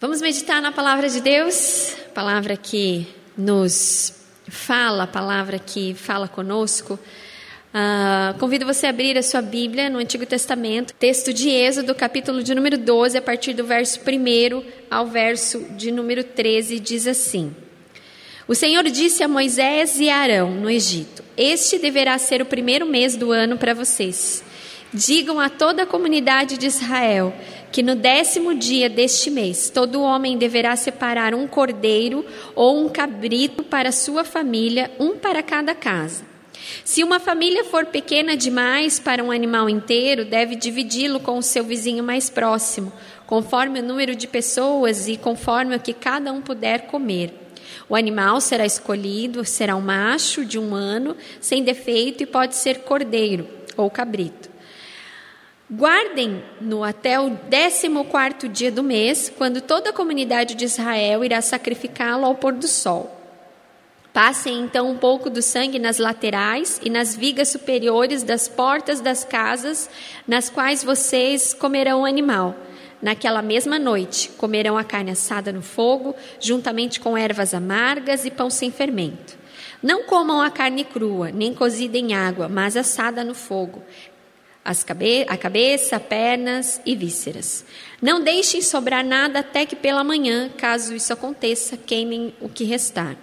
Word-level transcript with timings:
Vamos 0.00 0.20
meditar 0.20 0.60
na 0.60 0.72
palavra 0.72 1.08
de 1.08 1.20
Deus, 1.20 1.94
palavra 2.12 2.56
que 2.56 3.06
nos 3.38 4.12
fala, 4.48 5.06
palavra 5.06 5.56
que 5.58 5.94
fala 5.94 6.26
conosco. 6.26 6.98
Uh, 7.72 8.36
convido 8.38 8.66
você 8.66 8.86
a 8.86 8.90
abrir 8.90 9.16
a 9.16 9.22
sua 9.22 9.40
Bíblia 9.40 9.88
no 9.88 9.98
Antigo 9.98 10.26
Testamento, 10.26 10.92
texto 10.94 11.32
de 11.32 11.48
Êxodo, 11.48 11.94
capítulo 11.94 12.42
de 12.42 12.56
número 12.56 12.76
12, 12.76 13.16
a 13.16 13.22
partir 13.22 13.54
do 13.54 13.64
verso 13.64 14.00
1 14.00 14.64
ao 14.90 15.06
verso 15.06 15.64
de 15.76 15.92
número 15.92 16.24
13, 16.24 16.80
diz 16.80 17.06
assim: 17.06 17.54
O 18.48 18.54
Senhor 18.54 18.82
disse 18.84 19.22
a 19.22 19.28
Moisés 19.28 20.00
e 20.00 20.10
a 20.10 20.16
Arão 20.16 20.50
no 20.50 20.68
Egito: 20.68 21.22
Este 21.36 21.78
deverá 21.78 22.18
ser 22.18 22.42
o 22.42 22.46
primeiro 22.46 22.84
mês 22.84 23.16
do 23.16 23.30
ano 23.30 23.56
para 23.56 23.72
vocês. 23.72 24.42
Digam 24.94 25.40
a 25.40 25.48
toda 25.48 25.82
a 25.82 25.86
comunidade 25.86 26.56
de 26.56 26.68
Israel 26.68 27.34
que 27.72 27.82
no 27.82 27.96
décimo 27.96 28.54
dia 28.54 28.88
deste 28.88 29.28
mês 29.28 29.68
todo 29.68 30.00
homem 30.00 30.38
deverá 30.38 30.76
separar 30.76 31.34
um 31.34 31.48
cordeiro 31.48 32.24
ou 32.54 32.86
um 32.86 32.88
cabrito 32.88 33.64
para 33.64 33.90
sua 33.90 34.22
família, 34.22 34.92
um 35.00 35.16
para 35.18 35.42
cada 35.42 35.74
casa. 35.74 36.22
Se 36.84 37.02
uma 37.02 37.18
família 37.18 37.64
for 37.64 37.86
pequena 37.86 38.36
demais 38.36 39.00
para 39.00 39.24
um 39.24 39.32
animal 39.32 39.68
inteiro, 39.68 40.24
deve 40.24 40.54
dividi-lo 40.54 41.18
com 41.18 41.38
o 41.38 41.42
seu 41.42 41.64
vizinho 41.64 42.04
mais 42.04 42.30
próximo, 42.30 42.92
conforme 43.26 43.80
o 43.80 43.84
número 43.84 44.14
de 44.14 44.28
pessoas 44.28 45.08
e 45.08 45.16
conforme 45.16 45.74
o 45.74 45.80
que 45.80 45.92
cada 45.92 46.32
um 46.32 46.40
puder 46.40 46.86
comer. 46.86 47.34
O 47.88 47.96
animal 47.96 48.40
será 48.40 48.64
escolhido, 48.64 49.44
será 49.44 49.74
um 49.74 49.80
macho 49.80 50.44
de 50.44 50.56
um 50.56 50.72
ano, 50.72 51.16
sem 51.40 51.64
defeito, 51.64 52.22
e 52.22 52.26
pode 52.26 52.54
ser 52.54 52.82
cordeiro 52.82 53.48
ou 53.76 53.90
cabrito. 53.90 54.53
Guardem-no 55.76 56.84
até 56.84 57.18
o 57.18 57.36
14 57.36 58.48
dia 58.48 58.70
do 58.70 58.82
mês, 58.82 59.32
quando 59.36 59.60
toda 59.60 59.90
a 59.90 59.92
comunidade 59.92 60.54
de 60.54 60.64
Israel 60.64 61.24
irá 61.24 61.42
sacrificá-lo 61.42 62.24
ao 62.24 62.36
pôr 62.36 62.52
do 62.52 62.68
sol. 62.68 63.10
Passem 64.12 64.60
então 64.60 64.88
um 64.88 64.96
pouco 64.96 65.28
do 65.28 65.42
sangue 65.42 65.80
nas 65.80 65.98
laterais 65.98 66.80
e 66.80 66.88
nas 66.88 67.16
vigas 67.16 67.48
superiores 67.48 68.22
das 68.22 68.46
portas 68.46 69.00
das 69.00 69.24
casas 69.24 69.90
nas 70.28 70.48
quais 70.48 70.84
vocês 70.84 71.52
comerão 71.52 72.02
o 72.02 72.06
animal. 72.06 72.54
Naquela 73.02 73.42
mesma 73.42 73.76
noite, 73.76 74.28
comerão 74.38 74.78
a 74.78 74.84
carne 74.84 75.10
assada 75.10 75.52
no 75.52 75.60
fogo, 75.60 76.14
juntamente 76.38 77.00
com 77.00 77.18
ervas 77.18 77.52
amargas 77.52 78.24
e 78.24 78.30
pão 78.30 78.48
sem 78.48 78.70
fermento. 78.70 79.36
Não 79.82 80.04
comam 80.04 80.40
a 80.40 80.50
carne 80.50 80.84
crua, 80.84 81.32
nem 81.32 81.52
cozida 81.52 81.98
em 81.98 82.14
água, 82.14 82.48
mas 82.48 82.76
assada 82.76 83.24
no 83.24 83.34
fogo, 83.34 83.82
cabe 84.84 85.26
a 85.28 85.36
cabeça, 85.36 86.00
pernas 86.00 86.80
e 86.86 86.96
vísceras. 86.96 87.64
Não 88.00 88.22
deixem 88.22 88.62
sobrar 88.62 89.04
nada 89.04 89.40
até 89.40 89.66
que 89.66 89.76
pela 89.76 90.02
manhã, 90.02 90.50
caso 90.56 90.94
isso 90.94 91.12
aconteça, 91.12 91.76
queimem 91.76 92.34
o 92.40 92.48
que 92.48 92.64
restar. 92.64 93.16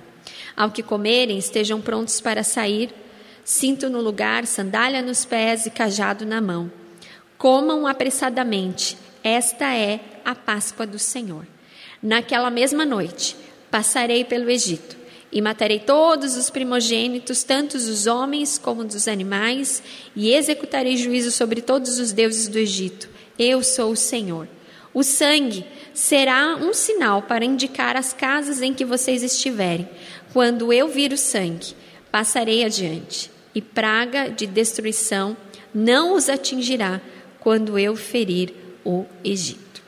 Ao 0.56 0.70
que 0.70 0.84
comerem, 0.84 1.38
estejam 1.38 1.82
prontos 1.82 2.22
para 2.22 2.44
sair, 2.44 2.94
cinto 3.44 3.90
no 3.90 4.02
lugar, 4.02 4.46
sandália 4.46 5.02
nos 5.02 5.26
pés 5.26 5.66
e 5.66 5.72
cajado 5.72 6.26
na 6.26 6.40
mão. 6.40 6.72
Comam 7.38 7.88
apressadamente, 7.88 8.98
esta 9.24 9.74
é 9.74 10.00
a 10.24 10.36
Páscoa 10.36 10.86
do 10.86 11.00
Senhor. 11.00 11.48
Naquela 12.04 12.52
mesma 12.52 12.86
noite, 12.86 13.36
passarei 13.72 14.24
pelo 14.24 14.50
Egito 14.50 15.01
e 15.32 15.42
matarei 15.42 15.80
todos 15.80 16.36
os 16.36 16.50
primogênitos, 16.50 17.44
tanto 17.44 17.78
os 17.78 18.06
homens 18.06 18.58
como 18.58 18.84
dos 18.84 19.08
animais, 19.08 19.82
e 20.16 20.34
executarei 20.34 20.98
juízo 20.98 21.32
sobre 21.32 21.62
todos 21.62 22.00
os 22.00 22.12
deuses 22.12 22.48
do 22.48 22.58
Egito. 22.58 23.10
Eu 23.40 23.64
sou 23.64 23.92
o 23.92 23.96
Senhor. 23.96 24.48
O 24.94 25.04
sangue 25.04 25.66
será 25.94 26.58
um 26.58 26.74
sinal 26.74 27.22
para 27.22 27.46
indicar 27.46 27.96
as 27.96 28.12
casas 28.12 28.62
em 28.62 28.74
que 28.74 28.84
vocês 28.84 29.24
estiverem. 29.24 29.88
Quando 30.34 30.74
eu 30.74 30.88
vir 30.90 31.14
o 31.14 31.18
sangue, 31.18 31.74
passarei 32.12 32.66
adiante, 32.66 33.32
e 33.56 33.62
praga 33.62 34.30
de 34.30 34.46
destruição 34.46 35.36
não 35.74 36.16
os 36.16 36.30
atingirá 36.30 37.02
quando 37.40 37.80
eu 37.80 37.96
ferir 37.96 38.54
o 38.84 39.06
Egito. 39.24 39.82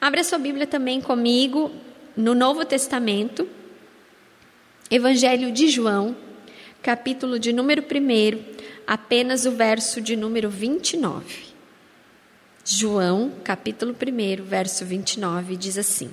Abra 0.00 0.24
sua 0.24 0.38
Bíblia 0.38 0.66
também 0.66 1.00
comigo 1.00 1.70
no 2.16 2.34
Novo 2.34 2.64
Testamento, 2.64 3.48
Evangelho 4.90 5.50
de 5.50 5.68
João, 5.68 6.14
capítulo 6.82 7.38
de 7.38 7.54
número 7.54 7.82
1, 7.82 8.38
apenas 8.86 9.46
o 9.46 9.52
verso 9.52 9.98
de 9.98 10.14
número 10.14 10.50
29. 10.50 11.24
João, 12.62 13.32
capítulo 13.42 13.94
1, 13.94 14.44
verso 14.44 14.84
29, 14.84 15.56
diz 15.56 15.78
assim: 15.78 16.10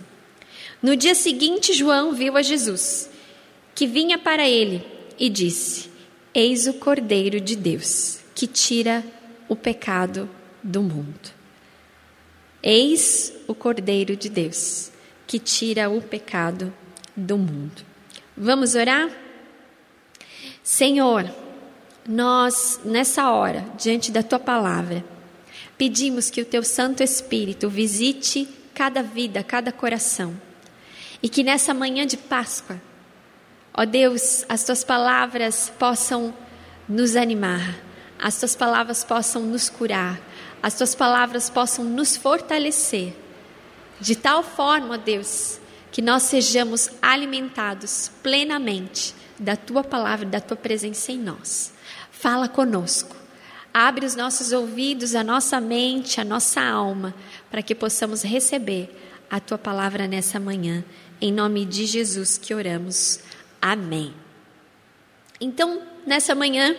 No 0.81 0.95
dia 0.95 1.13
seguinte, 1.13 1.73
João 1.73 2.13
viu 2.13 2.37
a 2.37 2.41
Jesus, 2.41 3.09
que 3.75 3.85
vinha 3.85 4.17
para 4.17 4.47
ele, 4.47 4.81
e 5.19 5.29
disse: 5.29 5.89
Eis 6.33 6.65
o 6.65 6.73
Cordeiro 6.73 7.41
de 7.41 7.57
Deus, 7.57 8.19
que 8.33 8.47
tira 8.47 9.03
o 9.49 9.55
pecado 9.55 10.29
do 10.63 10.81
mundo. 10.81 11.29
Eis 12.63 13.33
o 13.49 13.53
Cordeiro 13.53 14.15
de 14.15 14.29
Deus, 14.29 14.91
que 15.27 15.39
tira 15.39 15.89
o 15.89 16.01
pecado 16.01 16.73
do 17.17 17.38
mundo. 17.38 17.91
Vamos 18.36 18.75
orar? 18.75 19.09
Senhor, 20.64 21.30
nós, 22.08 22.80
nessa 22.84 23.30
hora, 23.31 23.66
diante 23.78 24.12
da 24.12 24.24
tua 24.24 24.40
palavra, 24.40 25.03
pedimos 25.78 26.30
que 26.30 26.42
o 26.42 26.46
teu 26.46 26.64
Santo 26.64 27.03
Espírito 27.03 27.69
visite 27.69 28.47
cada 28.74 29.03
vida, 29.03 29.44
cada 29.44 29.72
coração, 29.72 30.40
e 31.22 31.30
que 31.30 31.44
nessa 31.44 31.74
manhã 31.74 32.06
de 32.06 32.18
Páscoa, 32.18 32.81
ó 33.74 33.86
Deus, 33.86 34.46
as 34.50 34.63
tuas 34.63 34.84
palavras 34.84 35.72
possam 35.78 36.34
nos 36.88 37.16
animar, 37.16 37.80
as 38.18 38.40
tuas 38.40 38.56
palavras 38.56 39.03
possam 39.03 39.44
nos 39.44 39.69
curar, 39.69 40.19
as 40.63 40.75
tuas 40.75 40.96
palavras 40.96 41.50
possam 41.50 41.86
nos 41.86 42.18
fortalecer, 42.18 43.13
de 44.00 44.16
tal 44.16 44.42
forma, 44.42 44.96
ó 44.96 44.98
Deus, 44.98 45.60
que 45.91 46.02
nós 46.02 46.24
sejamos 46.24 46.90
alimentados 47.02 48.09
plenamente 48.24 49.13
da 49.38 49.56
tua 49.56 49.84
palavra, 49.84 50.25
da 50.25 50.40
tua 50.40 50.56
presença 50.56 51.12
em 51.12 51.18
nós. 51.18 51.74
Fala 52.12 52.47
conosco. 52.47 53.16
Abre 53.74 54.06
os 54.06 54.16
nossos 54.16 54.51
ouvidos, 54.51 55.16
a 55.16 55.24
nossa 55.24 55.59
mente, 55.59 56.19
a 56.19 56.24
nossa 56.25 56.62
alma, 56.62 57.13
para 57.50 57.62
que 57.62 57.74
possamos 57.74 58.22
receber 58.22 58.90
a 59.30 59.40
tua 59.40 59.57
palavra 59.57 60.07
nessa 60.07 60.40
manhã. 60.40 60.84
Em 61.19 61.31
nome 61.31 61.66
de 61.66 61.85
Jesus 61.85 62.38
que 62.38 62.53
oramos. 62.53 63.19
Amém. 63.62 64.13
Então, 65.40 65.81
nessa 66.06 66.35
manhã, 66.35 66.75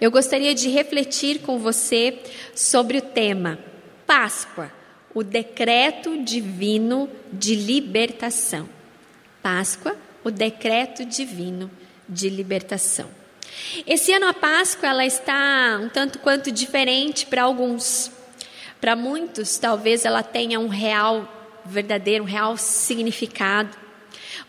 eu 0.00 0.10
gostaria 0.10 0.54
de 0.54 0.68
refletir 0.68 1.40
com 1.40 1.58
você 1.58 2.22
sobre 2.54 2.98
o 2.98 3.02
tema 3.02 3.58
Páscoa 4.06 4.72
o 5.16 5.24
decreto 5.24 6.22
divino 6.22 7.08
de 7.32 7.54
libertação. 7.54 8.68
Páscoa, 9.42 9.96
o 10.22 10.30
decreto 10.30 11.06
divino 11.06 11.70
de 12.06 12.28
libertação. 12.28 13.08
Esse 13.86 14.12
ano 14.12 14.26
a 14.28 14.34
Páscoa 14.34 14.90
ela 14.90 15.06
está 15.06 15.80
um 15.82 15.88
tanto 15.88 16.18
quanto 16.18 16.52
diferente 16.52 17.24
para 17.24 17.44
alguns. 17.44 18.12
Para 18.78 18.94
muitos, 18.94 19.56
talvez 19.56 20.04
ela 20.04 20.22
tenha 20.22 20.60
um 20.60 20.68
real 20.68 21.26
verdadeiro, 21.64 22.24
um 22.24 22.26
real 22.26 22.58
significado. 22.58 23.74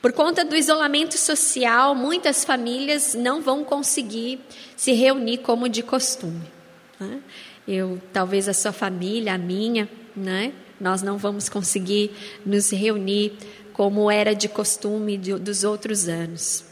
Por 0.01 0.11
conta 0.11 0.43
do 0.43 0.53
isolamento 0.53 1.17
social, 1.17 1.95
muitas 1.95 2.43
famílias 2.43 3.13
não 3.13 3.41
vão 3.41 3.63
conseguir 3.63 4.41
se 4.75 4.91
reunir 4.91 5.37
como 5.37 5.69
de 5.69 5.81
costume. 5.81 6.51
Né? 6.99 7.21
Eu, 7.65 8.01
talvez 8.11 8.49
a 8.49 8.53
sua 8.53 8.73
família, 8.73 9.33
a 9.33 9.37
minha, 9.37 9.87
né? 10.17 10.53
Nós 10.79 11.01
não 11.01 11.17
vamos 11.17 11.47
conseguir 11.49 12.11
nos 12.45 12.71
reunir 12.71 13.33
como 13.73 14.09
era 14.09 14.33
de 14.33 14.49
costume 14.49 15.17
de, 15.17 15.33
dos 15.35 15.63
outros 15.63 16.09
anos. 16.09 16.65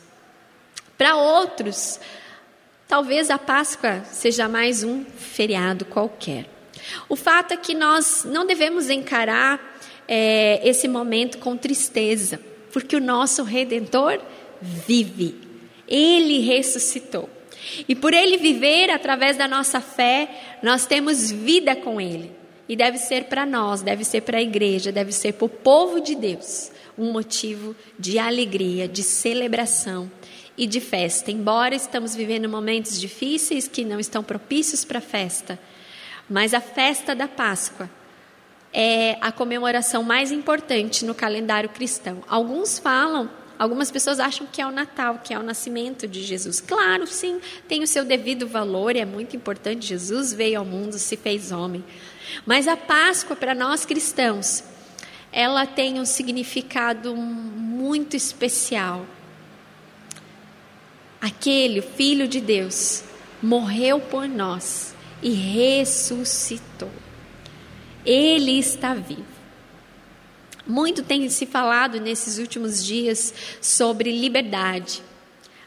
Para 0.98 1.16
outros, 1.16 2.00
talvez 2.88 3.30
a 3.30 3.38
Páscoa 3.38 4.04
seja 4.06 4.48
mais 4.48 4.84
um 4.84 5.04
feriado 5.06 5.86
qualquer. 5.86 6.50
O 7.08 7.16
fato 7.16 7.54
é 7.54 7.58
que 7.58 7.74
nós 7.74 8.26
não 8.26 8.46
devemos 8.46 8.90
encarar 8.90 9.78
é, 10.08 10.68
esse 10.68 10.88
momento 10.88 11.38
com 11.38 11.58
tristeza, 11.58 12.40
porque 12.72 12.96
o 12.96 13.02
nosso 13.02 13.44
Redentor 13.44 14.20
vive, 14.62 15.36
ele 15.88 16.40
ressuscitou. 16.40 17.30
E 17.88 17.96
por 17.96 18.14
ele 18.14 18.38
viver 18.38 18.90
através 18.90 19.38
da 19.38 19.48
nossa 19.48 19.82
fé, 19.82 20.30
nós 20.62 20.86
temos 20.86 21.32
vida 21.32 21.76
com 21.76 22.00
ele. 22.00 22.32
E 22.68 22.76
deve 22.76 22.98
ser 22.98 23.26
para 23.26 23.46
nós, 23.46 23.82
deve 23.82 24.04
ser 24.04 24.22
para 24.22 24.38
a 24.38 24.42
igreja, 24.42 24.92
deve 24.92 25.12
ser 25.12 25.34
para 25.34 25.46
o 25.46 25.50
povo 25.50 26.00
de 26.00 26.16
Deus 26.16 26.72
um 26.98 27.12
motivo 27.12 27.76
de 28.00 28.18
alegria, 28.18 28.88
de 28.88 29.04
celebração 29.04 30.10
e 30.58 30.66
de 30.66 30.80
festa. 30.80 31.32
Embora 31.32 31.76
estamos 31.76 32.16
vivendo 32.16 32.50
momentos 32.50 33.00
difíceis 33.00 33.68
que 33.68 33.84
não 33.84 34.00
estão 34.00 34.24
propícios 34.24 34.84
para 34.86 35.02
festa, 35.02 35.60
mas 36.30 36.54
a 36.54 36.62
festa 36.62 37.14
da 37.14 37.28
Páscoa 37.28 37.90
é 38.74 39.18
a 39.22 39.32
comemoração 39.32 40.04
mais 40.04 40.32
importante 40.32 41.06
no 41.06 41.14
calendário 41.16 41.70
cristão. 41.70 42.24
Alguns 42.28 42.80
falam, 42.80 43.30
algumas 43.60 43.92
pessoas 43.92 44.20
acham 44.20 44.48
que 44.52 44.62
é 44.62 44.66
o 44.66 44.72
Natal, 44.72 45.22
que 45.24 45.34
é 45.34 45.40
o 45.40 45.44
nascimento 45.44 46.08
de 46.08 46.24
Jesus. 46.24 46.60
Claro, 46.60 47.06
sim, 47.08 47.40
tem 47.68 47.84
o 47.84 47.88
seu 47.88 48.04
devido 48.04 48.48
valor, 48.48 48.96
é 48.96 49.06
muito 49.06 49.36
importante. 49.36 49.88
Jesus 49.88 50.34
veio 50.34 50.60
ao 50.60 50.66
mundo, 50.66 50.98
se 50.98 51.16
fez 51.16 51.52
homem. 51.52 51.84
Mas 52.46 52.68
a 52.68 52.78
Páscoa, 52.78 53.36
para 53.36 53.56
nós 53.56 53.86
cristãos, 53.86 54.64
ela 55.32 55.66
tem 55.66 56.00
um 56.00 56.06
significado 56.06 57.16
muito 57.16 58.16
especial. 58.16 59.06
Aquele 61.20 61.82
Filho 61.82 62.28
de 62.28 62.40
Deus 62.40 63.04
morreu 63.42 64.00
por 64.00 64.28
nós 64.28 64.96
e 65.22 65.32
ressuscitou. 65.32 66.92
Ele 68.06 68.60
está 68.60 68.94
vivo. 68.94 69.26
Muito 70.68 71.04
tem 71.04 71.28
se 71.30 71.46
falado 71.46 72.00
nesses 72.00 72.38
últimos 72.38 72.84
dias 72.84 73.34
sobre 73.62 74.12
liberdade. 74.12 75.04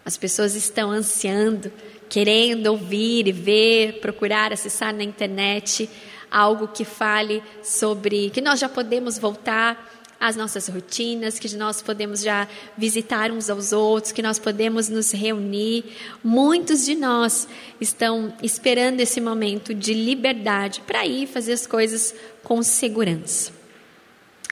As 0.05 0.17
pessoas 0.17 0.55
estão 0.55 0.91
ansiando, 0.91 1.71
querendo 2.09 2.69
ouvir 2.69 3.29
e 3.29 3.33
ver, 3.33 4.01
procurar 4.01 4.53
acessar 4.53 4.95
na 4.95 5.05
internet 5.05 5.89
algo 6.31 6.69
que 6.69 6.85
fale 6.85 7.43
sobre 7.63 8.31
que 8.31 8.41
nós 8.41 8.61
já 8.61 8.69
podemos 8.69 9.19
voltar 9.19 9.89
as 10.21 10.35
nossas 10.35 10.69
rotinas, 10.69 11.39
que 11.39 11.55
nós 11.57 11.81
podemos 11.81 12.23
já 12.23 12.49
visitar 12.77 13.31
uns 13.31 13.49
aos 13.49 13.73
outros, 13.73 14.11
que 14.11 14.23
nós 14.23 14.39
podemos 14.39 14.89
nos 14.89 15.13
reunir. 15.13 15.85
Muitos 16.25 16.85
de 16.85 16.95
nós 16.95 17.47
estão 17.81 18.35
esperando 18.43 19.01
esse 19.01 19.21
momento 19.21 19.73
de 19.73 19.95
liberdade 19.95 20.81
para 20.81 21.07
ir 21.07 21.29
fazer 21.29 21.53
as 21.53 21.67
coisas 21.67 22.15
com 22.43 22.63
segurança. 22.63 23.53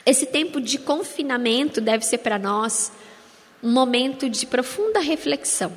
Esse 0.05 0.27
tempo 0.27 0.61
de 0.61 0.79
confinamento 0.79 1.81
deve 1.81 2.05
ser 2.05 2.19
para 2.19 2.39
nós 2.39 2.93
um 3.61 3.73
momento 3.73 4.31
de 4.31 4.47
profunda 4.47 5.01
reflexão 5.01 5.77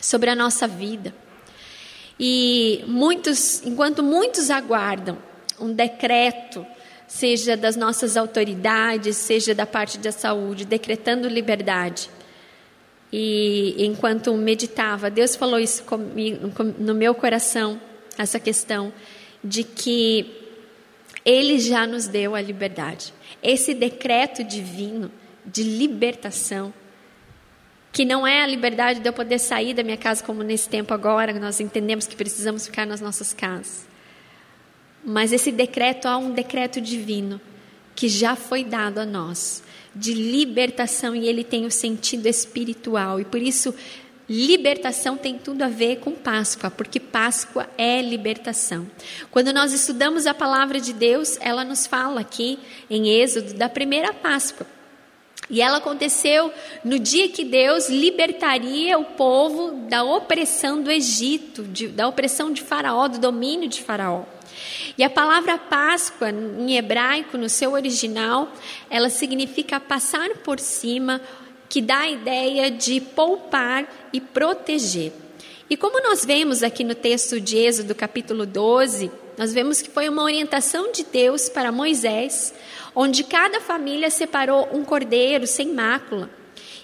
sobre 0.00 0.28
a 0.28 0.34
nossa 0.34 0.66
vida. 0.66 1.14
E 2.18 2.82
muitos, 2.86 3.64
enquanto 3.64 4.02
muitos 4.02 4.50
aguardam 4.50 5.18
um 5.60 5.72
decreto 5.72 6.66
seja 7.06 7.56
das 7.56 7.76
nossas 7.76 8.16
autoridades, 8.16 9.16
seja 9.16 9.54
da 9.54 9.66
parte 9.66 9.98
da 9.98 10.10
saúde, 10.10 10.64
decretando 10.64 11.28
liberdade. 11.28 12.10
E 13.12 13.74
enquanto 13.78 14.34
meditava, 14.34 15.08
Deus 15.08 15.36
falou 15.36 15.58
isso 15.60 15.84
comigo, 15.84 16.50
no 16.78 16.94
meu 16.94 17.14
coração, 17.14 17.80
essa 18.18 18.40
questão 18.40 18.92
de 19.42 19.62
que 19.62 20.30
Ele 21.24 21.58
já 21.58 21.86
nos 21.86 22.08
deu 22.08 22.34
a 22.34 22.40
liberdade. 22.40 23.14
Esse 23.42 23.72
decreto 23.74 24.42
divino 24.42 25.10
de 25.44 25.62
libertação, 25.62 26.74
que 27.96 28.04
não 28.04 28.26
é 28.26 28.42
a 28.42 28.46
liberdade 28.46 29.00
de 29.00 29.08
eu 29.08 29.12
poder 29.14 29.38
sair 29.38 29.72
da 29.72 29.82
minha 29.82 29.96
casa 29.96 30.22
como 30.22 30.42
nesse 30.42 30.68
tempo 30.68 30.92
agora, 30.92 31.32
nós 31.40 31.60
entendemos 31.60 32.06
que 32.06 32.14
precisamos 32.14 32.66
ficar 32.66 32.84
nas 32.84 33.00
nossas 33.00 33.32
casas. 33.32 33.86
Mas 35.02 35.32
esse 35.32 35.50
decreto 35.50 36.06
há 36.06 36.18
um 36.18 36.30
decreto 36.30 36.78
divino 36.78 37.40
que 37.94 38.06
já 38.06 38.36
foi 38.36 38.64
dado 38.64 38.98
a 38.98 39.06
nós 39.06 39.62
de 39.94 40.12
libertação 40.12 41.16
e 41.16 41.26
ele 41.26 41.42
tem 41.42 41.64
o 41.64 41.68
um 41.68 41.70
sentido 41.70 42.26
espiritual 42.26 43.18
e 43.18 43.24
por 43.24 43.40
isso 43.40 43.74
libertação 44.28 45.16
tem 45.16 45.38
tudo 45.38 45.62
a 45.62 45.68
ver 45.68 45.96
com 45.96 46.12
Páscoa, 46.12 46.70
porque 46.70 47.00
Páscoa 47.00 47.66
é 47.78 48.02
libertação. 48.02 48.86
Quando 49.30 49.54
nós 49.54 49.72
estudamos 49.72 50.26
a 50.26 50.34
palavra 50.34 50.82
de 50.82 50.92
Deus, 50.92 51.38
ela 51.40 51.64
nos 51.64 51.86
fala 51.86 52.20
aqui 52.20 52.58
em 52.90 53.08
Êxodo 53.08 53.54
da 53.54 53.70
primeira 53.70 54.12
Páscoa. 54.12 54.75
E 55.48 55.62
ela 55.62 55.78
aconteceu 55.78 56.52
no 56.84 56.98
dia 56.98 57.28
que 57.28 57.44
Deus 57.44 57.88
libertaria 57.88 58.98
o 58.98 59.04
povo 59.04 59.86
da 59.88 60.02
opressão 60.02 60.82
do 60.82 60.90
Egito, 60.90 61.62
de, 61.62 61.88
da 61.88 62.08
opressão 62.08 62.52
de 62.52 62.62
Faraó, 62.62 63.06
do 63.06 63.18
domínio 63.18 63.68
de 63.68 63.82
Faraó. 63.82 64.24
E 64.98 65.04
a 65.04 65.10
palavra 65.10 65.58
Páscoa, 65.58 66.30
em 66.30 66.76
hebraico, 66.76 67.36
no 67.38 67.48
seu 67.48 67.72
original, 67.72 68.50
ela 68.90 69.08
significa 69.08 69.78
passar 69.78 70.28
por 70.42 70.58
cima, 70.58 71.20
que 71.68 71.80
dá 71.80 72.00
a 72.00 72.10
ideia 72.10 72.70
de 72.70 73.00
poupar 73.00 73.88
e 74.12 74.20
proteger. 74.20 75.12
E 75.68 75.76
como 75.76 76.02
nós 76.02 76.24
vemos 76.24 76.62
aqui 76.62 76.82
no 76.82 76.94
texto 76.94 77.40
de 77.40 77.58
Êxodo, 77.58 77.94
capítulo 77.94 78.46
12, 78.46 79.10
nós 79.36 79.52
vemos 79.52 79.82
que 79.82 79.90
foi 79.90 80.08
uma 80.08 80.22
orientação 80.22 80.90
de 80.92 81.04
Deus 81.04 81.48
para 81.48 81.70
Moisés, 81.70 82.54
onde 82.96 83.22
cada 83.22 83.60
família 83.60 84.08
separou 84.08 84.70
um 84.72 84.82
cordeiro 84.82 85.46
sem 85.46 85.74
mácula. 85.74 86.30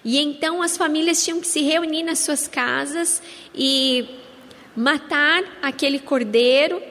E 0.04 0.18
então 0.18 0.60
as 0.60 0.76
famílias 0.76 1.24
tinham 1.24 1.40
que 1.40 1.46
se 1.46 1.62
reunir 1.62 2.02
nas 2.02 2.18
suas 2.18 2.46
casas 2.46 3.22
e 3.54 4.06
matar 4.76 5.42
aquele 5.62 5.98
cordeiro 5.98 6.82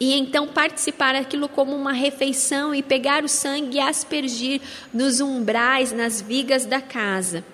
e 0.00 0.14
então 0.14 0.46
participar 0.46 1.12
daquilo 1.12 1.48
como 1.48 1.76
uma 1.76 1.92
refeição 1.92 2.74
e 2.74 2.82
pegar 2.82 3.22
o 3.22 3.28
sangue 3.28 3.76
e 3.76 3.80
aspergir 3.80 4.62
nos 4.94 5.20
umbrais, 5.20 5.92
nas 5.92 6.22
vigas 6.22 6.64
da 6.64 6.80
casa. 6.80 7.44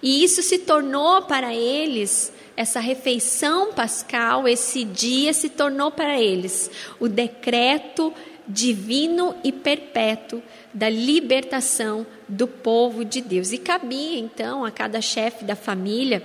E 0.00 0.22
isso 0.22 0.42
se 0.42 0.58
tornou 0.58 1.22
para 1.22 1.54
eles, 1.54 2.32
essa 2.56 2.80
refeição 2.80 3.72
pascal, 3.72 4.46
esse 4.46 4.84
dia 4.84 5.32
se 5.32 5.48
tornou 5.48 5.90
para 5.90 6.20
eles 6.20 6.70
o 7.00 7.08
decreto 7.08 8.12
divino 8.48 9.34
e 9.42 9.50
perpétuo 9.50 10.42
da 10.72 10.88
libertação 10.88 12.06
do 12.28 12.46
povo 12.46 13.04
de 13.04 13.20
Deus. 13.20 13.52
E 13.52 13.58
cabia 13.58 14.18
então 14.18 14.64
a 14.64 14.70
cada 14.70 15.00
chefe 15.00 15.44
da 15.44 15.56
família, 15.56 16.22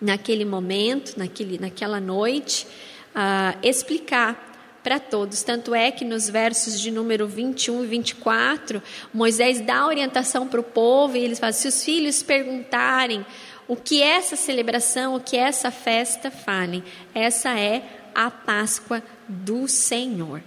naquele 0.00 0.44
momento, 0.44 1.16
naquele, 1.16 1.58
naquela 1.58 2.00
noite, 2.00 2.66
uh, 3.14 3.58
explicar 3.62 4.80
para 4.82 4.98
todos. 4.98 5.42
Tanto 5.42 5.74
é 5.74 5.90
que 5.90 6.04
nos 6.04 6.28
versos 6.28 6.80
de 6.80 6.90
número 6.90 7.26
21 7.26 7.84
e 7.84 7.86
24, 7.86 8.82
Moisés 9.14 9.60
dá 9.60 9.86
orientação 9.86 10.46
para 10.46 10.60
o 10.60 10.64
povo 10.64 11.16
e 11.16 11.24
eles 11.24 11.38
falam: 11.38 11.52
se 11.52 11.68
os 11.68 11.84
filhos 11.84 12.22
perguntarem 12.22 13.24
o 13.68 13.76
que 13.76 14.02
é 14.02 14.16
essa 14.16 14.36
celebração, 14.36 15.14
o 15.14 15.20
que 15.20 15.36
é 15.36 15.40
essa 15.40 15.70
festa, 15.70 16.30
falem: 16.30 16.82
essa 17.14 17.58
é 17.58 17.82
a 18.14 18.30
Páscoa 18.30 19.02
do 19.28 19.68
Senhor. 19.68 20.42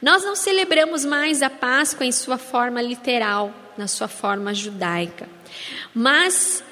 Nós 0.00 0.24
não 0.24 0.36
celebramos 0.36 1.04
mais 1.04 1.42
a 1.42 1.50
Páscoa 1.50 2.06
em 2.06 2.12
sua 2.12 2.38
forma 2.38 2.80
literal, 2.80 3.52
na 3.76 3.88
sua 3.88 4.08
forma 4.08 4.54
judaica, 4.54 5.28
mas 5.94 6.62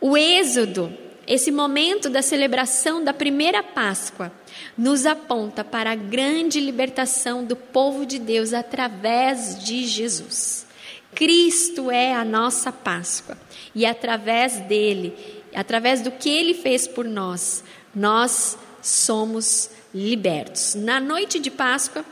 o 0.00 0.16
Êxodo, 0.16 0.92
esse 1.26 1.52
momento 1.52 2.10
da 2.10 2.22
celebração 2.22 3.02
da 3.02 3.12
primeira 3.12 3.62
Páscoa, 3.62 4.32
nos 4.76 5.06
aponta 5.06 5.62
para 5.62 5.92
a 5.92 5.96
grande 5.96 6.60
libertação 6.60 7.44
do 7.44 7.54
povo 7.54 8.04
de 8.04 8.18
Deus 8.18 8.52
através 8.52 9.62
de 9.62 9.86
Jesus. 9.86 10.66
Cristo 11.14 11.90
é 11.90 12.14
a 12.14 12.24
nossa 12.24 12.72
Páscoa 12.72 13.36
e 13.74 13.86
através 13.86 14.56
dele, 14.60 15.14
através 15.54 16.00
do 16.00 16.10
que 16.10 16.28
ele 16.28 16.54
fez 16.54 16.88
por 16.88 17.04
nós, 17.04 17.62
nós 17.94 18.58
somos 18.80 19.70
libertos. 19.94 20.74
Na 20.74 20.98
noite 20.98 21.38
de 21.38 21.50
Páscoa, 21.50 22.04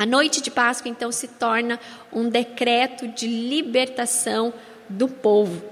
a 0.00 0.06
noite 0.06 0.40
de 0.40 0.50
Páscoa 0.50 0.90
então 0.90 1.12
se 1.12 1.28
torna 1.28 1.78
um 2.10 2.30
decreto 2.30 3.06
de 3.06 3.26
libertação 3.26 4.50
do 4.88 5.06
povo. 5.06 5.62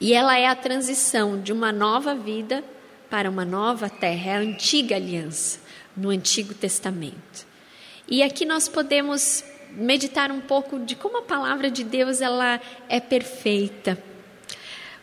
E 0.00 0.12
ela 0.12 0.36
é 0.36 0.48
a 0.48 0.56
transição 0.56 1.40
de 1.40 1.52
uma 1.52 1.70
nova 1.70 2.12
vida 2.12 2.64
para 3.08 3.30
uma 3.30 3.44
nova 3.44 3.88
terra, 3.88 4.32
é 4.32 4.34
a 4.34 4.40
antiga 4.40 4.96
aliança, 4.96 5.60
no 5.96 6.10
Antigo 6.10 6.54
Testamento. 6.54 7.46
E 8.08 8.20
aqui 8.20 8.44
nós 8.44 8.66
podemos 8.66 9.44
meditar 9.70 10.32
um 10.32 10.40
pouco 10.40 10.80
de 10.80 10.96
como 10.96 11.18
a 11.18 11.22
palavra 11.22 11.70
de 11.70 11.84
Deus 11.84 12.20
ela 12.20 12.60
é 12.88 12.98
perfeita. 12.98 13.96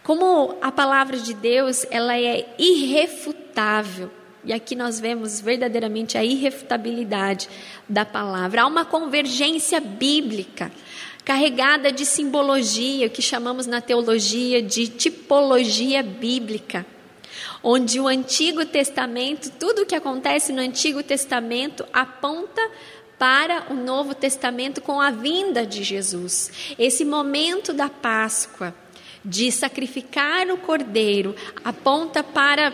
Como 0.03 0.57
a 0.61 0.69
palavra 0.69 1.15
de 1.15 1.33
Deus 1.33 1.85
ela 1.89 2.19
é 2.19 2.45
irrefutável. 2.59 4.18
E 4.43 4.53
aqui 4.53 4.75
nós 4.75 4.99
vemos 4.99 5.41
verdadeiramente 5.41 6.17
a 6.17 6.23
irrefutabilidade 6.23 7.49
da 7.87 8.05
palavra. 8.05 8.61
Há 8.63 8.67
uma 8.67 8.85
convergência 8.85 9.79
bíblica 9.79 10.71
carregada 11.25 11.91
de 11.91 12.05
simbologia, 12.05 13.09
que 13.09 13.21
chamamos 13.21 13.67
na 13.67 13.81
teologia 13.81 14.61
de 14.61 14.87
tipologia 14.87 16.01
bíblica 16.01 16.85
onde 17.63 17.99
o 17.99 18.07
Antigo 18.07 18.65
Testamento, 18.65 19.51
tudo 19.59 19.81
o 19.81 19.85
que 19.85 19.95
acontece 19.95 20.51
no 20.51 20.61
Antigo 20.61 21.03
Testamento 21.03 21.85
aponta 21.91 22.61
para 23.17 23.65
o 23.69 23.73
Novo 23.73 24.15
Testamento 24.15 24.81
com 24.81 25.01
a 25.01 25.11
vinda 25.11 25.65
de 25.65 25.83
Jesus. 25.83 26.51
Esse 26.77 27.03
momento 27.03 27.73
da 27.73 27.89
Páscoa, 27.89 28.73
de 29.23 29.51
sacrificar 29.51 30.47
o 30.49 30.57
cordeiro, 30.57 31.35
aponta 31.63 32.23
para 32.23 32.73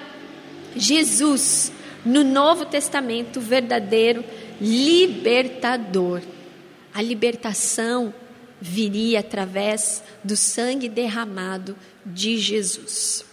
Jesus 0.75 1.71
no 2.05 2.23
Novo 2.23 2.65
Testamento, 2.65 3.39
verdadeiro 3.39 4.23
libertador. 4.61 6.21
A 6.93 7.01
libertação 7.01 8.13
viria 8.61 9.19
através 9.19 10.03
do 10.23 10.37
sangue 10.37 10.87
derramado 10.87 11.75
de 12.05 12.37
Jesus. 12.37 13.25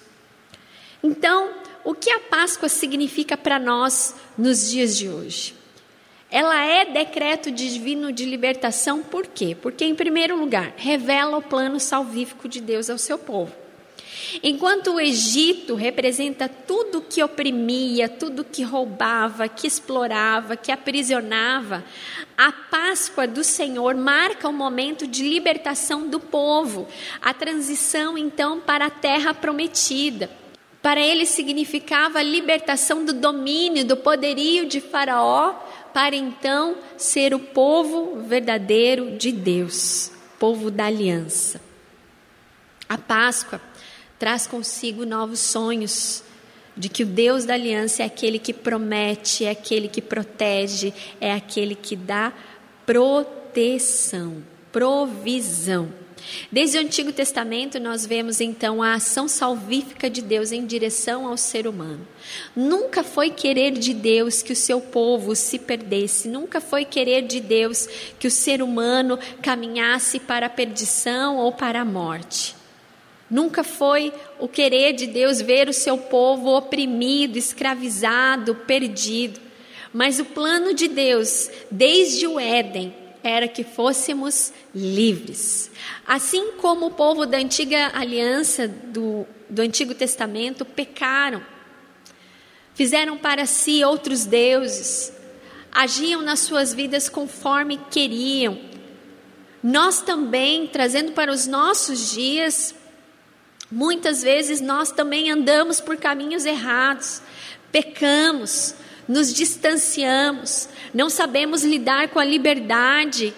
Então, 1.03 1.51
o 1.85 1.95
que 1.95 2.11
a 2.11 2.21
Páscoa 2.21 2.69
significa 2.69 3.37
para 3.37 3.59
nós 3.59 4.15
nos 4.37 4.71
dias 4.71 4.97
de 4.97 5.09
hoje? 5.09 5.55
Ela 6.31 6.65
é 6.65 6.87
decreto 6.87 7.51
divino 7.51 8.11
de 8.11 8.25
libertação, 8.25 9.03
por 9.03 9.27
quê? 9.27 9.55
Porque, 9.61 9.85
em 9.85 9.95
primeiro 9.95 10.39
lugar, 10.39 10.73
revela 10.77 11.37
o 11.37 11.43
plano 11.43 11.79
salvífico 11.79 12.49
de 12.49 12.61
Deus 12.61 12.89
ao 12.89 12.97
seu 12.97 13.19
povo. 13.19 13.62
Enquanto 14.43 14.93
o 14.93 15.01
Egito 15.01 15.75
representa 15.75 16.49
tudo 16.49 17.01
que 17.01 17.23
oprimia, 17.23 18.09
tudo 18.09 18.45
que 18.45 18.63
roubava, 18.63 19.49
que 19.49 19.67
explorava, 19.67 20.57
que 20.57 20.73
aprisionava, 20.73 21.85
a 22.37 22.53
Páscoa 22.53 23.27
do 23.27 23.45
Senhor 23.45 23.95
marca 23.95 24.49
o 24.49 24.53
momento 24.53 25.07
de 25.07 25.23
libertação 25.23 26.09
do 26.09 26.19
povo, 26.19 26.89
a 27.21 27.33
transição 27.33 28.17
então 28.17 28.61
para 28.61 28.87
a 28.87 28.91
terra 28.91 29.35
prometida. 29.35 30.31
Para 30.81 31.01
ele 31.01 31.25
significava 31.25 32.19
a 32.19 32.25
libertação 32.25 33.05
do 33.05 33.13
domínio, 33.13 33.85
do 33.85 33.97
poderio 33.97 34.67
de 34.67 34.81
Faraó, 34.81 35.55
para 35.95 36.17
então 36.17 36.77
ser 36.97 37.35
o 37.35 37.39
povo 37.39 38.21
verdadeiro 38.23 39.17
de 39.17 39.31
Deus, 39.31 40.11
povo 40.39 40.71
da 40.71 40.87
aliança. 40.87 41.61
A 42.89 42.99
Páscoa 42.99 43.61
traz 44.23 44.47
consigo 44.47 45.05
novos 45.05 45.41
sonhos, 45.41 46.23
de 46.77 46.89
que 46.89 47.03
o 47.03 47.07
Deus 47.07 47.45
da 47.45 47.55
aliança 47.55 48.05
é 48.05 48.07
aquele 48.07 48.39
que 48.39 48.53
promete, 48.53 49.45
é 49.45 49.51
aquele 49.51 49.89
que 49.89 50.01
protege, 50.01 50.95
é 51.21 51.33
aquele 51.33 51.75
que 51.75 51.97
dá 51.97 52.33
proteção, 52.87 54.41
provisão. 54.71 55.93
Desde 56.53 56.79
o 56.79 56.81
Antigo 56.81 57.13
Testamento, 57.13 57.81
nós 57.81 58.07
vemos 58.07 58.41
então 58.41 58.81
a 58.81 58.95
ação 58.95 59.27
salvífica 59.27 60.09
de 60.09 60.23
Deus 60.23 60.53
em 60.53 60.65
direção 60.65 61.27
ao 61.27 61.37
ser 61.37 61.67
humano. 61.67 62.07
Nunca 62.55 63.03
foi 63.03 63.29
querer 63.29 63.73
de 63.73 63.93
Deus 63.93 64.41
que 64.41 64.53
o 64.53 64.57
seu 64.57 64.81
povo 64.81 65.35
se 65.35 65.59
perdesse, 65.59 66.29
nunca 66.29 66.61
foi 66.61 66.85
querer 66.85 67.23
de 67.23 67.41
Deus 67.41 67.89
que 68.21 68.29
o 68.29 68.31
ser 68.31 68.63
humano 68.63 69.19
caminhasse 69.43 70.21
para 70.21 70.47
a 70.47 70.49
perdição 70.49 71.39
ou 71.39 71.51
para 71.51 71.81
a 71.81 71.85
morte. 71.85 72.62
Nunca 73.33 73.65
foi 73.65 74.13
o 74.39 74.47
querer 74.47 74.93
de 74.93 75.07
Deus 75.07 75.41
ver 75.41 75.67
o 75.67 75.73
seu 75.73 75.97
povo 75.97 76.55
oprimido, 76.55 77.39
escravizado, 77.39 78.55
perdido. 78.55 79.41
Mas 79.91 80.21
o 80.21 80.25
plano 80.27 80.75
de 80.75 80.87
Deus, 80.87 81.49
desde 81.71 82.27
o 82.27 82.39
Éden, 82.39 82.95
era 83.25 83.49
que 83.49 83.65
fôssemos 83.65 84.53
livres. 84.75 85.71
Assim 86.07 86.53
como 86.59 86.89
o 86.89 86.91
povo 86.91 87.25
da 87.25 87.39
antiga 87.39 87.91
aliança, 87.95 88.69
do, 88.69 89.27
do 89.49 89.63
Antigo 89.63 89.95
Testamento, 89.95 90.67
pecaram, 90.67 91.43
fizeram 92.75 93.17
para 93.17 93.47
si 93.47 93.83
outros 93.83 94.27
deuses, 94.27 95.11
agiam 95.73 96.21
nas 96.21 96.41
suas 96.41 96.75
vidas 96.75 97.09
conforme 97.09 97.81
queriam. 97.91 98.61
Nós 99.63 100.03
também, 100.03 100.67
trazendo 100.67 101.13
para 101.13 101.33
os 101.33 101.47
nossos 101.47 102.13
dias, 102.13 102.75
muitas 103.73 104.23
vezes 104.23 104.61
nós 104.61 104.93
também 104.93 105.31
andamos 105.31 105.81
por 105.81 105.97
caminhos 105.97 106.45
errados, 106.45 107.23
pecamos, 107.73 108.75
nos 109.09 109.33
distanciamos, 109.33 110.69
não 110.93 111.09
sabemos 111.09 111.65
lidar 111.65 112.09
com 112.11 112.19
a 112.19 112.25
liberdade 112.25 113.33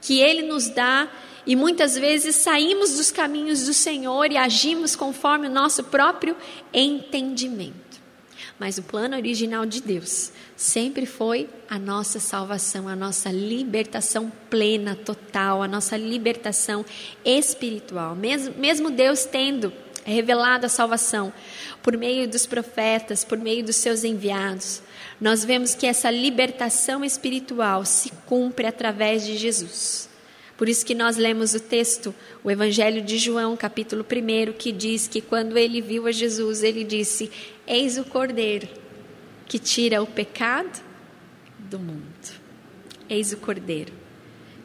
que 0.00 0.18
Ele 0.18 0.42
nos 0.42 0.70
dá 0.70 1.06
e 1.46 1.54
muitas 1.54 1.96
vezes 1.96 2.36
saímos 2.36 2.96
dos 2.96 3.10
caminhos 3.10 3.66
do 3.66 3.74
Senhor 3.74 4.32
e 4.32 4.38
agimos 4.38 4.96
conforme 4.96 5.46
o 5.46 5.52
nosso 5.52 5.84
próprio 5.84 6.34
entendimento. 6.72 7.85
Mas 8.58 8.78
o 8.78 8.82
plano 8.82 9.16
original 9.16 9.66
de 9.66 9.82
Deus 9.82 10.32
sempre 10.56 11.04
foi 11.04 11.48
a 11.68 11.78
nossa 11.78 12.18
salvação, 12.18 12.88
a 12.88 12.96
nossa 12.96 13.30
libertação 13.30 14.32
plena, 14.48 14.94
total, 14.94 15.62
a 15.62 15.68
nossa 15.68 15.96
libertação 15.96 16.84
espiritual. 17.24 18.16
Mesmo, 18.16 18.54
mesmo 18.58 18.90
Deus 18.90 19.26
tendo 19.26 19.72
revelado 20.04 20.64
a 20.64 20.70
salvação 20.70 21.32
por 21.82 21.96
meio 21.96 22.28
dos 22.28 22.46
profetas, 22.46 23.24
por 23.24 23.36
meio 23.36 23.62
dos 23.64 23.76
seus 23.76 24.04
enviados, 24.04 24.80
nós 25.20 25.44
vemos 25.44 25.74
que 25.74 25.86
essa 25.86 26.10
libertação 26.10 27.04
espiritual 27.04 27.84
se 27.84 28.10
cumpre 28.24 28.66
através 28.66 29.26
de 29.26 29.36
Jesus. 29.36 30.08
Por 30.56 30.68
isso 30.68 30.86
que 30.86 30.94
nós 30.94 31.16
lemos 31.16 31.54
o 31.54 31.60
texto, 31.60 32.14
o 32.42 32.50
Evangelho 32.50 33.02
de 33.02 33.18
João, 33.18 33.56
capítulo 33.56 34.04
1, 34.04 34.52
que 34.54 34.72
diz 34.72 35.06
que 35.06 35.20
quando 35.20 35.58
ele 35.58 35.82
viu 35.82 36.06
a 36.06 36.12
Jesus, 36.12 36.62
ele 36.62 36.82
disse: 36.82 37.30
Eis 37.66 37.98
o 37.98 38.04
Cordeiro 38.04 38.66
que 39.46 39.58
tira 39.58 40.02
o 40.02 40.06
pecado 40.06 40.80
do 41.58 41.78
mundo. 41.78 42.02
Eis 43.08 43.32
o 43.32 43.36
Cordeiro 43.36 43.92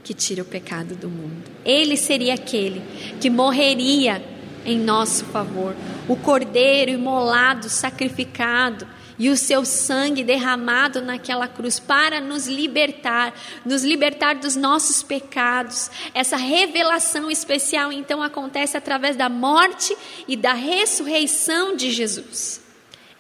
que 0.03 0.13
tira 0.13 0.41
o 0.41 0.45
pecado 0.45 0.95
do 0.95 1.09
mundo. 1.09 1.43
Ele 1.63 1.95
seria 1.95 2.33
aquele 2.33 2.81
que 3.19 3.29
morreria 3.29 4.23
em 4.65 4.79
nosso 4.79 5.25
favor, 5.25 5.75
o 6.07 6.15
Cordeiro 6.15 6.91
imolado, 6.91 7.67
sacrificado 7.67 8.87
e 9.21 9.29
o 9.29 9.37
seu 9.37 9.63
sangue 9.63 10.23
derramado 10.23 10.99
naquela 10.99 11.47
cruz 11.47 11.79
para 11.79 12.19
nos 12.19 12.47
libertar, 12.47 13.39
nos 13.63 13.83
libertar 13.83 14.33
dos 14.33 14.55
nossos 14.55 15.03
pecados. 15.03 15.91
Essa 16.11 16.35
revelação 16.35 17.29
especial 17.29 17.91
então 17.91 18.23
acontece 18.23 18.75
através 18.75 19.15
da 19.15 19.29
morte 19.29 19.95
e 20.27 20.35
da 20.35 20.53
ressurreição 20.53 21.75
de 21.75 21.91
Jesus. 21.91 22.63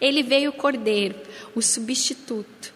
Ele 0.01 0.23
veio 0.23 0.49
o 0.49 0.53
Cordeiro, 0.53 1.19
o 1.53 1.61
substituto, 1.61 2.70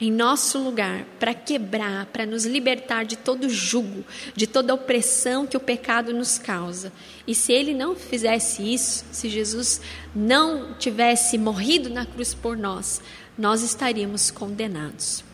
em 0.00 0.12
nosso 0.12 0.58
lugar 0.58 1.04
para 1.18 1.34
quebrar, 1.34 2.06
para 2.06 2.24
nos 2.24 2.46
libertar 2.46 3.04
de 3.04 3.16
todo 3.16 3.48
jugo, 3.48 4.04
de 4.34 4.46
toda 4.46 4.74
opressão 4.74 5.46
que 5.46 5.56
o 5.56 5.60
pecado 5.60 6.14
nos 6.14 6.38
causa. 6.38 6.92
E 7.26 7.34
se 7.34 7.52
ele 7.52 7.74
não 7.74 7.96
fizesse 7.96 8.62
isso, 8.62 9.04
se 9.10 9.28
Jesus 9.28 9.80
não 10.14 10.74
tivesse 10.74 11.36
morrido 11.36 11.90
na 11.90 12.06
cruz 12.06 12.32
por 12.32 12.56
nós, 12.56 13.00
nós 13.36 13.62
estaríamos 13.62 14.30
condenados. 14.30 15.24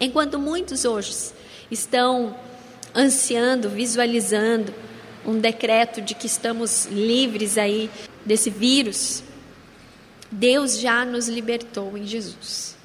Enquanto 0.00 0.38
muitos 0.38 0.84
hoje 0.84 1.32
estão 1.70 2.36
ansiando, 2.94 3.68
visualizando 3.68 4.74
um 5.24 5.38
decreto 5.38 6.00
de 6.00 6.14
que 6.14 6.26
estamos 6.26 6.86
livres 6.86 7.56
aí 7.56 7.88
desse 8.24 8.50
vírus, 8.50 9.22
Deus 10.30 10.78
já 10.80 11.04
nos 11.04 11.28
libertou 11.28 11.96
em 11.96 12.04
Jesus 12.04 12.77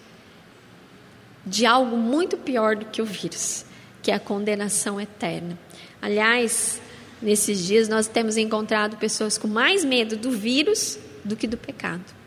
de 1.45 1.65
algo 1.65 1.97
muito 1.97 2.37
pior 2.37 2.75
do 2.75 2.85
que 2.85 3.01
o 3.01 3.05
vírus, 3.05 3.65
que 4.01 4.11
é 4.11 4.15
a 4.15 4.19
condenação 4.19 4.99
eterna. 4.99 5.57
Aliás, 6.01 6.81
nesses 7.21 7.65
dias 7.65 7.87
nós 7.87 8.07
temos 8.07 8.37
encontrado 8.37 8.97
pessoas 8.97 9.37
com 9.37 9.47
mais 9.47 9.83
medo 9.83 10.15
do 10.17 10.31
vírus 10.31 10.97
do 11.23 11.35
que 11.35 11.47
do 11.47 11.57
pecado. 11.57 12.23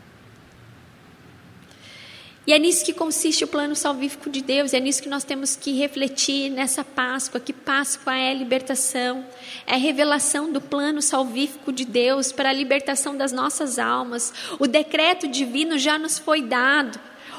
E 2.47 2.53
é 2.53 2.57
nisso 2.57 2.85
que 2.85 2.93
consiste 2.93 3.43
o 3.43 3.47
plano 3.47 3.75
salvífico 3.75 4.29
de 4.29 4.41
Deus, 4.41 4.73
é 4.73 4.79
nisso 4.79 5.03
que 5.03 5.09
nós 5.09 5.25
temos 5.25 5.57
que 5.57 5.73
refletir 5.73 6.49
nessa 6.49 6.81
Páscoa, 6.81 7.41
que 7.41 7.51
Páscoa 7.51 8.15
é 8.15 8.33
libertação, 8.33 9.25
é 9.65 9.75
revelação 9.75 10.49
do 10.49 10.61
plano 10.61 11.01
salvífico 11.01 11.73
de 11.73 11.83
Deus 11.83 12.31
para 12.31 12.49
a 12.49 12.53
libertação 12.53 13.17
das 13.17 13.33
nossas 13.33 13.77
almas. 13.77 14.33
O 14.57 14.65
decreto 14.65 15.27
divino 15.27 15.77
já 15.77 15.99
nos 15.99 16.17
foi 16.17 16.41
dado. 16.41 16.97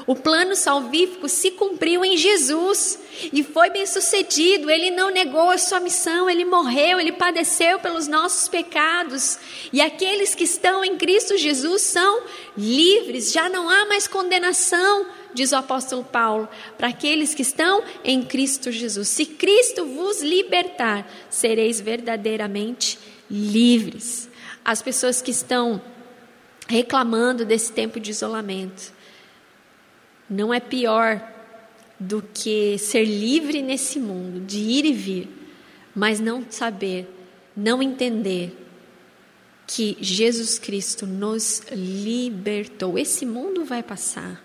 O 0.09 0.15
plano 0.15 0.55
salvífico 0.55 1.29
se 1.29 1.51
cumpriu 1.51 2.03
em 2.03 2.17
Jesus 2.17 2.97
e 3.31 3.43
foi 3.43 3.69
bem 3.69 3.85
sucedido. 3.85 4.67
Ele 4.67 4.89
não 4.89 5.11
negou 5.11 5.51
a 5.51 5.57
sua 5.59 5.79
missão, 5.79 6.27
ele 6.27 6.43
morreu, 6.43 6.99
ele 6.99 7.11
padeceu 7.11 7.77
pelos 7.77 8.07
nossos 8.07 8.47
pecados. 8.47 9.37
E 9.71 9.79
aqueles 9.79 10.33
que 10.33 10.45
estão 10.45 10.83
em 10.83 10.97
Cristo 10.97 11.37
Jesus 11.37 11.83
são 11.83 12.23
livres, 12.57 13.31
já 13.31 13.49
não 13.49 13.69
há 13.69 13.85
mais 13.85 14.07
condenação, 14.07 15.05
diz 15.31 15.51
o 15.51 15.57
apóstolo 15.57 16.03
Paulo, 16.03 16.49
para 16.75 16.87
aqueles 16.87 17.35
que 17.35 17.43
estão 17.43 17.83
em 18.03 18.23
Cristo 18.23 18.71
Jesus. 18.71 19.09
Se 19.09 19.27
Cristo 19.27 19.85
vos 19.85 20.23
libertar, 20.23 21.07
sereis 21.29 21.79
verdadeiramente 21.79 22.97
livres. 23.29 24.27
As 24.65 24.81
pessoas 24.81 25.21
que 25.21 25.29
estão 25.29 25.79
reclamando 26.67 27.45
desse 27.45 27.71
tempo 27.71 27.99
de 27.99 28.09
isolamento, 28.09 28.97
não 30.29 30.53
é 30.53 30.59
pior 30.59 31.21
do 31.99 32.21
que 32.21 32.77
ser 32.77 33.03
livre 33.03 33.61
nesse 33.61 33.99
mundo, 33.99 34.39
de 34.39 34.59
ir 34.59 34.85
e 34.85 34.93
vir, 34.93 35.27
mas 35.93 36.19
não 36.19 36.45
saber, 36.49 37.07
não 37.55 37.83
entender 37.83 38.55
que 39.67 39.97
Jesus 39.99 40.57
Cristo 40.57 41.05
nos 41.05 41.61
libertou. 41.71 42.97
Esse 42.97 43.25
mundo 43.25 43.65
vai 43.65 43.83
passar. 43.83 44.43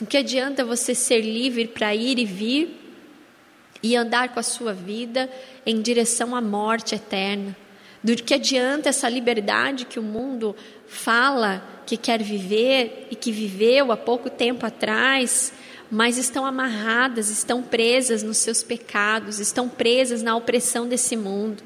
O 0.00 0.06
que 0.06 0.16
adianta 0.16 0.64
você 0.64 0.94
ser 0.94 1.20
livre 1.20 1.68
para 1.68 1.94
ir 1.94 2.18
e 2.18 2.24
vir 2.24 2.80
e 3.82 3.94
andar 3.94 4.34
com 4.34 4.40
a 4.40 4.42
sua 4.42 4.72
vida 4.72 5.30
em 5.64 5.80
direção 5.80 6.34
à 6.34 6.40
morte 6.40 6.94
eterna? 6.94 7.56
Do 8.02 8.14
que 8.16 8.34
adianta 8.34 8.88
essa 8.88 9.08
liberdade 9.08 9.84
que 9.84 9.98
o 9.98 10.02
mundo 10.02 10.54
fala 10.86 11.82
que 11.86 11.96
quer 11.96 12.22
viver 12.22 13.08
e 13.10 13.16
que 13.16 13.30
viveu 13.30 13.92
há 13.92 13.96
pouco 13.96 14.28
tempo 14.28 14.66
atrás, 14.66 15.52
mas 15.90 16.18
estão 16.18 16.44
amarradas, 16.44 17.30
estão 17.30 17.62
presas 17.62 18.22
nos 18.22 18.38
seus 18.38 18.62
pecados, 18.62 19.38
estão 19.38 19.68
presas 19.68 20.22
na 20.22 20.36
opressão 20.36 20.88
desse 20.88 21.16
mundo? 21.16 21.62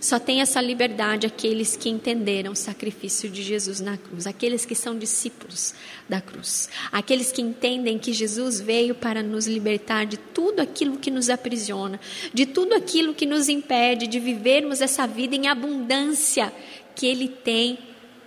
Só 0.00 0.18
tem 0.18 0.40
essa 0.40 0.62
liberdade 0.62 1.26
aqueles 1.26 1.76
que 1.76 1.90
entenderam 1.90 2.52
o 2.52 2.56
sacrifício 2.56 3.28
de 3.28 3.42
Jesus 3.42 3.80
na 3.80 3.98
cruz, 3.98 4.26
aqueles 4.26 4.64
que 4.64 4.74
são 4.74 4.98
discípulos 4.98 5.74
da 6.08 6.22
cruz, 6.22 6.70
aqueles 6.90 7.30
que 7.30 7.42
entendem 7.42 7.98
que 7.98 8.10
Jesus 8.10 8.60
veio 8.60 8.94
para 8.94 9.22
nos 9.22 9.46
libertar 9.46 10.06
de 10.06 10.16
tudo 10.16 10.60
aquilo 10.60 10.96
que 10.96 11.10
nos 11.10 11.28
aprisiona, 11.28 12.00
de 12.32 12.46
tudo 12.46 12.74
aquilo 12.74 13.12
que 13.12 13.26
nos 13.26 13.50
impede 13.50 14.06
de 14.06 14.18
vivermos 14.18 14.80
essa 14.80 15.06
vida 15.06 15.36
em 15.36 15.48
abundância 15.48 16.50
que 16.96 17.06
Ele 17.06 17.28
tem 17.28 17.78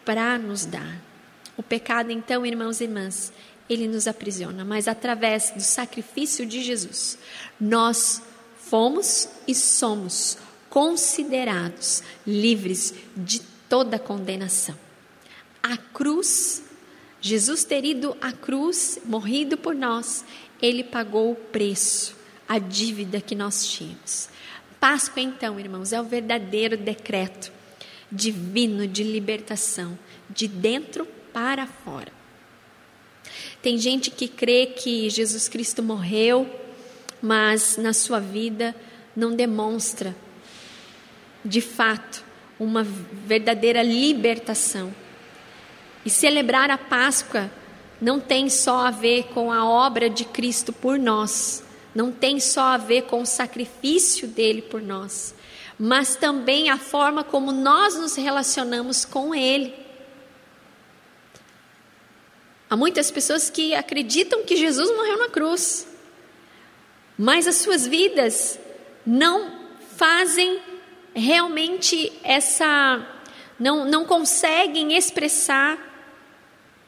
para 0.06 0.38
nos 0.38 0.66
dar. 0.66 1.02
O 1.56 1.64
pecado, 1.64 2.12
então, 2.12 2.46
irmãos 2.46 2.82
e 2.82 2.86
irmãs, 2.86 3.32
ele 3.70 3.88
nos 3.88 4.08
aprisiona, 4.08 4.66
mas 4.66 4.88
através 4.88 5.52
do 5.52 5.62
sacrifício 5.62 6.46
de 6.46 6.62
Jesus, 6.62 7.18
nós 7.60 8.22
fomos 8.58 9.30
e 9.48 9.54
somos 9.54 10.38
considerados 10.70 12.02
livres 12.26 12.94
de 13.16 13.40
toda 13.70 14.00
condenação. 14.00 14.76
A 15.62 15.78
cruz, 15.78 16.64
Jesus 17.22 17.64
ter 17.64 17.86
ido 17.86 18.18
à 18.20 18.32
cruz, 18.32 19.00
morrido 19.06 19.58
por 19.58 19.76
nós, 19.76 20.26
ele 20.62 20.84
pagou 20.84 21.32
o 21.32 21.36
preço, 21.36 22.16
a 22.48 22.60
dívida 22.60 23.22
que 23.22 23.36
nós 23.36 23.68
tínhamos. 23.68 24.30
Páscoa, 24.80 25.22
então, 25.22 25.60
irmãos, 25.60 25.94
é 25.94 26.02
o 26.02 26.04
verdadeiro 26.04 26.76
decreto 26.76 27.52
divino 28.14 28.88
de 28.88 29.04
libertação, 29.04 29.98
de 30.30 30.48
dentro 30.48 31.06
para 31.34 31.66
fora. 31.66 32.12
Tem 33.62 33.78
gente 33.78 34.12
que 34.12 34.28
crê 34.28 34.68
que 34.68 35.10
Jesus 35.10 35.48
Cristo 35.48 35.82
morreu, 35.82 36.48
mas 37.22 37.78
na 37.78 37.94
sua 37.94 38.20
vida 38.20 38.76
não 39.16 39.36
demonstra 39.36 40.16
de 41.44 41.60
fato, 41.60 42.24
uma 42.60 42.84
verdadeira 42.84 43.84
libertação. 43.84 44.94
E 46.06 46.10
celebrar 46.10 46.70
a 46.70 46.78
Páscoa 46.78 47.52
não 48.00 48.20
tem 48.20 48.50
só 48.50 48.88
a 48.88 48.92
ver 48.92 49.24
com 49.34 49.52
a 49.52 49.66
obra 49.66 50.10
de 50.10 50.26
Cristo 50.26 50.72
por 50.72 50.98
nós, 50.98 51.64
não 51.94 52.12
tem 52.12 52.40
só 52.40 52.62
a 52.62 52.78
ver 52.78 53.04
com 53.04 53.22
o 53.22 53.26
sacrifício 53.26 54.28
dele 54.28 54.62
por 54.62 54.82
nós, 54.82 55.34
mas 55.86 56.16
também 56.16 56.70
a 56.70 56.78
forma 56.78 57.26
como 57.26 57.52
nós 57.52 57.96
nos 57.96 58.16
relacionamos 58.16 59.04
com 59.04 59.36
ele. 59.36 59.76
Há 62.70 62.78
muitas 62.78 63.12
pessoas 63.12 63.50
que 63.50 63.76
acreditam 63.76 64.46
que 64.46 64.56
Jesus 64.56 64.90
morreu 64.96 65.18
na 65.18 65.28
cruz, 65.28 65.86
mas 67.18 67.48
as 67.48 67.58
suas 67.58 67.86
vidas 67.86 68.58
não 69.06 69.60
fazem 69.98 70.62
realmente 71.14 72.14
essa 72.24 73.06
não, 73.60 73.84
não 73.84 74.06
conseguem 74.06 74.96
expressar 74.96 75.78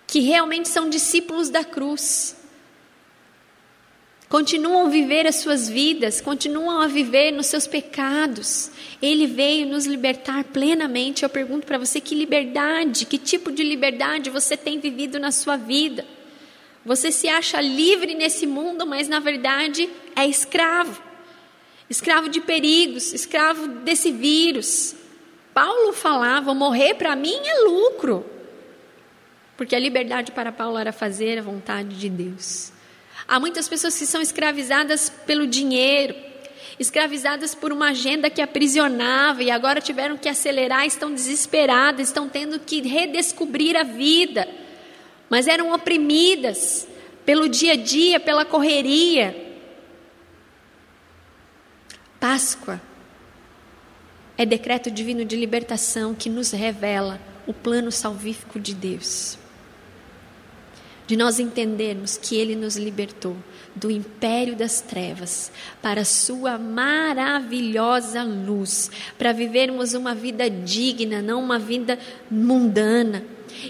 que 0.07 0.21
realmente 0.21 0.69
são 0.69 0.89
discípulos 0.89 1.49
da 1.49 1.65
cruz. 1.65 2.37
Continuam 4.27 4.87
a 4.87 4.89
viver 4.89 5.27
as 5.27 5.35
suas 5.35 5.69
vidas, 5.69 6.19
continuam 6.19 6.81
a 6.81 6.87
viver 6.87 7.31
nos 7.31 7.45
seus 7.45 7.67
pecados. 7.67 8.71
Ele 9.01 9.27
veio 9.27 9.67
nos 9.67 9.85
libertar 9.85 10.43
plenamente. 10.45 11.23
Eu 11.23 11.29
pergunto 11.29 11.67
para 11.67 11.77
você 11.77 12.01
que 12.01 12.15
liberdade, 12.15 13.05
que 13.05 13.17
tipo 13.17 13.51
de 13.51 13.63
liberdade 13.63 14.29
você 14.29 14.57
tem 14.57 14.79
vivido 14.79 15.19
na 15.19 15.31
sua 15.31 15.57
vida? 15.57 16.05
Você 16.83 17.11
se 17.11 17.27
acha 17.27 17.61
livre 17.61 18.15
nesse 18.15 18.45
mundo, 18.45 18.85
mas 18.85 19.07
na 19.07 19.19
verdade 19.19 19.89
é 20.15 20.25
escravo 20.25 21.05
escravo 21.89 22.29
de 22.29 22.41
perigos, 22.41 23.13
escravo 23.13 23.67
desse 23.67 24.11
vírus. 24.11 24.95
Paulo 25.53 25.93
falava: 25.93 26.53
morrer 26.53 26.95
para 26.95 27.15
mim 27.15 27.35
é 27.43 27.59
lucro. 27.61 28.25
Porque 29.57 29.75
a 29.75 29.79
liberdade 29.79 30.33
para 30.33 30.51
Paulo 30.51 30.77
era 30.77 30.91
fazer 30.91 31.39
a 31.39 31.41
vontade 31.41 31.97
de 31.97 32.09
Deus. 32.09 32.73
Há 33.27 33.39
muitas 33.39 33.67
pessoas 33.67 33.97
que 33.97 34.05
são 34.05 34.21
escravizadas 34.21 35.09
pelo 35.25 35.47
dinheiro, 35.47 36.15
escravizadas 36.79 37.55
por 37.55 37.71
uma 37.71 37.89
agenda 37.89 38.29
que 38.29 38.41
aprisionava 38.41 39.43
e 39.43 39.49
agora 39.49 39.81
tiveram 39.81 40.17
que 40.17 40.29
acelerar, 40.29 40.85
estão 40.85 41.11
desesperadas, 41.11 42.07
estão 42.07 42.29
tendo 42.29 42.59
que 42.59 42.81
redescobrir 42.81 43.75
a 43.75 43.83
vida, 43.83 44.47
mas 45.29 45.47
eram 45.47 45.73
oprimidas 45.73 46.87
pelo 47.25 47.49
dia 47.49 47.73
a 47.73 47.75
dia, 47.75 48.19
pela 48.19 48.45
correria, 48.45 49.45
Páscoa 52.25 52.81
é 54.35 54.47
decreto 54.47 54.89
divino 54.89 55.23
de 55.23 55.35
libertação 55.35 56.15
que 56.15 56.27
nos 56.27 56.49
revela 56.49 57.21
o 57.45 57.53
plano 57.53 57.91
salvífico 57.91 58.59
de 58.59 58.73
Deus. 58.73 59.37
De 61.07 61.15
nós 61.15 61.39
entendermos 61.39 62.17
que 62.17 62.35
Ele 62.35 62.55
nos 62.55 62.75
libertou 62.75 63.35
do 63.75 63.91
império 63.91 64.55
das 64.55 64.81
trevas 64.81 65.51
para 65.81 66.01
a 66.01 66.05
Sua 66.05 66.57
maravilhosa 66.57 68.23
luz, 68.23 68.89
para 69.17 69.31
vivermos 69.31 69.93
uma 69.93 70.15
vida 70.15 70.49
digna, 70.49 71.21
não 71.21 71.41
uma 71.41 71.59
vida 71.59 71.99
mundana. 72.29 73.23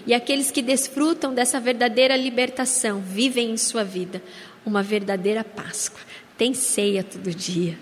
E 0.08 0.14
aqueles 0.14 0.50
que 0.50 0.62
desfrutam 0.62 1.34
dessa 1.34 1.60
verdadeira 1.60 2.16
libertação 2.16 3.02
vivem 3.02 3.52
em 3.52 3.58
sua 3.58 3.84
vida 3.84 4.22
uma 4.66 4.82
verdadeira 4.82 5.44
Páscoa. 5.44 6.02
Tem 6.38 6.54
ceia 6.54 7.04
todo 7.04 7.30
dia 7.30 7.78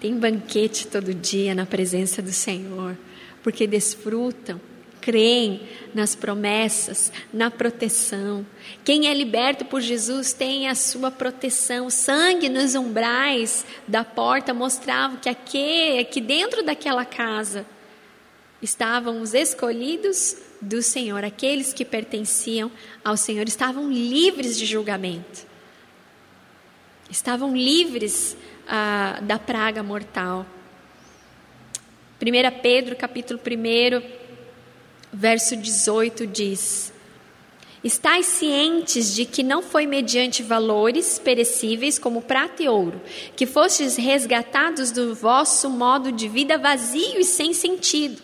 tem 0.00 0.18
banquete 0.18 0.86
todo 0.86 1.12
dia 1.12 1.54
na 1.54 1.66
presença 1.66 2.22
do 2.22 2.32
Senhor, 2.32 2.96
porque 3.42 3.66
desfrutam, 3.66 4.60
creem 5.06 5.60
nas 5.94 6.16
promessas, 6.16 7.12
na 7.32 7.48
proteção. 7.48 8.44
Quem 8.84 9.06
é 9.06 9.14
liberto 9.14 9.64
por 9.64 9.80
Jesus 9.80 10.32
tem 10.32 10.66
a 10.66 10.74
sua 10.74 11.12
proteção. 11.12 11.88
Sangue 11.88 12.48
nos 12.48 12.74
umbrais 12.74 13.64
da 13.86 14.02
porta 14.02 14.52
mostrava 14.52 15.16
que 15.18 15.28
aqui, 15.28 16.04
que 16.10 16.20
dentro 16.20 16.64
daquela 16.64 17.04
casa 17.04 17.64
estavam 18.60 19.22
os 19.22 19.32
escolhidos 19.32 20.38
do 20.60 20.82
Senhor, 20.82 21.22
aqueles 21.22 21.72
que 21.72 21.84
pertenciam 21.84 22.68
ao 23.04 23.16
Senhor, 23.16 23.46
estavam 23.46 23.88
livres 23.88 24.58
de 24.58 24.66
julgamento. 24.66 25.46
Estavam 27.08 27.56
livres 27.56 28.36
ah, 28.66 29.20
da 29.22 29.38
praga 29.38 29.84
mortal. 29.84 30.44
1 32.20 32.60
Pedro, 32.60 32.96
capítulo 32.96 33.38
1, 33.38 34.25
verso 35.16 35.56
18 35.56 36.26
diz: 36.26 36.92
Estais 37.82 38.26
cientes 38.26 39.14
de 39.14 39.24
que 39.24 39.42
não 39.42 39.62
foi 39.62 39.86
mediante 39.86 40.42
valores 40.42 41.18
perecíveis 41.18 41.98
como 41.98 42.20
prata 42.20 42.62
e 42.62 42.68
ouro, 42.68 43.00
que 43.34 43.46
fostes 43.46 43.96
resgatados 43.96 44.90
do 44.90 45.14
vosso 45.14 45.70
modo 45.70 46.12
de 46.12 46.28
vida 46.28 46.58
vazio 46.58 47.18
e 47.18 47.24
sem 47.24 47.54
sentido, 47.54 48.22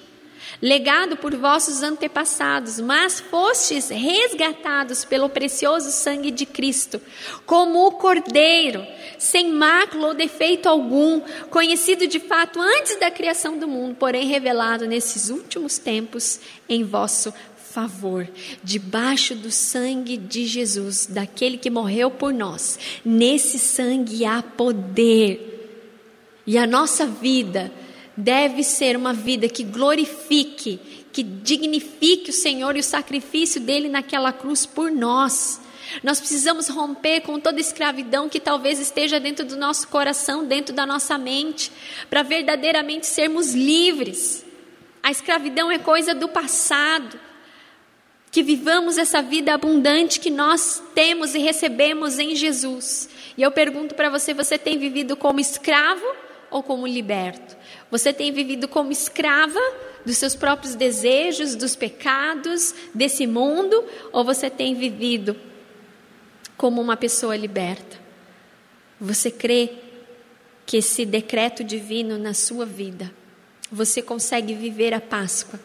legado 0.60 1.16
por 1.16 1.34
vossos 1.34 1.82
antepassados, 1.82 2.80
mas 2.80 3.20
fostes 3.20 3.88
resgatados 3.88 5.04
pelo 5.04 5.28
precioso 5.28 5.90
sangue 5.90 6.30
de 6.30 6.44
Cristo, 6.46 7.00
como 7.46 7.86
o 7.86 7.92
Cordeiro, 7.92 8.86
sem 9.18 9.50
mácula 9.50 10.08
ou 10.08 10.14
defeito 10.14 10.68
algum, 10.68 11.20
conhecido 11.50 12.06
de 12.06 12.20
fato 12.20 12.60
antes 12.60 12.98
da 12.98 13.10
criação 13.10 13.58
do 13.58 13.68
mundo, 13.68 13.96
porém 13.96 14.26
revelado 14.26 14.86
nesses 14.86 15.30
últimos 15.30 15.78
tempos 15.78 16.40
em 16.68 16.84
vosso 16.84 17.32
favor, 17.72 18.28
debaixo 18.62 19.34
do 19.34 19.50
sangue 19.50 20.18
de 20.18 20.44
Jesus, 20.44 21.06
daquele 21.06 21.56
que 21.56 21.70
morreu 21.70 22.10
por 22.10 22.32
nós. 22.32 22.78
Nesse 23.02 23.58
sangue 23.58 24.26
há 24.26 24.42
poder. 24.42 25.48
E 26.46 26.58
a 26.58 26.66
nossa 26.66 27.06
vida 27.06 27.72
deve 28.16 28.62
ser 28.62 28.96
uma 28.96 29.12
vida 29.12 29.48
que 29.48 29.62
glorifique, 29.62 30.78
que 31.12 31.22
dignifique 31.22 32.30
o 32.30 32.34
Senhor 32.34 32.76
e 32.76 32.80
o 32.80 32.84
sacrifício 32.84 33.60
dele 33.60 33.88
naquela 33.88 34.32
cruz 34.32 34.66
por 34.66 34.90
nós. 34.90 35.60
Nós 36.02 36.18
precisamos 36.18 36.68
romper 36.68 37.20
com 37.20 37.38
toda 37.38 37.60
escravidão 37.60 38.28
que 38.28 38.40
talvez 38.40 38.78
esteja 38.78 39.20
dentro 39.20 39.44
do 39.44 39.56
nosso 39.56 39.88
coração, 39.88 40.44
dentro 40.44 40.74
da 40.74 40.86
nossa 40.86 41.18
mente, 41.18 41.70
para 42.08 42.22
verdadeiramente 42.22 43.06
sermos 43.06 43.52
livres. 43.52 44.44
A 45.02 45.10
escravidão 45.10 45.70
é 45.70 45.78
coisa 45.78 46.14
do 46.14 46.28
passado. 46.28 47.18
que 48.30 48.42
vivamos 48.42 48.96
essa 48.96 49.20
vida 49.20 49.52
abundante 49.52 50.18
que 50.18 50.30
nós 50.30 50.82
temos 50.94 51.34
e 51.34 51.38
recebemos 51.38 52.18
em 52.18 52.34
Jesus. 52.34 53.10
E 53.36 53.42
eu 53.42 53.50
pergunto 53.50 53.94
para 53.94 54.08
você: 54.08 54.32
você 54.32 54.56
tem 54.56 54.78
vivido 54.78 55.14
como 55.16 55.38
escravo 55.38 56.06
ou 56.52 56.62
como 56.62 56.86
liberto? 56.86 57.56
Você 57.90 58.12
tem 58.12 58.30
vivido 58.30 58.68
como 58.68 58.92
escrava 58.92 59.60
dos 60.04 60.18
seus 60.18 60.36
próprios 60.36 60.74
desejos, 60.74 61.54
dos 61.56 61.74
pecados, 61.74 62.74
desse 62.94 63.26
mundo, 63.26 63.84
ou 64.12 64.24
você 64.24 64.50
tem 64.50 64.74
vivido 64.74 65.36
como 66.56 66.80
uma 66.80 66.96
pessoa 66.96 67.36
liberta? 67.36 67.98
Você 69.00 69.30
crê 69.30 69.72
que 70.64 70.76
esse 70.76 71.04
decreto 71.04 71.64
divino 71.64 72.18
na 72.18 72.34
sua 72.34 72.64
vida, 72.64 73.12
você 73.70 74.00
consegue 74.00 74.54
viver 74.54 74.94
a 74.94 75.00
Páscoa 75.00 75.58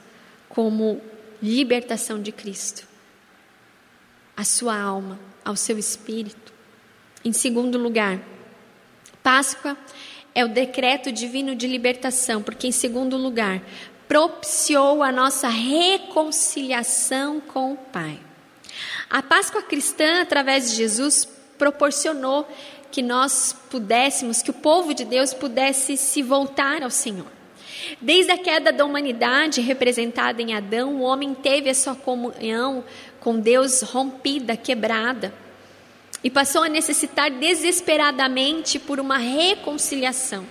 como 0.49 1.01
libertação 1.41 2.21
de 2.21 2.31
Cristo, 2.31 2.87
a 4.35 4.43
sua 4.43 4.75
alma, 4.79 5.19
ao 5.43 5.55
seu 5.55 5.77
espírito. 5.77 6.53
Em 7.23 7.31
segundo 7.31 7.77
lugar, 7.77 8.19
Páscoa 9.21 9.77
é 10.37 10.45
o 10.45 10.47
decreto 10.47 11.11
divino 11.11 11.55
de 11.55 11.65
libertação, 11.65 12.43
porque, 12.43 12.67
em 12.67 12.71
segundo 12.71 13.17
lugar, 13.17 13.59
propiciou 14.07 15.01
a 15.01 15.11
nossa 15.11 15.47
reconciliação 15.47 17.39
com 17.39 17.73
o 17.73 17.75
Pai. 17.75 18.19
A 19.09 19.23
Páscoa 19.23 19.63
cristã, 19.63 20.21
através 20.21 20.69
de 20.69 20.75
Jesus, 20.75 21.27
proporcionou 21.57 22.47
que 22.91 23.01
nós 23.01 23.55
pudéssemos, 23.71 24.43
que 24.43 24.51
o 24.51 24.53
povo 24.53 24.93
de 24.93 25.05
Deus 25.05 25.33
pudesse 25.33 25.97
se 25.97 26.21
voltar 26.21 26.83
ao 26.83 26.91
Senhor. 26.91 27.25
Desde 27.99 28.31
a 28.31 28.37
queda 28.37 28.71
da 28.71 28.85
humanidade 28.85 29.59
representada 29.59 30.39
em 30.39 30.53
Adão, 30.53 30.97
o 30.97 31.01
homem 31.01 31.33
teve 31.33 31.67
a 31.67 31.73
sua 31.73 31.95
comunhão 31.95 32.83
com 33.19 33.39
Deus 33.39 33.81
rompida, 33.81 34.55
quebrada, 34.55 35.33
e 36.23 36.29
passou 36.29 36.63
a 36.63 36.69
necessitar 36.69 37.29
desesperadamente 37.31 38.79
por 38.79 38.99
uma 38.99 39.17
reconciliação. 39.17 40.45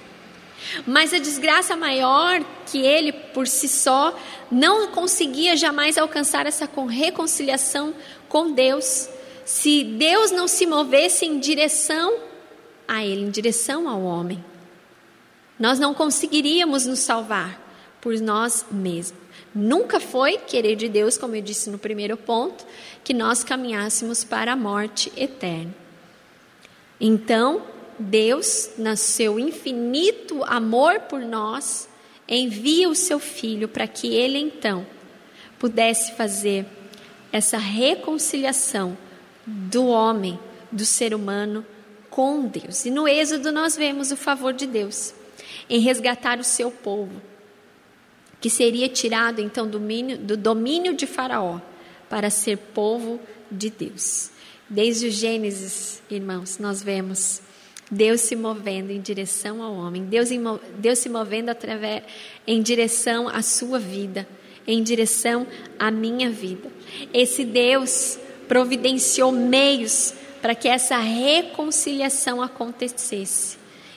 Mas 0.86 1.12
a 1.12 1.18
desgraça 1.18 1.76
maior 1.76 2.44
que 2.66 2.78
ele, 2.78 3.12
por 3.12 3.46
si 3.46 3.68
só, 3.68 4.18
não 4.50 4.88
conseguia 4.88 5.56
jamais 5.56 5.98
alcançar 5.98 6.46
essa 6.46 6.68
reconciliação 6.88 7.94
com 8.28 8.52
Deus, 8.52 9.08
se 9.44 9.84
Deus 9.84 10.30
não 10.30 10.48
se 10.48 10.66
movesse 10.66 11.24
em 11.24 11.38
direção 11.38 12.18
a 12.88 13.04
ele, 13.04 13.22
em 13.22 13.30
direção 13.30 13.88
ao 13.88 14.02
homem. 14.02 14.44
Nós 15.58 15.78
não 15.78 15.94
conseguiríamos 15.94 16.84
nos 16.86 17.00
salvar 17.00 17.60
por 18.00 18.18
nós 18.20 18.66
mesmos. 18.70 19.26
Nunca 19.54 19.98
foi 19.98 20.36
querer 20.36 20.76
de 20.76 20.88
Deus, 20.88 21.16
como 21.16 21.34
eu 21.34 21.40
disse 21.40 21.70
no 21.70 21.78
primeiro 21.78 22.16
ponto, 22.16 22.66
que 23.06 23.14
nós 23.14 23.44
caminhássemos 23.44 24.24
para 24.24 24.54
a 24.54 24.56
morte 24.56 25.12
eterna. 25.16 25.72
Então, 27.00 27.62
Deus, 27.96 28.70
no 28.76 28.96
seu 28.96 29.38
infinito 29.38 30.42
amor 30.42 30.98
por 31.02 31.20
nós, 31.20 31.88
envia 32.28 32.88
o 32.88 32.96
seu 32.96 33.20
filho 33.20 33.68
para 33.68 33.86
que 33.86 34.12
ele 34.12 34.38
então 34.38 34.84
pudesse 35.56 36.16
fazer 36.16 36.66
essa 37.30 37.58
reconciliação 37.58 38.98
do 39.46 39.86
homem, 39.86 40.36
do 40.72 40.84
ser 40.84 41.14
humano 41.14 41.64
com 42.10 42.48
Deus. 42.48 42.86
E 42.86 42.90
no 42.90 43.06
Êxodo 43.06 43.52
nós 43.52 43.76
vemos 43.76 44.10
o 44.10 44.16
favor 44.16 44.52
de 44.52 44.66
Deus 44.66 45.14
em 45.70 45.78
resgatar 45.78 46.40
o 46.40 46.44
seu 46.44 46.72
povo, 46.72 47.22
que 48.40 48.50
seria 48.50 48.88
tirado 48.88 49.40
então 49.40 49.64
do 49.64 49.78
domínio, 49.78 50.18
do 50.18 50.36
domínio 50.36 50.92
de 50.92 51.06
Faraó 51.06 51.60
para 52.08 52.30
ser 52.30 52.56
povo 52.56 53.20
de 53.50 53.70
Deus. 53.70 54.30
Desde 54.68 55.06
o 55.06 55.10
Gênesis, 55.10 56.02
irmãos, 56.10 56.58
nós 56.58 56.82
vemos 56.82 57.40
Deus 57.90 58.20
se 58.22 58.34
movendo 58.34 58.90
em 58.90 59.00
direção 59.00 59.62
ao 59.62 59.74
homem, 59.74 60.04
Deus, 60.04 60.28
Deus 60.78 60.98
se 60.98 61.08
movendo 61.08 61.50
através, 61.50 62.02
em 62.46 62.60
direção 62.60 63.28
à 63.28 63.42
sua 63.42 63.78
vida, 63.78 64.26
em 64.66 64.82
direção 64.82 65.46
à 65.78 65.90
minha 65.90 66.28
vida. 66.28 66.68
Esse 67.14 67.44
Deus 67.44 68.18
providenciou 68.48 69.30
meios 69.30 70.12
para 70.42 70.54
que 70.54 70.68
essa 70.68 70.98
reconciliação 70.98 72.42
acontecesse 72.42 73.56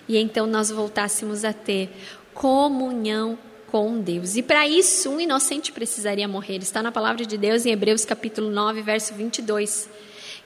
e 0.10 0.18
então 0.18 0.48
nós 0.48 0.72
voltássemos 0.72 1.46
a 1.46 1.54
ter 1.54 1.92
comunhão 2.34 3.38
com 3.72 4.00
Deus. 4.02 4.36
E 4.36 4.42
para 4.42 4.68
isso, 4.68 5.10
um 5.12 5.20
inocente 5.20 5.72
precisaria 5.72 6.28
morrer. 6.28 6.58
Está 6.58 6.82
na 6.82 6.92
palavra 6.92 7.26
de 7.26 7.38
Deus 7.38 7.66
em 7.66 7.72
Hebreus 7.72 8.04
capítulo 8.04 8.50
9, 8.50 8.82
verso 8.82 9.14
22, 9.14 9.88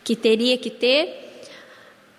que 0.04 0.16
teria 0.16 0.58
que 0.58 0.70
ter 0.70 1.46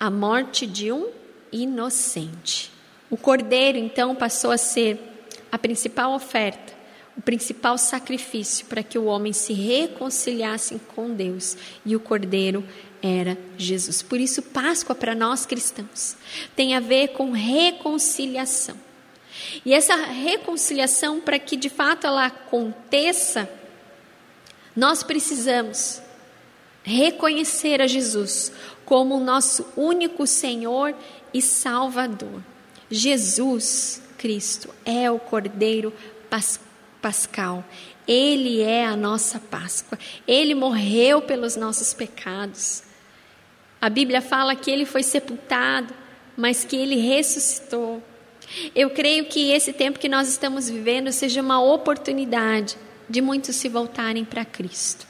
a 0.01 0.11
morte 0.11 0.67
de 0.67 0.91
um 0.91 1.11
inocente. 1.53 2.73
O 3.11 3.17
cordeiro, 3.17 3.77
então, 3.77 4.15
passou 4.15 4.51
a 4.51 4.57
ser 4.57 4.99
a 5.53 5.59
principal 5.59 6.15
oferta, 6.15 6.73
o 7.17 7.21
principal 7.21 7.77
sacrifício 7.77 8.67
para 8.67 8.83
que 8.83 8.99
o 8.99 9.05
homem 9.05 9.33
se 9.33 9.53
reconciliasse 9.53 10.81
com 10.97 11.11
Deus. 11.15 11.57
E 11.85 11.95
o 11.95 12.01
cordeiro 12.01 12.65
era 13.03 13.37
Jesus. 13.59 14.01
Por 14.01 14.19
isso, 14.19 14.41
Páscoa 14.41 14.97
para 14.97 15.15
nós 15.15 15.45
cristãos 15.45 16.17
tem 16.57 16.75
a 16.75 16.81
ver 16.81 17.09
com 17.09 17.31
reconciliação. 17.31 18.84
E 19.65 19.73
essa 19.75 19.97
reconciliação, 19.97 21.21
para 21.21 21.39
que 21.39 21.57
de 21.57 21.69
fato 21.69 22.07
ela 22.07 22.27
aconteça, 22.27 23.49
nós 24.75 25.03
precisamos 25.03 26.01
reconhecer 26.83 27.81
a 27.81 27.87
Jesus 27.87 28.53
como 28.85 29.17
o 29.17 29.25
nosso 29.25 29.67
único 29.77 30.27
Senhor 30.27 30.95
e 31.33 31.41
Salvador. 31.41 32.43
Jesus 32.91 34.03
Cristo 34.19 34.69
é 34.85 35.11
o 35.11 35.19
Cordeiro 35.19 35.93
Pascal. 37.01 37.65
Ele 38.07 38.61
é 38.61 38.85
a 38.85 38.97
nossa 38.97 39.41
Páscoa. 39.41 39.99
Ele 40.29 40.55
morreu 40.55 41.23
pelos 41.23 41.57
nossos 41.57 41.95
pecados. 41.95 42.83
A 43.81 43.89
Bíblia 43.89 44.21
fala 44.21 44.55
que 44.55 44.71
ele 44.71 44.85
foi 44.85 45.03
sepultado, 45.03 45.95
mas 46.37 46.65
que 46.65 46.77
ele 46.77 46.97
ressuscitou. 46.97 48.03
Eu 48.75 48.91
creio 48.91 49.27
que 49.27 49.53
esse 49.53 49.73
tempo 49.73 49.99
que 49.99 50.09
nós 50.09 50.29
estamos 50.29 50.69
vivendo 50.69 51.13
seja 51.13 51.41
uma 51.41 51.63
oportunidade 51.63 52.77
de 53.09 53.21
muitos 53.21 53.57
se 53.57 53.69
voltarem 53.69 54.25
para 54.25 54.45
Cristo. 54.45 55.07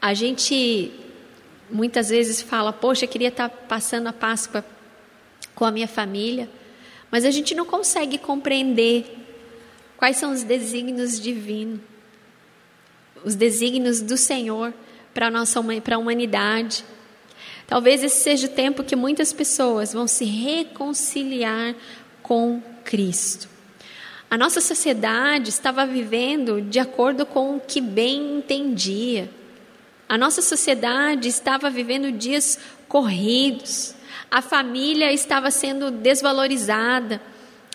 A 0.00 0.12
gente 0.14 0.92
muitas 1.70 2.10
vezes 2.10 2.42
fala, 2.42 2.72
poxa, 2.72 3.06
queria 3.06 3.28
estar 3.28 3.48
passando 3.48 4.06
a 4.08 4.12
Páscoa 4.12 4.64
com 5.54 5.64
a 5.64 5.70
minha 5.70 5.88
família, 5.88 6.48
mas 7.10 7.24
a 7.24 7.30
gente 7.30 7.54
não 7.54 7.64
consegue 7.64 8.18
compreender 8.18 9.06
quais 9.96 10.16
são 10.16 10.32
os 10.32 10.42
desígnios 10.42 11.20
divinos, 11.20 11.80
os 13.24 13.34
desígnios 13.34 14.00
do 14.00 14.16
Senhor 14.16 14.74
para 15.14 15.28
a 15.28 15.30
nossa 15.30 15.62
para 15.82 15.96
a 15.96 15.98
humanidade. 15.98 16.84
Talvez 17.66 18.02
esse 18.04 18.20
seja 18.20 18.46
o 18.46 18.50
tempo 18.50 18.84
que 18.84 18.94
muitas 18.94 19.32
pessoas 19.32 19.92
vão 19.92 20.06
se 20.06 20.24
reconciliar 20.24 21.74
com 22.22 22.62
Cristo. 22.84 23.48
A 24.30 24.36
nossa 24.36 24.60
sociedade 24.60 25.50
estava 25.50 25.86
vivendo 25.86 26.60
de 26.60 26.78
acordo 26.78 27.24
com 27.24 27.56
o 27.56 27.60
que 27.60 27.80
bem 27.80 28.38
entendia. 28.38 29.30
A 30.08 30.18
nossa 30.18 30.42
sociedade 30.42 31.28
estava 31.28 31.70
vivendo 31.70 32.12
dias 32.12 32.58
corridos. 32.88 33.94
A 34.30 34.42
família 34.42 35.12
estava 35.12 35.50
sendo 35.50 35.90
desvalorizada. 35.90 37.20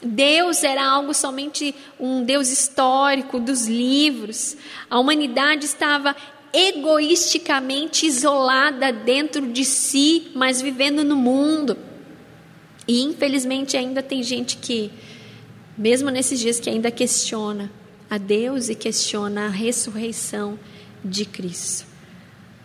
Deus 0.01 0.63
era 0.63 0.85
algo 0.85 1.13
somente 1.13 1.75
um 1.99 2.23
Deus 2.23 2.49
histórico 2.49 3.39
dos 3.39 3.67
livros. 3.67 4.55
A 4.89 4.99
humanidade 4.99 5.65
estava 5.65 6.15
egoisticamente 6.53 8.05
isolada 8.05 8.91
dentro 8.91 9.51
de 9.51 9.63
si, 9.65 10.31
mas 10.33 10.61
vivendo 10.61 11.03
no 11.03 11.15
mundo. 11.15 11.77
E 12.87 13.03
infelizmente 13.03 13.77
ainda 13.77 14.01
tem 14.01 14.23
gente 14.23 14.57
que, 14.57 14.91
mesmo 15.77 16.09
nesses 16.09 16.39
dias, 16.39 16.59
que 16.59 16.69
ainda 16.69 16.89
questiona 16.89 17.71
a 18.09 18.17
Deus 18.17 18.69
e 18.69 18.75
questiona 18.75 19.45
a 19.45 19.49
ressurreição 19.49 20.57
de 21.05 21.25
Cristo. 21.25 21.85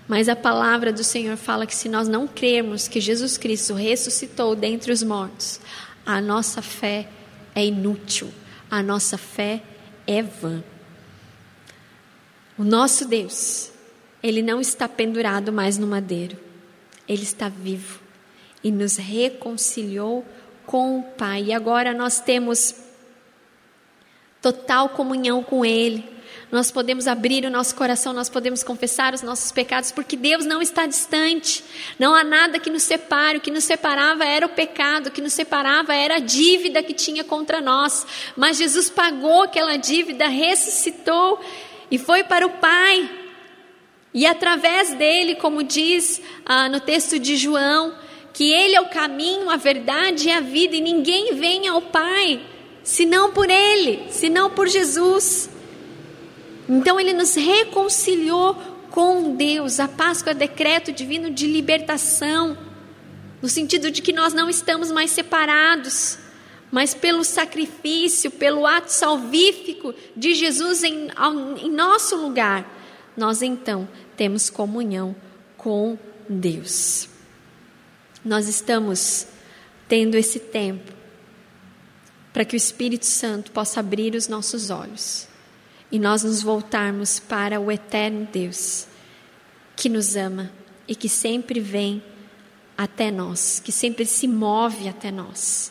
Mas 0.08 0.28
a 0.28 0.36
palavra 0.36 0.92
do 0.92 1.04
Senhor 1.04 1.36
fala 1.36 1.66
que 1.66 1.74
se 1.74 1.88
nós 1.88 2.08
não 2.08 2.26
crermos 2.26 2.88
que 2.88 3.00
Jesus 3.00 3.38
Cristo 3.38 3.74
ressuscitou 3.74 4.54
dentre 4.54 4.92
os 4.92 5.02
mortos, 5.02 5.60
a 6.04 6.20
nossa 6.20 6.60
fé 6.60 7.08
é 7.54 7.64
inútil, 7.64 8.30
a 8.70 8.82
nossa 8.82 9.16
fé 9.16 9.62
é 10.06 10.22
vã. 10.22 10.62
O 12.58 12.64
nosso 12.64 13.06
Deus, 13.06 13.70
ele 14.24 14.40
não 14.40 14.58
está 14.58 14.88
pendurado 14.88 15.52
mais 15.52 15.76
no 15.76 15.86
madeiro. 15.86 16.38
Ele 17.06 17.22
está 17.22 17.50
vivo 17.50 18.00
e 18.62 18.72
nos 18.72 18.96
reconciliou 18.96 20.24
com 20.64 20.98
o 20.98 21.02
Pai. 21.02 21.42
E 21.42 21.52
agora 21.52 21.92
nós 21.92 22.20
temos 22.20 22.74
total 24.40 24.88
comunhão 24.88 25.42
com 25.42 25.62
Ele. 25.62 26.02
nós 26.50 26.70
podemos 26.70 27.06
abrir 27.06 27.44
o 27.44 27.50
nosso 27.50 27.74
coração, 27.74 28.14
nós 28.14 28.30
podemos 28.30 28.62
confessar 28.62 29.12
os 29.12 29.20
nossos 29.20 29.52
pecados, 29.52 29.92
porque 29.92 30.16
Deus 30.16 30.46
não 30.46 30.62
está 30.62 30.86
distante. 30.86 31.62
Não 31.98 32.14
há 32.14 32.24
nada 32.24 32.58
que 32.58 32.70
nos 32.70 32.84
separe. 32.84 33.36
O 33.36 33.40
que 33.42 33.50
nos 33.50 33.64
separava 33.64 34.24
era 34.24 34.46
o 34.46 34.48
pecado, 34.48 35.08
o 35.08 35.10
que 35.10 35.20
nos 35.20 35.34
separava 35.34 35.94
era 35.94 36.16
a 36.16 36.20
dívida 36.20 36.82
que 36.82 36.94
tinha 36.94 37.24
contra 37.24 37.60
nós. 37.60 38.06
Mas 38.34 38.56
Jesus 38.56 38.88
pagou 38.88 39.42
aquela 39.42 39.76
dívida, 39.76 40.28
ressuscitou 40.28 41.44
e 41.90 41.98
foi 41.98 42.24
para 42.24 42.46
o 42.46 42.50
Pai. 42.50 43.23
E 44.14 44.24
através 44.24 44.94
dele, 44.94 45.34
como 45.34 45.64
diz 45.64 46.22
ah, 46.46 46.68
no 46.68 46.78
texto 46.78 47.18
de 47.18 47.36
João, 47.36 47.92
que 48.32 48.52
Ele 48.52 48.76
é 48.76 48.80
o 48.80 48.88
caminho, 48.88 49.50
a 49.50 49.56
verdade 49.56 50.28
e 50.28 50.32
a 50.32 50.38
vida, 50.40 50.76
e 50.76 50.80
ninguém 50.80 51.34
vem 51.34 51.66
ao 51.66 51.82
Pai 51.82 52.40
senão 52.84 53.32
por 53.32 53.50
Ele, 53.50 54.04
senão 54.10 54.50
por 54.50 54.68
Jesus. 54.68 55.50
Então 56.68 57.00
Ele 57.00 57.12
nos 57.12 57.34
reconciliou 57.34 58.54
com 58.90 59.34
Deus. 59.34 59.80
A 59.80 59.88
Páscoa 59.88 60.30
é 60.30 60.34
decreto 60.34 60.92
divino 60.92 61.30
de 61.30 61.46
libertação, 61.46 62.56
no 63.42 63.48
sentido 63.48 63.90
de 63.90 64.00
que 64.00 64.12
nós 64.12 64.32
não 64.32 64.48
estamos 64.48 64.92
mais 64.92 65.10
separados, 65.10 66.18
mas 66.70 66.94
pelo 66.94 67.24
sacrifício, 67.24 68.30
pelo 68.30 68.66
ato 68.66 68.92
salvífico 68.92 69.94
de 70.16 70.34
Jesus 70.34 70.84
em, 70.84 71.08
em 71.62 71.70
nosso 71.70 72.16
lugar, 72.16 72.70
nós 73.16 73.42
então 73.42 73.88
temos 74.16 74.50
comunhão 74.50 75.14
com 75.56 75.98
Deus. 76.28 77.08
Nós 78.24 78.48
estamos 78.48 79.26
tendo 79.88 80.16
esse 80.16 80.38
tempo 80.38 80.92
para 82.32 82.44
que 82.44 82.56
o 82.56 82.58
Espírito 82.58 83.06
Santo 83.06 83.52
possa 83.52 83.80
abrir 83.80 84.14
os 84.14 84.28
nossos 84.28 84.70
olhos 84.70 85.28
e 85.90 85.98
nós 85.98 86.24
nos 86.24 86.42
voltarmos 86.42 87.20
para 87.20 87.60
o 87.60 87.70
eterno 87.70 88.26
Deus 88.32 88.86
que 89.76 89.88
nos 89.88 90.16
ama 90.16 90.50
e 90.88 90.94
que 90.94 91.08
sempre 91.08 91.60
vem 91.60 92.02
até 92.76 93.10
nós, 93.10 93.60
que 93.60 93.70
sempre 93.70 94.04
se 94.04 94.26
move 94.26 94.88
até 94.88 95.10
nós. 95.10 95.70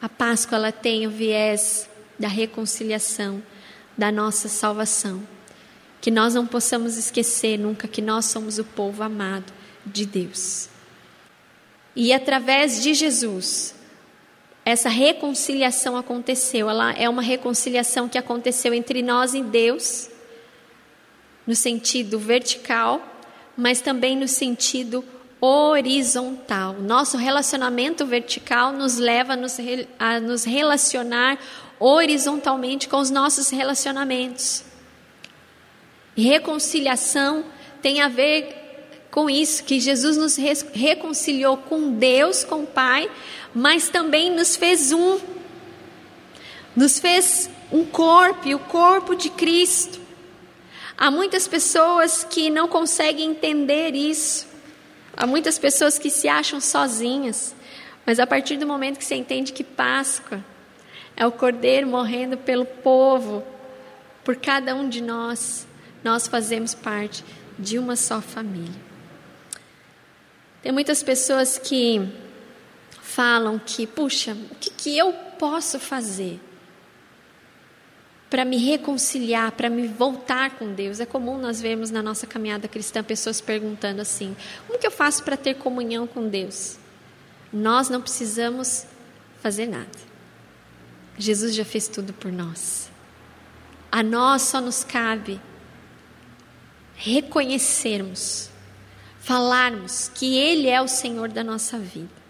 A 0.00 0.08
Páscoa 0.08 0.56
ela 0.56 0.72
tem 0.72 1.06
o 1.06 1.10
viés 1.10 1.88
da 2.18 2.28
reconciliação, 2.28 3.42
da 3.96 4.10
nossa 4.10 4.48
salvação. 4.48 5.22
Que 6.02 6.10
nós 6.10 6.34
não 6.34 6.46
possamos 6.46 6.98
esquecer 6.98 7.56
nunca 7.58 7.88
que 7.88 8.02
nós 8.02 8.26
somos 8.26 8.58
o 8.58 8.64
povo 8.64 9.02
amado 9.02 9.50
de 9.86 10.04
Deus. 10.04 10.68
E 11.96 12.12
através 12.12 12.82
de 12.82 12.92
Jesus, 12.92 13.74
essa 14.64 14.88
reconciliação 14.88 15.96
aconteceu. 15.96 16.68
Ela 16.68 16.92
é 16.92 17.08
uma 17.08 17.22
reconciliação 17.22 18.08
que 18.08 18.18
aconteceu 18.18 18.74
entre 18.74 19.02
nós 19.02 19.32
e 19.34 19.42
Deus, 19.42 20.08
no 21.46 21.54
sentido 21.54 22.18
vertical, 22.18 23.00
mas 23.56 23.80
também 23.80 24.16
no 24.16 24.28
sentido 24.28 25.04
horizontal. 25.40 26.74
Nosso 26.74 27.16
relacionamento 27.16 28.06
vertical 28.06 28.72
nos 28.72 28.96
leva 28.96 29.32
a 29.32 29.36
nos, 29.36 29.56
a 29.98 30.20
nos 30.20 30.44
relacionar 30.44 31.38
horizontalmente 31.80 32.88
com 32.88 32.98
os 32.98 33.10
nossos 33.10 33.50
relacionamentos. 33.50 34.64
E 36.16 36.22
reconciliação 36.22 37.44
tem 37.80 38.00
a 38.00 38.08
ver 38.08 38.62
com 39.10 39.28
isso, 39.28 39.64
que 39.64 39.78
Jesus 39.78 40.16
nos 40.16 40.36
reconciliou 40.36 41.56
com 41.56 41.92
Deus, 41.92 42.44
com 42.44 42.62
o 42.62 42.66
Pai, 42.66 43.10
mas 43.54 43.90
também 43.90 44.30
nos 44.30 44.56
fez 44.56 44.90
um. 44.90 45.18
Nos 46.74 46.98
fez 46.98 47.50
um 47.70 47.84
corpo, 47.84 48.48
o 48.54 48.58
corpo 48.58 49.14
de 49.14 49.28
Cristo. 49.28 50.00
Há 50.96 51.10
muitas 51.10 51.46
pessoas 51.46 52.24
que 52.24 52.48
não 52.48 52.66
conseguem 52.66 53.30
entender 53.30 53.94
isso. 53.94 54.46
Há 55.14 55.26
muitas 55.26 55.58
pessoas 55.58 55.98
que 55.98 56.08
se 56.08 56.28
acham 56.28 56.60
sozinhas. 56.60 57.54
Mas 58.06 58.18
a 58.18 58.26
partir 58.26 58.56
do 58.56 58.66
momento 58.66 58.98
que 58.98 59.04
você 59.04 59.14
entende 59.14 59.52
que 59.52 59.64
Páscoa 59.64 60.42
é 61.16 61.26
o 61.26 61.32
Cordeiro 61.32 61.86
morrendo 61.86 62.36
pelo 62.36 62.64
povo, 62.64 63.44
por 64.24 64.36
cada 64.36 64.74
um 64.74 64.88
de 64.88 65.02
nós, 65.02 65.66
nós 66.02 66.26
fazemos 66.26 66.74
parte 66.74 67.24
de 67.58 67.78
uma 67.78 67.96
só 67.96 68.20
família. 68.20 68.80
Tem 70.62 70.72
muitas 70.72 71.02
pessoas 71.02 71.58
que 71.58 72.00
falam 73.00 73.58
que, 73.58 73.86
puxa, 73.86 74.32
o 74.50 74.54
que, 74.54 74.70
que 74.70 74.96
eu 74.96 75.12
posso 75.38 75.78
fazer 75.78 76.40
para 78.30 78.44
me 78.44 78.56
reconciliar, 78.56 79.52
para 79.52 79.68
me 79.68 79.86
voltar 79.88 80.56
com 80.56 80.72
Deus? 80.72 81.00
É 81.00 81.06
comum 81.06 81.36
nós 81.36 81.60
vermos 81.60 81.90
na 81.90 82.02
nossa 82.02 82.26
caminhada 82.26 82.68
cristã 82.68 83.02
pessoas 83.02 83.40
perguntando 83.40 84.00
assim: 84.00 84.36
como 84.66 84.78
que 84.78 84.86
eu 84.86 84.90
faço 84.90 85.24
para 85.24 85.36
ter 85.36 85.54
comunhão 85.54 86.06
com 86.06 86.28
Deus? 86.28 86.78
Nós 87.52 87.88
não 87.88 88.00
precisamos 88.00 88.86
fazer 89.42 89.66
nada. 89.66 90.12
Jesus 91.18 91.54
já 91.54 91.64
fez 91.64 91.88
tudo 91.88 92.12
por 92.12 92.32
nós. 92.32 92.90
A 93.90 94.02
nós 94.02 94.42
só 94.42 94.60
nos 94.60 94.82
cabe 94.82 95.40
reconhecermos 97.02 98.48
falarmos 99.18 100.08
que 100.14 100.36
Ele 100.36 100.68
é 100.68 100.80
o 100.80 100.86
Senhor 100.86 101.28
da 101.28 101.42
nossa 101.42 101.76
vida 101.76 102.22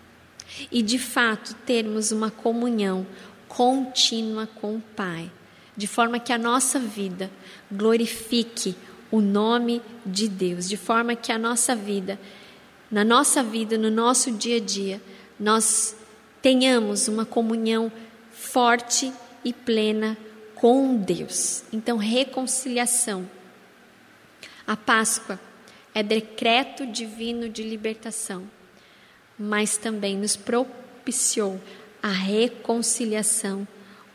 e 0.70 0.82
de 0.82 0.98
fato 0.98 1.54
termos 1.66 2.11
uma 2.11 2.30
comunhão 2.30 3.06
contínua 3.48 4.46
com 4.46 4.76
o 4.76 4.82
Pai, 4.96 5.30
de 5.76 5.87
forma 5.87 6.18
que 6.18 6.32
a 6.32 6.38
nossa 6.38 6.78
vida 6.78 7.30
glorifique 7.70 8.74
o 9.11 9.20
nome 9.20 9.82
de 10.06 10.26
Deus, 10.26 10.66
de 10.66 10.78
forma 10.78 11.14
que 11.14 11.30
a 11.30 11.38
nossa 11.38 11.76
vida, 11.76 12.18
na 12.90 13.04
nossa 13.04 13.42
vida, 13.42 13.76
no 13.76 13.90
nosso 13.90 14.30
dia 14.32 14.56
a 14.56 14.61
dia, 14.61 15.02
nós 15.38 15.94
tenhamos 16.40 17.08
uma 17.08 17.26
comunhão 17.26 17.92
forte 18.30 19.12
e 19.44 19.52
plena 19.52 20.16
com 20.54 20.96
Deus. 20.96 21.62
Então, 21.70 21.98
reconciliação. 21.98 23.28
A 24.72 24.76
Páscoa 24.76 25.38
é 25.94 26.02
decreto 26.02 26.87
divino 26.87 27.46
de 27.46 27.62
libertação, 27.62 28.42
mas 29.38 29.76
também 29.76 30.16
nos 30.16 30.35
propiciou 30.35 31.61
a 32.02 32.08
reconciliação 32.08 33.68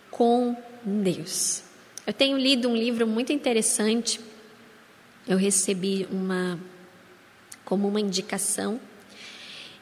com 0.09 0.57
Deus. 0.83 1.61
Eu 2.07 2.11
tenho 2.11 2.35
lido 2.39 2.67
um 2.69 2.75
livro 2.75 3.05
muito 3.05 3.31
interessante, 3.31 4.19
eu 5.27 5.37
recebi 5.37 6.07
uma 6.09 6.59
como 7.63 7.87
uma 7.87 8.01
indicação. 8.01 8.79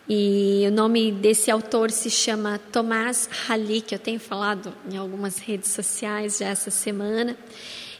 E 0.09 0.65
o 0.67 0.71
nome 0.71 1.09
desse 1.09 1.49
autor 1.49 1.89
se 1.89 2.09
chama 2.09 2.59
Tomás 2.73 3.29
Halik, 3.47 3.93
eu 3.93 3.99
tenho 3.99 4.19
falado 4.19 4.73
em 4.91 4.97
algumas 4.97 5.37
redes 5.37 5.71
sociais 5.71 6.39
já 6.39 6.49
essa 6.49 6.69
semana. 6.69 7.37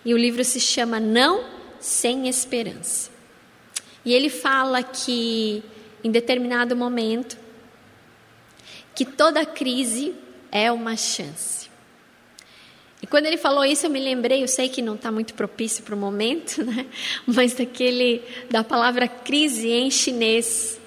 E 0.04 0.14
o 0.14 0.18
livro 0.18 0.44
se 0.44 0.60
chama 0.60 1.00
Não 1.00 1.55
Sem 1.86 2.28
Esperança. 2.28 3.12
E 4.04 4.12
ele 4.12 4.28
fala 4.28 4.82
que, 4.82 5.64
em 6.04 6.10
determinado 6.10 6.76
momento, 6.76 7.38
que 8.96 9.06
toda 9.06 9.46
crise 9.46 10.16
é 10.52 10.72
uma 10.72 10.98
chance. 10.98 11.70
E 13.04 13.06
quando 13.06 13.28
ele 13.28 13.38
falou 13.38 13.64
isso, 13.64 13.86
eu 13.86 13.92
me 13.92 14.00
lembrei, 14.00 14.42
eu 14.42 14.48
sei 14.48 14.68
que 14.68 14.82
não 14.82 14.96
está 14.96 15.12
muito 15.12 15.36
propício 15.36 15.84
para 15.84 15.94
o 15.94 15.98
momento, 15.98 16.62
né? 16.66 16.88
mas 17.24 17.54
daquele, 17.54 18.24
da 18.50 18.64
palavra 18.64 19.08
crise 19.08 19.70
em 19.70 19.92
chinês, 19.92 20.80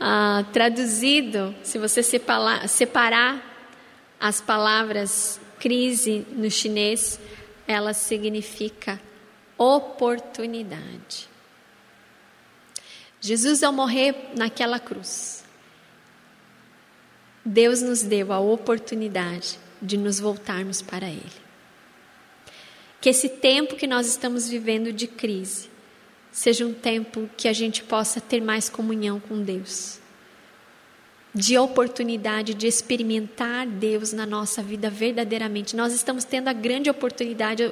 ah, 0.00 0.44
traduzido, 0.52 1.54
se 1.62 1.78
você 1.78 2.02
separar, 2.02 2.68
separar 2.68 3.78
as 4.18 4.40
palavras 4.40 5.40
crise 5.60 6.26
no 6.32 6.50
chinês, 6.50 7.20
ela 7.68 7.92
significa 7.92 9.00
oportunidade. 9.62 11.28
Jesus, 13.20 13.62
ao 13.62 13.72
morrer 13.72 14.32
naquela 14.36 14.80
cruz, 14.80 15.44
Deus 17.44 17.80
nos 17.80 18.02
deu 18.02 18.32
a 18.32 18.40
oportunidade 18.40 19.58
de 19.80 19.96
nos 19.96 20.18
voltarmos 20.18 20.82
para 20.82 21.06
Ele. 21.06 21.42
Que 23.00 23.10
esse 23.10 23.28
tempo 23.28 23.76
que 23.76 23.86
nós 23.86 24.06
estamos 24.06 24.48
vivendo 24.48 24.92
de 24.92 25.06
crise 25.06 25.70
seja 26.32 26.66
um 26.66 26.72
tempo 26.72 27.28
que 27.36 27.46
a 27.46 27.52
gente 27.52 27.82
possa 27.84 28.20
ter 28.20 28.40
mais 28.40 28.68
comunhão 28.68 29.20
com 29.20 29.42
Deus, 29.42 30.00
de 31.34 31.56
oportunidade 31.56 32.52
de 32.52 32.66
experimentar 32.66 33.66
Deus 33.66 34.12
na 34.12 34.26
nossa 34.26 34.62
vida 34.62 34.90
verdadeiramente. 34.90 35.74
Nós 35.74 35.94
estamos 35.94 36.24
tendo 36.24 36.48
a 36.48 36.52
grande 36.52 36.90
oportunidade, 36.90 37.64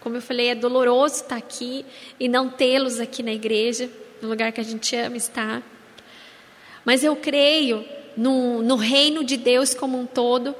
como 0.00 0.16
eu 0.16 0.22
falei, 0.22 0.48
é 0.48 0.54
doloroso 0.54 1.16
estar 1.16 1.36
aqui 1.36 1.86
e 2.18 2.28
não 2.28 2.48
tê-los 2.48 2.98
aqui 2.98 3.22
na 3.22 3.32
igreja 3.32 3.88
no 4.20 4.28
lugar 4.28 4.50
que 4.50 4.60
a 4.60 4.64
gente 4.64 4.96
ama 4.96 5.16
estar. 5.16 5.62
Mas 6.84 7.04
eu 7.04 7.14
creio 7.14 7.84
no, 8.16 8.62
no 8.62 8.76
reino 8.76 9.22
de 9.22 9.36
Deus 9.36 9.74
como 9.74 9.98
um 9.98 10.06
todo, 10.06 10.54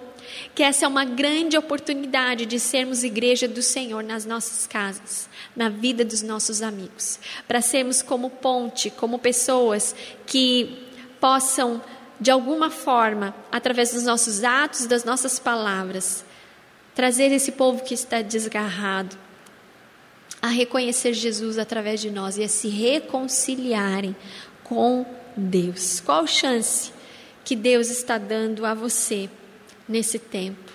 que 0.54 0.62
essa 0.62 0.84
é 0.84 0.88
uma 0.88 1.04
grande 1.04 1.56
oportunidade 1.56 2.46
de 2.46 2.58
sermos 2.58 3.04
igreja 3.04 3.46
do 3.46 3.62
Senhor 3.62 4.02
nas 4.02 4.24
nossas 4.24 4.66
casas, 4.66 5.28
na 5.54 5.68
vida 5.68 6.04
dos 6.04 6.22
nossos 6.22 6.62
amigos, 6.62 7.18
para 7.46 7.60
sermos 7.60 8.02
como 8.02 8.30
ponte, 8.30 8.90
como 8.90 9.18
pessoas 9.18 9.94
que 10.26 10.84
possam, 11.20 11.82
de 12.20 12.30
alguma 12.30 12.70
forma, 12.70 13.34
através 13.50 13.92
dos 13.92 14.04
nossos 14.04 14.44
atos, 14.44 14.86
das 14.86 15.04
nossas 15.04 15.38
palavras, 15.38 16.24
trazer 16.94 17.32
esse 17.32 17.52
povo 17.52 17.82
que 17.82 17.94
está 17.94 18.22
desgarrado 18.22 19.16
a 20.40 20.48
reconhecer 20.48 21.12
Jesus 21.12 21.58
através 21.58 22.00
de 22.00 22.10
nós 22.10 22.36
e 22.36 22.44
a 22.44 22.48
se 22.48 22.68
reconciliarem 22.68 24.14
com 24.62 25.06
Deus. 25.36 26.00
Qual 26.00 26.26
chance 26.26 26.92
que 27.44 27.56
Deus 27.56 27.88
está 27.88 28.18
dando 28.18 28.64
a 28.64 28.74
você 28.74 29.28
nesse 29.88 30.18
tempo? 30.18 30.72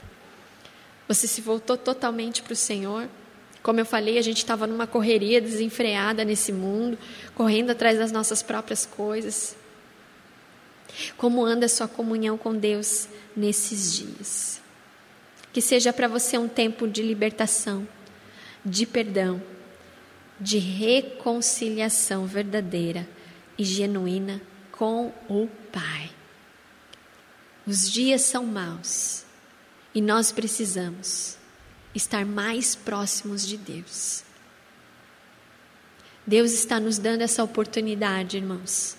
Você 1.07 1.27
se 1.27 1.41
voltou 1.41 1.77
totalmente 1.77 2.41
para 2.41 2.53
o 2.53 2.55
Senhor? 2.55 3.07
Como 3.61 3.79
eu 3.79 3.85
falei, 3.85 4.17
a 4.17 4.21
gente 4.21 4.37
estava 4.37 4.65
numa 4.65 4.87
correria 4.87 5.41
desenfreada 5.41 6.23
nesse 6.23 6.51
mundo, 6.51 6.97
correndo 7.35 7.71
atrás 7.71 7.97
das 7.97 8.11
nossas 8.11 8.41
próprias 8.41 8.85
coisas. 8.85 9.55
Como 11.17 11.45
anda 11.45 11.65
a 11.65 11.69
sua 11.69 11.87
comunhão 11.87 12.37
com 12.37 12.55
Deus 12.55 13.07
nesses 13.35 13.93
dias? 13.93 14.61
Que 15.51 15.61
seja 15.61 15.91
para 15.91 16.07
você 16.07 16.37
um 16.37 16.47
tempo 16.47 16.87
de 16.87 17.01
libertação, 17.01 17.87
de 18.63 18.85
perdão, 18.85 19.41
de 20.39 20.57
reconciliação 20.57 22.25
verdadeira 22.25 23.07
e 23.57 23.63
genuína 23.63 24.41
com 24.71 25.13
o 25.27 25.47
Pai. 25.71 26.09
Os 27.67 27.91
dias 27.91 28.21
são 28.21 28.45
maus 28.45 29.25
e 29.93 30.01
nós 30.01 30.31
precisamos 30.31 31.37
estar 31.93 32.25
mais 32.25 32.75
próximos 32.75 33.45
de 33.45 33.57
Deus. 33.57 34.23
Deus 36.25 36.51
está 36.51 36.79
nos 36.79 36.97
dando 36.97 37.21
essa 37.21 37.43
oportunidade, 37.43 38.37
irmãos, 38.37 38.95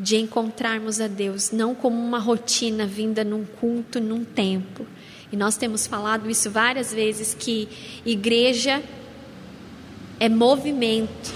de 0.00 0.16
encontrarmos 0.16 0.98
a 0.98 1.06
Deus 1.06 1.50
não 1.50 1.74
como 1.74 2.02
uma 2.02 2.18
rotina 2.18 2.86
vinda 2.86 3.22
num 3.22 3.44
culto, 3.44 4.00
num 4.00 4.24
tempo. 4.24 4.86
E 5.30 5.36
nós 5.36 5.58
temos 5.58 5.86
falado 5.86 6.28
isso 6.30 6.50
várias 6.50 6.92
vezes 6.92 7.34
que 7.38 7.68
igreja 8.04 8.82
é 10.18 10.28
movimento. 10.28 11.32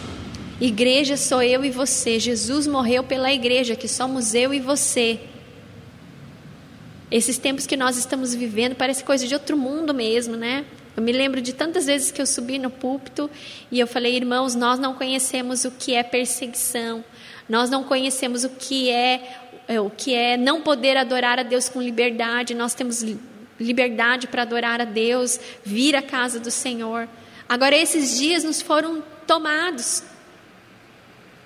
Igreja 0.58 1.16
sou 1.16 1.42
eu 1.42 1.62
e 1.62 1.70
você. 1.70 2.18
Jesus 2.18 2.66
morreu 2.66 3.04
pela 3.04 3.30
igreja, 3.30 3.76
que 3.76 3.86
somos 3.86 4.34
eu 4.34 4.54
e 4.54 4.60
você. 4.60 5.20
Esses 7.10 7.36
tempos 7.36 7.66
que 7.66 7.76
nós 7.76 7.98
estamos 7.98 8.34
vivendo 8.34 8.74
parece 8.74 9.04
coisa 9.04 9.28
de 9.28 9.34
outro 9.34 9.58
mundo 9.58 9.92
mesmo, 9.92 10.36
né? 10.36 10.64
Eu 10.96 11.02
me 11.02 11.12
lembro 11.12 11.40
de 11.40 11.52
tantas 11.52 11.86
vezes 11.86 12.10
que 12.10 12.22
eu 12.22 12.26
subi 12.26 12.58
no 12.58 12.70
púlpito 12.70 13.30
e 13.70 13.78
eu 13.78 13.86
falei, 13.86 14.16
irmãos, 14.16 14.54
nós 14.54 14.78
não 14.78 14.94
conhecemos 14.94 15.64
o 15.64 15.70
que 15.70 15.94
é 15.94 16.02
perseguição, 16.02 17.04
nós 17.48 17.70
não 17.70 17.84
conhecemos 17.84 18.44
o 18.44 18.50
que 18.50 18.90
é, 18.90 19.38
é 19.68 19.80
o 19.80 19.90
que 19.90 20.14
é 20.14 20.36
não 20.36 20.60
poder 20.60 20.96
adorar 20.96 21.38
a 21.38 21.42
Deus 21.42 21.68
com 21.68 21.80
liberdade. 21.80 22.54
Nós 22.54 22.74
temos 22.74 23.04
liberdade 23.60 24.26
para 24.26 24.42
adorar 24.42 24.80
a 24.80 24.84
Deus, 24.84 25.38
vir 25.64 25.94
à 25.94 26.02
casa 26.02 26.40
do 26.40 26.50
Senhor. 26.50 27.08
Agora, 27.48 27.76
esses 27.76 28.18
dias 28.18 28.42
nos 28.42 28.62
foram 28.62 29.02
tomados, 29.26 30.02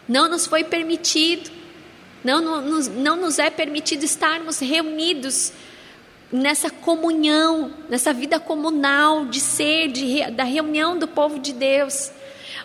não 0.09 0.29
nos 0.29 0.47
foi 0.47 0.65
permitido, 0.65 1.51
não, 2.25 2.41
não, 2.41 2.63
não 2.63 3.17
nos 3.17 3.39
é 3.39 3.51
permitido 3.51 4.05
estarmos 4.05 4.59
reunidos 4.59 5.53
nessa 6.33 6.71
comunhão, 6.71 7.73
nessa 7.89 8.13
vida 8.13 8.39
comunal 8.39 9.27
de 9.27 9.41
ser, 9.41 9.89
de, 9.89 10.31
da 10.31 10.45
reunião 10.45 10.99
do 10.99 11.09
povo 11.09 11.39
de 11.39 11.53
Deus. 11.53 12.11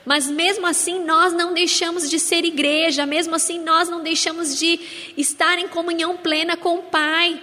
Mas 0.05 0.27
mesmo 0.27 0.67
assim 0.67 1.03
nós 1.03 1.33
não 1.33 1.53
deixamos 1.53 2.09
de 2.09 2.19
ser 2.19 2.43
igreja, 2.43 3.05
mesmo 3.05 3.35
assim 3.35 3.59
nós 3.59 3.87
não 3.87 4.03
deixamos 4.03 4.57
de 4.57 4.79
estar 5.17 5.57
em 5.57 5.67
comunhão 5.67 6.17
plena 6.17 6.57
com 6.57 6.79
o 6.79 6.83
Pai 6.83 7.41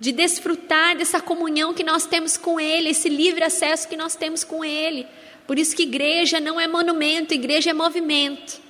de 0.00 0.12
desfrutar 0.12 0.96
dessa 0.96 1.20
comunhão 1.20 1.74
que 1.74 1.82
nós 1.82 2.06
temos 2.06 2.36
com 2.36 2.60
Ele, 2.60 2.90
esse 2.90 3.08
livre 3.08 3.42
acesso 3.42 3.88
que 3.88 3.96
nós 3.96 4.14
temos 4.14 4.44
com 4.44 4.64
Ele. 4.64 5.06
Por 5.46 5.58
isso 5.58 5.74
que 5.74 5.82
igreja 5.82 6.38
não 6.38 6.60
é 6.60 6.68
monumento, 6.68 7.34
igreja 7.34 7.70
é 7.70 7.72
movimento. 7.72 8.60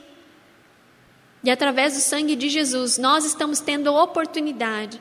E 1.44 1.51
através 1.51 1.94
do 1.94 2.01
sangue 2.01 2.35
de 2.35 2.48
Jesus, 2.48 2.98
nós 2.98 3.24
estamos 3.24 3.61
tendo 3.61 3.88
a 3.90 4.03
oportunidade 4.03 5.01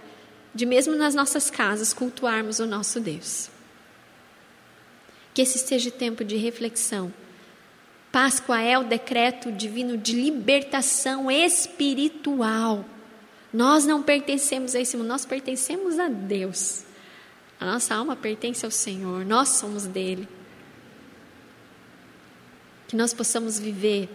de, 0.54 0.65
mesmo 0.65 0.95
nas 0.95 1.15
nossas 1.15 1.50
casas, 1.50 1.93
cultuarmos 1.93 2.60
o 2.60 2.65
nosso 2.65 3.00
Deus. 3.00 3.50
Que 5.38 5.43
esse 5.43 5.60
seja 5.60 5.91
tempo 5.91 6.26
de 6.26 6.36
reflexão. 6.36 7.13
Páscoa 8.12 8.60
é 8.60 8.76
o 8.76 8.84
decreto 8.84 9.52
divino 9.52 9.95
de 9.95 10.13
libertação 10.13 11.30
espiritual. 11.30 12.84
Nós 13.54 13.86
não 13.86 14.02
pertencemos 14.02 14.73
a 14.73 14.80
esse 14.80 14.97
mundo, 14.97 15.10
nós 15.10 15.28
pertencemos 15.28 16.00
a 16.00 16.08
Deus. 16.08 16.86
A 17.60 17.65
nossa 17.67 17.93
alma 17.93 18.15
pertence 18.15 18.65
ao 18.65 18.71
Senhor, 18.71 19.23
nós 19.26 19.50
somos 19.50 19.86
dele. 19.86 20.28
Que 22.88 22.95
nós 22.95 23.13
possamos 23.13 23.60
viver 23.60 24.10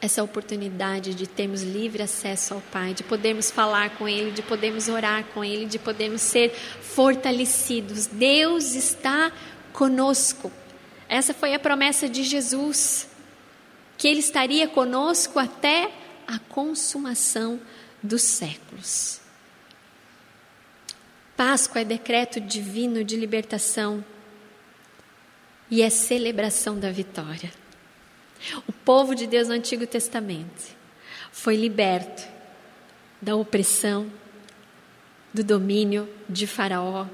essa 0.00 0.22
oportunidade 0.22 1.14
de 1.14 1.26
termos 1.26 1.62
livre 1.62 2.02
acesso 2.02 2.54
ao 2.54 2.60
Pai, 2.60 2.94
de 2.94 3.02
podermos 3.02 3.50
falar 3.50 3.90
com 3.98 4.08
Ele, 4.08 4.30
de 4.30 4.40
podermos 4.40 4.88
orar 4.88 5.24
com 5.34 5.44
Ele, 5.44 5.66
de 5.66 5.78
podermos 5.78 6.22
ser 6.22 6.50
fortalecidos. 6.54 8.06
Deus 8.06 8.74
está 8.74 9.30
conosco. 9.72 10.50
Essa 11.08 11.34
foi 11.34 11.54
a 11.54 11.58
promessa 11.58 12.08
de 12.08 12.22
Jesus, 12.22 13.08
que 13.98 14.06
Ele 14.06 14.20
estaria 14.20 14.68
conosco 14.68 15.38
até 15.38 15.90
a 16.26 16.38
consumação 16.38 17.60
dos 18.02 18.22
séculos. 18.22 19.20
Páscoa 21.36 21.80
é 21.80 21.84
decreto 21.84 22.40
divino 22.40 23.02
de 23.02 23.16
libertação 23.16 24.04
e 25.70 25.82
é 25.82 25.90
celebração 25.90 26.78
da 26.78 26.90
vitória. 26.90 27.50
O 28.66 28.72
povo 28.72 29.14
de 29.14 29.26
Deus 29.26 29.48
no 29.48 29.54
Antigo 29.54 29.86
Testamento 29.86 30.76
foi 31.32 31.56
liberto 31.56 32.22
da 33.20 33.36
opressão, 33.36 34.10
do 35.32 35.44
domínio 35.44 36.08
de 36.28 36.46
Faraó 36.46 37.06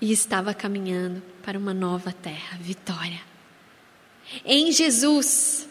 e 0.00 0.12
estava 0.12 0.54
caminhando 0.54 1.22
para 1.44 1.58
uma 1.58 1.74
nova 1.74 2.10
terra, 2.10 2.56
vitória. 2.58 3.20
Em 4.44 4.72
Jesus, 4.72 5.68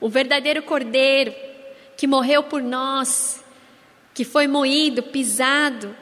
o 0.00 0.08
verdadeiro 0.08 0.62
Cordeiro, 0.62 1.34
que 1.96 2.06
morreu 2.06 2.42
por 2.42 2.62
nós, 2.62 3.44
que 4.14 4.24
foi 4.24 4.46
moído, 4.46 5.02
pisado 5.02 5.94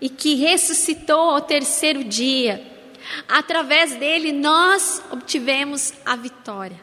e 0.00 0.08
que 0.08 0.36
ressuscitou 0.36 1.30
ao 1.30 1.40
terceiro 1.40 2.04
dia. 2.04 2.64
Através 3.26 3.96
dele 3.96 4.30
nós 4.30 5.02
obtivemos 5.10 5.92
a 6.04 6.14
vitória, 6.14 6.80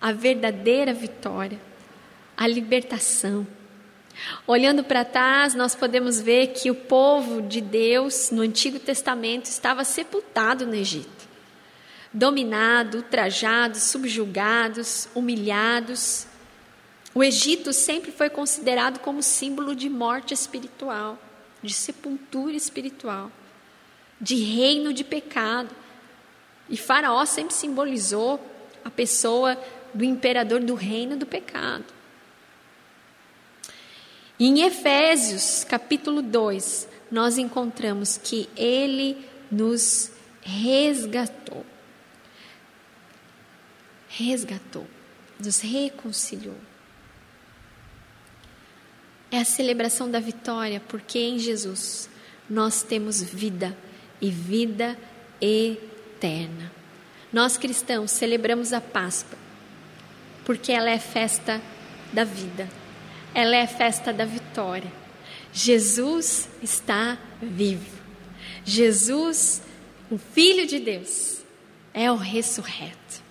a 0.00 0.10
verdadeira 0.10 0.94
vitória, 0.94 1.60
a 2.36 2.46
libertação. 2.46 3.46
Olhando 4.46 4.84
para 4.84 5.04
trás, 5.04 5.54
nós 5.54 5.74
podemos 5.74 6.20
ver 6.20 6.48
que 6.48 6.70
o 6.70 6.74
povo 6.74 7.42
de 7.42 7.60
Deus 7.60 8.30
no 8.30 8.42
Antigo 8.42 8.78
Testamento 8.78 9.46
estava 9.46 9.84
sepultado 9.84 10.66
no 10.66 10.74
Egito, 10.74 11.28
dominado, 12.12 12.98
ultrajado, 12.98 13.78
subjugados, 13.78 15.08
humilhados, 15.14 16.26
o 17.14 17.22
Egito 17.22 17.72
sempre 17.72 18.10
foi 18.10 18.28
considerado 18.28 18.98
como 18.98 19.22
símbolo 19.22 19.76
de 19.76 19.88
morte 19.88 20.34
espiritual, 20.34 21.16
de 21.62 21.72
sepultura 21.72 22.56
espiritual, 22.56 23.30
de 24.20 24.34
reino 24.34 24.92
de 24.92 25.04
pecado. 25.04 25.70
E 26.68 26.76
Faraó 26.76 27.24
sempre 27.24 27.54
simbolizou 27.54 28.44
a 28.84 28.90
pessoa 28.90 29.56
do 29.94 30.02
imperador 30.02 30.60
do 30.60 30.74
reino 30.74 31.16
do 31.16 31.24
pecado. 31.24 31.84
Em 34.38 34.62
Efésios, 34.62 35.64
capítulo 35.64 36.20
2, 36.20 36.88
nós 37.10 37.38
encontramos 37.38 38.16
que 38.16 38.48
ele 38.56 39.16
nos 39.50 40.10
resgatou. 40.42 41.64
Resgatou, 44.08 44.86
nos 45.38 45.60
reconciliou 45.60 46.56
é 49.34 49.40
a 49.40 49.44
celebração 49.44 50.08
da 50.08 50.20
vitória, 50.20 50.80
porque 50.88 51.18
em 51.18 51.38
Jesus 51.38 52.08
nós 52.48 52.82
temos 52.82 53.20
vida 53.20 53.76
e 54.20 54.30
vida 54.30 54.96
eterna. 55.40 56.70
Nós 57.32 57.56
cristãos 57.56 58.12
celebramos 58.12 58.72
a 58.72 58.80
Páscoa 58.80 59.38
porque 60.44 60.70
ela 60.70 60.90
é 60.90 60.98
festa 60.98 61.60
da 62.12 62.22
vida, 62.22 62.68
ela 63.34 63.56
é 63.56 63.66
festa 63.66 64.12
da 64.12 64.24
vitória. 64.24 64.90
Jesus 65.52 66.48
está 66.62 67.18
vivo. 67.42 67.94
Jesus, 68.64 69.62
o 70.10 70.16
Filho 70.16 70.66
de 70.66 70.78
Deus, 70.78 71.42
é 71.92 72.10
o 72.10 72.16
ressurreto. 72.16 73.22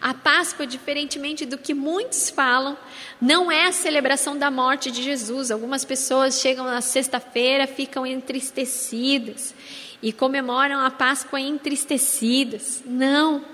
A 0.00 0.12
Páscoa, 0.12 0.66
diferentemente 0.66 1.46
do 1.46 1.56
que 1.56 1.74
muitos 1.74 2.28
falam, 2.28 2.76
não 3.20 3.50
é 3.50 3.66
a 3.66 3.72
celebração 3.72 4.36
da 4.36 4.50
morte 4.50 4.90
de 4.90 5.02
Jesus. 5.02 5.50
Algumas 5.50 5.84
pessoas 5.84 6.40
chegam 6.40 6.64
na 6.64 6.80
sexta-feira, 6.80 7.66
ficam 7.66 8.04
entristecidas 8.04 9.54
e 10.02 10.12
comemoram 10.12 10.80
a 10.80 10.90
Páscoa 10.90 11.40
entristecidas. 11.40 12.82
Não. 12.84 13.44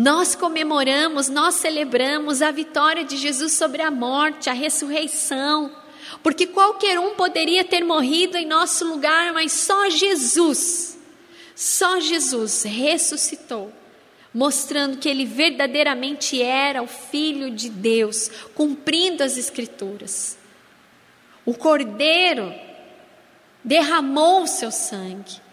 Nós 0.00 0.34
comemoramos, 0.34 1.28
nós 1.28 1.56
celebramos 1.56 2.40
a 2.40 2.50
vitória 2.50 3.04
de 3.04 3.18
Jesus 3.18 3.52
sobre 3.52 3.82
a 3.82 3.90
morte, 3.90 4.48
a 4.48 4.54
ressurreição. 4.54 5.70
Porque 6.22 6.46
qualquer 6.46 6.98
um 6.98 7.14
poderia 7.16 7.62
ter 7.64 7.84
morrido 7.84 8.38
em 8.38 8.46
nosso 8.46 8.86
lugar, 8.88 9.34
mas 9.34 9.52
só 9.52 9.90
Jesus, 9.90 10.98
só 11.54 12.00
Jesus 12.00 12.62
ressuscitou, 12.62 13.70
mostrando 14.32 14.96
que 14.96 15.06
ele 15.06 15.26
verdadeiramente 15.26 16.40
era 16.40 16.82
o 16.82 16.86
Filho 16.86 17.50
de 17.50 17.68
Deus, 17.68 18.30
cumprindo 18.54 19.22
as 19.22 19.36
Escrituras. 19.36 20.38
O 21.44 21.52
Cordeiro 21.52 22.54
derramou 23.62 24.44
o 24.44 24.48
seu 24.48 24.70
sangue 24.70 25.49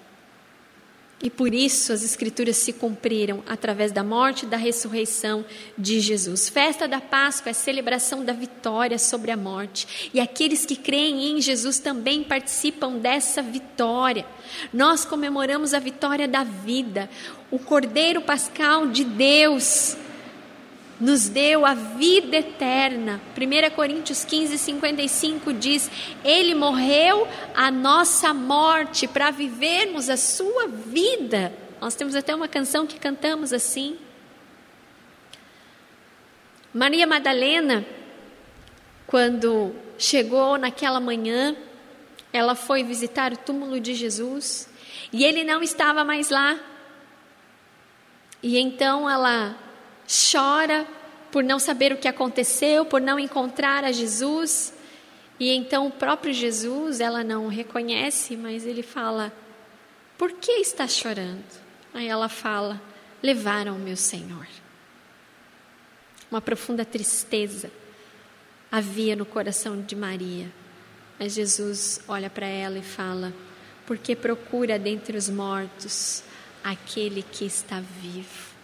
e 1.21 1.29
por 1.31 1.53
isso 1.53 1.91
as 1.91 2.03
Escrituras 2.03 2.57
se 2.57 2.73
cumpriram 2.73 3.43
através 3.47 3.91
da 3.91 4.03
morte 4.03 4.43
e 4.43 4.47
da 4.47 4.57
ressurreição 4.57 5.43
de 5.75 5.99
Jesus. 5.99 6.47
Festa 6.47 6.87
da 6.87 7.01
Páscoa 7.01 7.49
é 7.49 7.53
celebração 7.53 8.23
da 8.23 8.33
vitória 8.33 8.99
sobre 8.99 9.31
a 9.31 9.37
morte. 9.37 10.09
E 10.13 10.19
aqueles 10.19 10.65
que 10.65 10.75
creem 10.75 11.31
em 11.31 11.41
Jesus 11.41 11.79
também 11.79 12.23
participam 12.23 12.97
dessa 12.97 13.41
vitória. 13.41 14.25
Nós 14.71 15.05
comemoramos 15.05 15.73
a 15.73 15.79
vitória 15.79 16.27
da 16.27 16.43
vida, 16.43 17.09
o 17.49 17.57
Cordeiro 17.57 18.21
Pascal 18.21 18.87
de 18.87 19.03
Deus 19.03 19.97
nos 20.99 21.29
deu 21.29 21.65
a 21.65 21.73
vida 21.73 22.37
eterna. 22.37 23.21
1 23.35 23.75
Coríntios 23.75 24.25
15, 24.25 24.57
55 24.57 25.53
diz: 25.53 25.89
Ele 26.23 26.55
morreu 26.55 27.27
a 27.55 27.69
nossa 27.69 28.33
morte 28.33 29.07
para 29.07 29.31
vivermos 29.31 30.09
a 30.09 30.17
sua 30.17 30.67
vida. 30.67 31.53
Nós 31.79 31.95
temos 31.95 32.15
até 32.15 32.33
uma 32.33 32.47
canção 32.47 32.87
que 32.87 32.99
cantamos 32.99 33.53
assim. 33.53 33.97
Maria 36.73 37.07
Madalena, 37.07 37.85
quando 39.05 39.73
chegou 39.97 40.57
naquela 40.57 40.99
manhã, 40.99 41.55
ela 42.33 42.55
foi 42.55 42.83
visitar 42.83 43.31
o 43.33 43.37
túmulo 43.37 43.79
de 43.79 43.93
Jesus 43.93 44.69
e 45.11 45.23
ele 45.23 45.43
não 45.43 45.61
estava 45.61 46.03
mais 46.03 46.29
lá. 46.29 46.59
E 48.43 48.57
então 48.57 49.09
ela 49.09 49.55
chora 50.07 50.87
por 51.31 51.43
não 51.43 51.59
saber 51.59 51.91
o 51.91 51.97
que 51.97 52.07
aconteceu, 52.07 52.85
por 52.85 53.01
não 53.01 53.19
encontrar 53.19 53.83
a 53.83 53.91
Jesus. 53.91 54.73
E 55.39 55.51
então 55.51 55.87
o 55.87 55.91
próprio 55.91 56.33
Jesus, 56.33 56.99
ela 56.99 57.23
não 57.23 57.47
reconhece, 57.47 58.35
mas 58.35 58.65
ele 58.65 58.81
fala: 58.81 59.31
Por 60.17 60.31
que 60.31 60.53
está 60.53 60.87
chorando? 60.87 61.43
Aí 61.93 62.07
ela 62.07 62.29
fala: 62.29 62.81
Levaram 63.21 63.77
meu 63.77 63.97
Senhor. 63.97 64.47
Uma 66.29 66.41
profunda 66.41 66.83
tristeza 66.83 67.71
havia 68.71 69.15
no 69.15 69.25
coração 69.25 69.81
de 69.81 69.95
Maria. 69.95 70.51
Mas 71.19 71.33
Jesus 71.33 72.01
olha 72.07 72.29
para 72.29 72.47
ela 72.47 72.79
e 72.79 72.83
fala: 72.83 73.33
Porque 73.85 74.15
procura 74.15 74.79
dentre 74.79 75.17
os 75.17 75.29
mortos 75.29 76.23
aquele 76.63 77.23
que 77.23 77.45
está 77.45 77.79
vivo. 77.79 78.56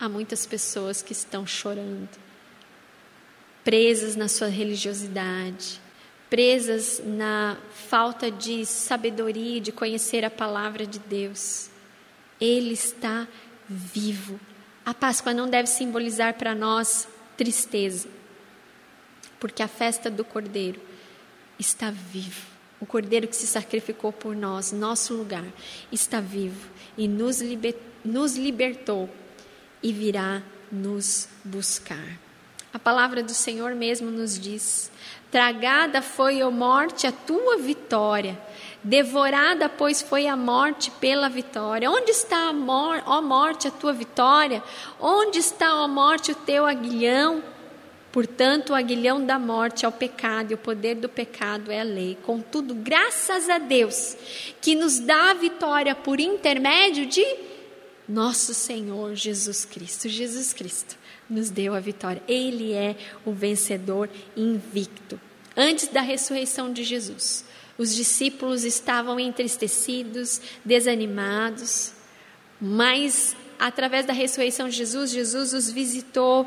Há 0.00 0.08
muitas 0.08 0.46
pessoas 0.46 1.02
que 1.02 1.12
estão 1.12 1.44
chorando, 1.44 2.08
presas 3.64 4.14
na 4.14 4.28
sua 4.28 4.46
religiosidade, 4.46 5.80
presas 6.30 7.02
na 7.04 7.58
falta 7.88 8.30
de 8.30 8.64
sabedoria, 8.64 9.60
de 9.60 9.72
conhecer 9.72 10.24
a 10.24 10.30
palavra 10.30 10.86
de 10.86 11.00
Deus. 11.00 11.68
Ele 12.40 12.74
está 12.74 13.26
vivo. 13.68 14.38
A 14.86 14.94
Páscoa 14.94 15.34
não 15.34 15.50
deve 15.50 15.68
simbolizar 15.68 16.34
para 16.34 16.54
nós 16.54 17.08
tristeza, 17.36 18.08
porque 19.40 19.64
a 19.64 19.68
festa 19.68 20.08
do 20.08 20.24
Cordeiro 20.24 20.80
está 21.58 21.90
vivo. 21.90 22.46
O 22.80 22.86
Cordeiro 22.86 23.26
que 23.26 23.34
se 23.34 23.48
sacrificou 23.48 24.12
por 24.12 24.36
nós, 24.36 24.70
nosso 24.70 25.12
lugar, 25.12 25.44
está 25.90 26.20
vivo 26.20 26.70
e 26.96 27.08
nos, 27.08 27.40
liber, 27.40 27.74
nos 28.04 28.36
libertou 28.36 29.10
e 29.82 29.92
virá 29.92 30.42
nos 30.70 31.28
buscar. 31.44 32.18
A 32.72 32.78
palavra 32.78 33.22
do 33.22 33.32
Senhor 33.32 33.74
mesmo 33.74 34.10
nos 34.10 34.38
diz: 34.38 34.90
Tragada 35.30 36.02
foi, 36.02 36.40
a 36.40 36.50
morte, 36.50 37.06
a 37.06 37.12
tua 37.12 37.56
vitória, 37.56 38.38
devorada, 38.84 39.68
pois, 39.68 40.02
foi 40.02 40.26
a 40.26 40.36
morte 40.36 40.90
pela 40.92 41.28
vitória. 41.28 41.90
Onde 41.90 42.10
está, 42.10 42.48
a 42.48 42.52
mor 42.52 43.02
ó 43.06 43.20
morte, 43.22 43.68
a 43.68 43.70
tua 43.70 43.92
vitória? 43.92 44.62
Onde 45.00 45.38
está, 45.38 45.74
ó 45.82 45.88
morte, 45.88 46.32
o 46.32 46.34
teu 46.34 46.66
aguilhão? 46.66 47.42
Portanto, 48.12 48.70
o 48.70 48.74
aguilhão 48.74 49.24
da 49.24 49.38
morte 49.38 49.84
é 49.84 49.88
o 49.88 49.92
pecado, 49.92 50.50
e 50.50 50.54
o 50.54 50.58
poder 50.58 50.96
do 50.96 51.08
pecado 51.08 51.70
é 51.70 51.80
a 51.80 51.84
lei. 51.84 52.16
Contudo, 52.22 52.74
graças 52.74 53.48
a 53.48 53.58
Deus, 53.58 54.16
que 54.60 54.74
nos 54.74 54.98
dá 54.98 55.30
a 55.30 55.34
vitória 55.34 55.94
por 55.94 56.18
intermédio 56.20 57.06
de 57.06 57.24
nosso 58.08 58.54
Senhor 58.54 59.14
Jesus 59.14 59.64
Cristo. 59.64 60.08
Jesus 60.08 60.52
Cristo 60.52 60.96
nos 61.28 61.50
deu 61.50 61.74
a 61.74 61.80
vitória. 61.80 62.22
Ele 62.26 62.72
é 62.72 62.96
o 63.24 63.32
vencedor 63.32 64.08
invicto. 64.36 65.20
Antes 65.56 65.88
da 65.88 66.00
ressurreição 66.00 66.72
de 66.72 66.84
Jesus, 66.84 67.44
os 67.76 67.94
discípulos 67.94 68.64
estavam 68.64 69.20
entristecidos, 69.20 70.40
desanimados, 70.64 71.92
mas 72.60 73.36
através 73.58 74.06
da 74.06 74.12
ressurreição 74.12 74.68
de 74.68 74.76
Jesus, 74.76 75.10
Jesus 75.10 75.52
os 75.52 75.70
visitou. 75.70 76.46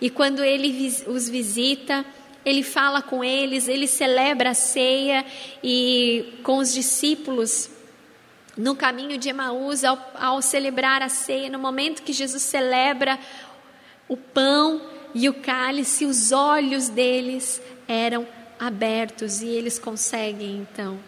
E 0.00 0.10
quando 0.10 0.44
ele 0.44 0.94
os 1.06 1.28
visita, 1.28 2.04
ele 2.44 2.62
fala 2.62 3.00
com 3.00 3.24
eles, 3.24 3.68
ele 3.68 3.86
celebra 3.86 4.50
a 4.50 4.54
ceia 4.54 5.24
e 5.62 6.34
com 6.42 6.58
os 6.58 6.72
discípulos 6.72 7.70
no 8.56 8.76
caminho 8.76 9.16
de 9.18 9.28
Emaús, 9.28 9.82
ao, 9.84 9.98
ao 10.14 10.42
celebrar 10.42 11.02
a 11.02 11.08
ceia, 11.08 11.48
no 11.48 11.58
momento 11.58 12.02
que 12.02 12.12
Jesus 12.12 12.42
celebra 12.42 13.18
o 14.08 14.16
pão 14.16 14.80
e 15.14 15.28
o 15.28 15.34
cálice, 15.34 16.04
os 16.04 16.32
olhos 16.32 16.88
deles 16.88 17.62
eram 17.88 18.26
abertos 18.58 19.42
e 19.42 19.46
eles 19.46 19.78
conseguem 19.78 20.58
então 20.58 20.98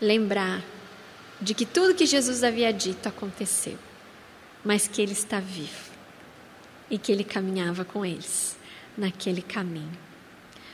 lembrar 0.00 0.62
de 1.40 1.54
que 1.54 1.66
tudo 1.66 1.94
que 1.94 2.06
Jesus 2.06 2.42
havia 2.42 2.72
dito 2.72 3.08
aconteceu, 3.08 3.78
mas 4.64 4.88
que 4.88 5.02
ele 5.02 5.12
está 5.12 5.40
vivo 5.40 5.92
e 6.90 6.98
que 6.98 7.12
ele 7.12 7.24
caminhava 7.24 7.84
com 7.84 8.04
eles 8.04 8.56
naquele 8.96 9.42
caminho. 9.42 9.98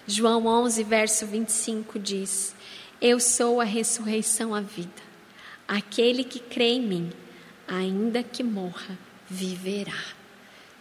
João 0.07 0.47
11, 0.47 0.83
verso 0.85 1.27
25 1.27 1.99
diz: 1.99 2.55
Eu 3.01 3.19
sou 3.19 3.61
a 3.61 3.65
ressurreição, 3.65 4.55
a 4.55 4.61
vida. 4.61 5.12
Aquele 5.73 6.23
que 6.23 6.39
crê 6.39 6.73
em 6.73 6.83
mim, 6.83 7.11
ainda 7.67 8.23
que 8.23 8.43
morra, 8.43 8.99
viverá. 9.27 10.05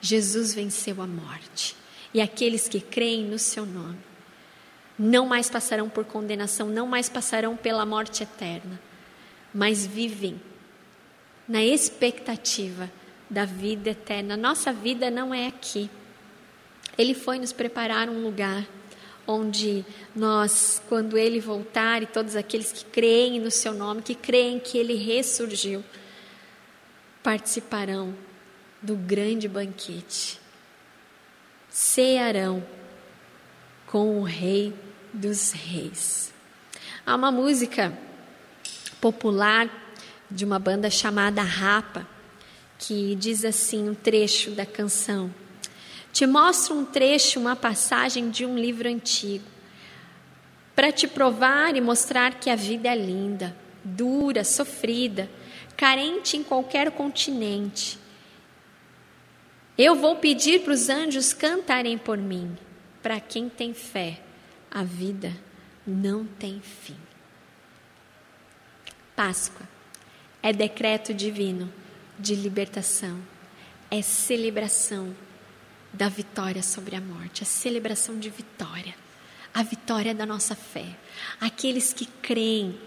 Jesus 0.01 0.53
venceu 0.53 1.01
a 1.01 1.07
morte. 1.07 1.77
E 2.13 2.19
aqueles 2.19 2.67
que 2.67 2.81
creem 2.81 3.23
no 3.23 3.39
seu 3.39 3.65
nome 3.65 3.99
não 4.99 5.25
mais 5.25 5.49
passarão 5.49 5.87
por 5.87 6.03
condenação, 6.03 6.67
não 6.67 6.85
mais 6.85 7.07
passarão 7.07 7.55
pela 7.55 7.85
morte 7.85 8.23
eterna, 8.23 8.81
mas 9.53 9.87
vivem 9.87 10.41
na 11.47 11.63
expectativa 11.63 12.91
da 13.29 13.45
vida 13.45 13.91
eterna. 13.91 14.35
Nossa 14.35 14.73
vida 14.73 15.09
não 15.09 15.33
é 15.33 15.47
aqui. 15.47 15.89
Ele 16.97 17.13
foi 17.13 17.39
nos 17.39 17.53
preparar 17.53 18.09
um 18.09 18.21
lugar 18.21 18.67
onde 19.27 19.85
nós, 20.15 20.81
quando 20.89 21.17
Ele 21.17 21.39
voltar, 21.39 22.03
e 22.03 22.05
todos 22.05 22.35
aqueles 22.35 22.71
que 22.71 22.85
creem 22.85 23.39
no 23.39 23.51
Seu 23.51 23.73
nome, 23.73 24.01
que 24.01 24.15
creem 24.15 24.59
que 24.59 24.77
Ele 24.77 24.95
ressurgiu, 24.95 25.83
participarão 27.23 28.15
do 28.81 28.95
grande 28.95 29.47
banquete, 29.47 30.39
cearão 31.69 32.63
com 33.85 34.19
o 34.19 34.23
Rei 34.23 34.73
dos 35.13 35.51
Reis. 35.51 36.33
Há 37.05 37.15
uma 37.15 37.31
música 37.31 37.97
popular 38.99 39.69
de 40.29 40.45
uma 40.45 40.57
banda 40.57 40.89
chamada 40.89 41.41
Rapa, 41.41 42.07
que 42.79 43.15
diz 43.15 43.43
assim 43.43 43.89
um 43.89 43.93
trecho 43.93 44.51
da 44.51 44.65
canção. 44.65 45.33
Te 46.11 46.25
mostro 46.27 46.75
um 46.75 46.85
trecho, 46.85 47.39
uma 47.39 47.55
passagem 47.55 48.29
de 48.29 48.45
um 48.45 48.57
livro 48.57 48.87
antigo. 48.87 49.45
para 50.73 50.91
te 50.91 51.07
provar 51.07 51.75
e 51.75 51.81
mostrar 51.81 52.39
que 52.39 52.49
a 52.49 52.55
vida 52.55 52.89
é 52.89 52.95
linda, 52.95 53.55
dura, 53.83 54.43
sofrida, 54.43 55.29
carente 55.77 56.37
em 56.37 56.43
qualquer 56.43 56.91
continente. 56.91 57.99
Eu 59.77 59.95
vou 59.95 60.15
pedir 60.15 60.61
para 60.61 60.73
os 60.73 60.89
anjos 60.89 61.33
cantarem 61.33 61.97
por 61.97 62.17
mim. 62.17 62.57
Para 63.03 63.19
quem 63.19 63.49
tem 63.49 63.73
fé, 63.73 64.21
a 64.71 64.83
vida 64.83 65.31
não 65.85 66.25
tem 66.25 66.61
fim. 66.61 66.97
Páscoa 69.15 69.67
é 70.41 70.53
decreto 70.53 71.13
divino 71.13 71.71
de 72.17 72.33
libertação, 72.33 73.19
é 73.89 74.01
celebração 74.01 75.13
da 75.93 76.07
vitória 76.09 76.63
sobre 76.63 76.95
a 76.95 77.01
morte, 77.01 77.43
a 77.43 77.45
celebração 77.45 78.17
de 78.17 78.29
vitória, 78.29 78.95
a 79.53 79.63
vitória 79.63 80.13
da 80.15 80.25
nossa 80.25 80.55
fé. 80.55 80.85
Aqueles 81.39 81.93
que 81.93 82.05
creem 82.05 82.79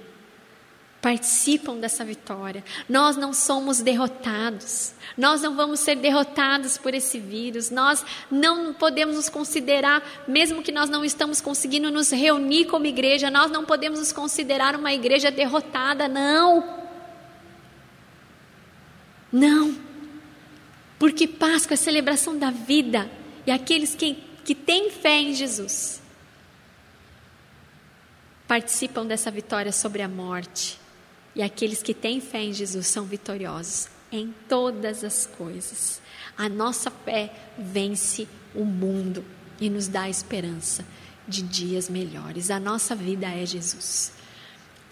participam 1.05 1.76
dessa 1.76 2.02
vitória. 2.02 2.64
Nós 2.88 3.14
não 3.14 3.34
somos 3.34 3.82
derrotados. 3.82 4.94
Nós 5.18 5.42
não 5.42 5.55
vamos 5.55 5.80
ser 5.80 5.96
derrotados 5.96 6.78
por 6.78 6.94
esse 6.94 7.18
vírus. 7.18 7.68
Nós 7.68 8.02
não 8.30 8.72
podemos 8.72 9.16
nos 9.16 9.28
considerar, 9.28 10.02
mesmo 10.26 10.62
que 10.62 10.72
nós 10.72 10.88
não 10.88 11.05
estamos 11.05 11.42
conseguindo 11.42 11.90
nos 11.90 12.11
reunir 12.11 12.64
como 12.64 12.86
igreja, 12.86 13.30
nós 13.30 13.50
não 13.50 13.66
podemos 13.66 13.98
nos 13.98 14.12
considerar 14.12 14.76
uma 14.76 14.94
igreja 14.94 15.30
derrotada, 15.30 16.09
não. 16.09 16.82
Não. 19.30 19.93
Porque 20.99 21.26
Páscoa 21.26 21.74
é 21.74 21.76
a 21.76 21.78
celebração 21.78 22.38
da 22.38 22.51
vida 22.51 23.11
e 23.47 23.51
aqueles 23.51 23.95
que, 23.95 24.14
que 24.45 24.55
têm 24.55 24.90
fé 24.90 25.20
em 25.20 25.34
Jesus 25.34 26.03
participam 28.47 29.07
dessa 29.07 29.30
vitória 29.30 29.72
sobre 29.72 30.03
a 30.03 30.09
morte. 30.09 30.78
E 31.34 31.42
aqueles 31.42 31.82
que 31.82 31.92
têm 31.92 32.20
fé 32.20 32.42
em 32.42 32.53
Jesus 32.53 32.86
são 32.86 33.05
vitoriosos 33.05 33.88
em 34.12 34.32
todas 34.49 35.03
as 35.03 35.26
coisas. 35.26 36.01
A 36.36 36.49
nossa 36.49 36.90
fé 36.90 37.32
vence 37.59 38.28
o 38.55 38.64
mundo 38.64 39.24
e 39.61 39.68
nos 39.68 39.88
dá 39.88 40.09
esperança 40.09 40.84
de 41.26 41.42
dias 41.42 41.88
melhores. 41.88 42.51
A 42.51 42.61
nossa 42.61 42.95
vida 42.95 43.26
é 43.26 43.45
Jesus. 43.45 44.12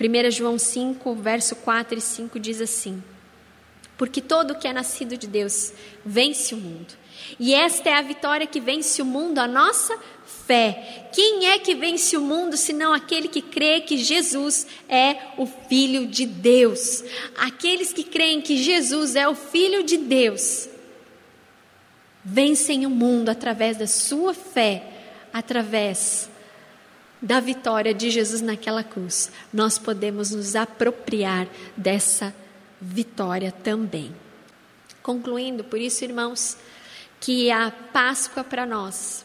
1 0.00 0.30
João 0.32 0.58
5, 0.58 1.14
verso 1.14 1.54
4 1.56 1.98
e 1.98 2.00
5 2.00 2.40
diz 2.40 2.60
assim: 2.60 3.02
Porque 3.96 4.20
todo 4.20 4.54
que 4.58 4.66
é 4.66 4.72
nascido 4.72 5.16
de 5.16 5.26
Deus 5.26 5.72
vence 6.04 6.54
o 6.54 6.58
mundo. 6.58 6.94
E 7.38 7.54
esta 7.54 7.90
é 7.90 7.94
a 7.94 8.02
vitória 8.02 8.46
que 8.46 8.60
vence 8.60 9.00
o 9.00 9.04
mundo, 9.04 9.38
a 9.38 9.46
nossa 9.46 9.96
fé. 10.46 11.08
Quem 11.12 11.48
é 11.48 11.58
que 11.58 11.74
vence 11.74 12.16
o 12.16 12.20
mundo 12.20 12.56
senão 12.56 12.92
aquele 12.92 13.28
que 13.28 13.42
crê 13.42 13.80
que 13.80 13.96
Jesus 13.96 14.66
é 14.88 15.16
o 15.36 15.46
Filho 15.46 16.06
de 16.06 16.26
Deus? 16.26 17.04
Aqueles 17.36 17.92
que 17.92 18.02
creem 18.02 18.40
que 18.40 18.56
Jesus 18.56 19.14
é 19.14 19.28
o 19.28 19.34
Filho 19.34 19.82
de 19.82 19.96
Deus 19.96 20.68
vencem 22.24 22.86
o 22.86 22.90
mundo 22.90 23.28
através 23.28 23.76
da 23.76 23.86
sua 23.86 24.32
fé, 24.32 24.84
através 25.32 26.30
da 27.20 27.40
vitória 27.40 27.94
de 27.94 28.10
Jesus 28.10 28.40
naquela 28.40 28.82
cruz. 28.82 29.30
Nós 29.52 29.78
podemos 29.78 30.30
nos 30.30 30.56
apropriar 30.56 31.48
dessa 31.76 32.34
vitória 32.82 33.52
também. 33.52 34.12
Concluindo, 35.02 35.62
por 35.62 35.78
isso, 35.78 36.04
irmãos, 36.04 36.58
que 37.20 37.50
a 37.50 37.70
Páscoa 37.70 38.42
para 38.42 38.66
nós 38.66 39.24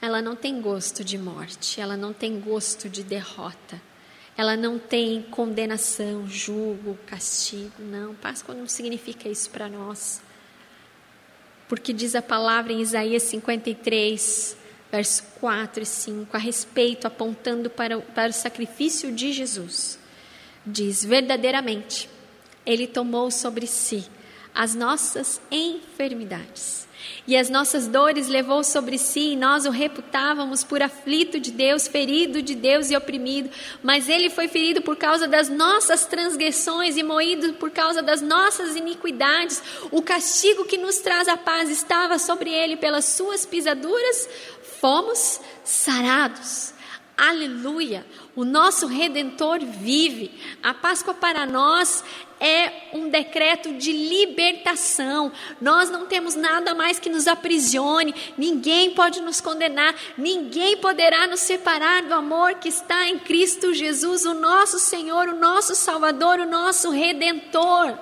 ela 0.00 0.20
não 0.20 0.36
tem 0.36 0.60
gosto 0.60 1.02
de 1.02 1.16
morte, 1.16 1.80
ela 1.80 1.96
não 1.96 2.12
tem 2.12 2.38
gosto 2.38 2.88
de 2.88 3.02
derrota, 3.02 3.80
ela 4.36 4.54
não 4.54 4.78
tem 4.78 5.22
condenação, 5.22 6.28
julgo, 6.28 6.98
castigo, 7.06 7.72
não. 7.78 8.14
Páscoa 8.14 8.54
não 8.54 8.68
significa 8.68 9.26
isso 9.26 9.48
para 9.48 9.68
nós. 9.68 10.20
Porque 11.66 11.94
diz 11.94 12.14
a 12.14 12.20
palavra 12.20 12.74
em 12.74 12.82
Isaías 12.82 13.22
53, 13.22 14.56
verso 14.92 15.24
4 15.40 15.82
e 15.82 15.86
5, 15.86 16.36
a 16.36 16.38
respeito, 16.38 17.06
apontando 17.06 17.70
para, 17.70 17.98
para 17.98 18.28
o 18.28 18.34
sacrifício 18.34 19.10
de 19.10 19.32
Jesus. 19.32 19.98
Diz: 20.66 21.02
verdadeiramente, 21.02 22.10
Ele 22.66 22.86
tomou 22.86 23.30
sobre 23.30 23.66
si 23.66 24.04
as 24.54 24.74
nossas 24.74 25.40
enfermidades 25.50 26.86
e 27.26 27.36
as 27.36 27.50
nossas 27.50 27.86
dores 27.86 28.28
levou 28.28 28.62
sobre 28.62 28.98
si, 28.98 29.32
e 29.32 29.36
nós 29.36 29.66
o 29.66 29.70
reputávamos 29.70 30.62
por 30.62 30.80
aflito 30.80 31.40
de 31.40 31.50
Deus, 31.50 31.88
ferido 31.88 32.40
de 32.40 32.54
Deus 32.54 32.90
e 32.90 32.96
oprimido. 32.96 33.50
Mas 33.82 34.08
ele 34.08 34.30
foi 34.30 34.48
ferido 34.48 34.80
por 34.80 34.96
causa 34.96 35.26
das 35.26 35.48
nossas 35.48 36.06
transgressões 36.06 36.96
e 36.96 37.02
moído 37.02 37.54
por 37.54 37.70
causa 37.70 38.02
das 38.02 38.20
nossas 38.20 38.76
iniquidades. 38.76 39.62
O 39.90 40.02
castigo 40.02 40.64
que 40.64 40.78
nos 40.78 40.98
traz 40.98 41.28
a 41.28 41.36
paz 41.36 41.68
estava 41.68 42.18
sobre 42.18 42.50
ele, 42.50 42.76
pelas 42.76 43.04
suas 43.04 43.44
pisaduras 43.44 44.28
fomos 44.80 45.40
sarados. 45.64 46.74
Aleluia! 47.16 48.06
O 48.34 48.44
nosso 48.44 48.86
redentor 48.86 49.60
vive. 49.60 50.30
A 50.62 50.74
Páscoa 50.74 51.14
para 51.14 51.46
nós 51.46 52.04
é 52.40 52.90
um 52.92 53.08
decreto 53.08 53.72
de 53.74 53.92
libertação. 53.92 55.32
Nós 55.60 55.90
não 55.90 56.06
temos 56.06 56.34
nada 56.34 56.74
mais 56.74 56.98
que 56.98 57.08
nos 57.08 57.26
aprisione, 57.26 58.14
ninguém 58.36 58.90
pode 58.90 59.20
nos 59.20 59.40
condenar, 59.40 59.94
ninguém 60.16 60.76
poderá 60.76 61.26
nos 61.26 61.40
separar 61.40 62.02
do 62.02 62.14
amor 62.14 62.54
que 62.54 62.68
está 62.68 63.08
em 63.08 63.18
Cristo 63.18 63.72
Jesus, 63.72 64.24
o 64.24 64.34
nosso 64.34 64.78
Senhor, 64.78 65.28
o 65.28 65.38
nosso 65.38 65.74
Salvador, 65.74 66.40
o 66.40 66.46
nosso 66.46 66.90
redentor. 66.90 67.96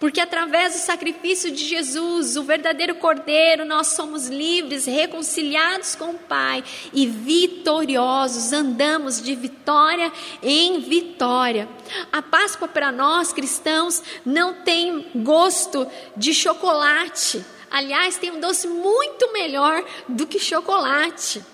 Porque 0.00 0.18
através 0.18 0.72
do 0.72 0.78
sacrifício 0.78 1.50
de 1.50 1.62
Jesus, 1.62 2.34
o 2.34 2.42
verdadeiro 2.42 2.94
Cordeiro, 2.94 3.66
nós 3.66 3.88
somos 3.88 4.28
livres, 4.28 4.86
reconciliados 4.86 5.94
com 5.94 6.12
o 6.12 6.18
Pai 6.18 6.64
e 6.90 7.06
vitoriosos, 7.06 8.50
andamos 8.50 9.20
de 9.20 9.34
vitória 9.34 10.10
em 10.42 10.80
vitória. 10.80 11.68
A 12.10 12.22
Páscoa 12.22 12.66
para 12.66 12.90
nós 12.90 13.30
cristãos 13.30 14.02
não 14.24 14.54
tem 14.54 15.06
gosto 15.16 15.86
de 16.16 16.32
chocolate. 16.32 17.44
Aliás, 17.70 18.16
tem 18.16 18.30
um 18.30 18.40
doce 18.40 18.66
muito 18.68 19.30
melhor 19.34 19.84
do 20.08 20.26
que 20.26 20.38
chocolate. 20.38 21.44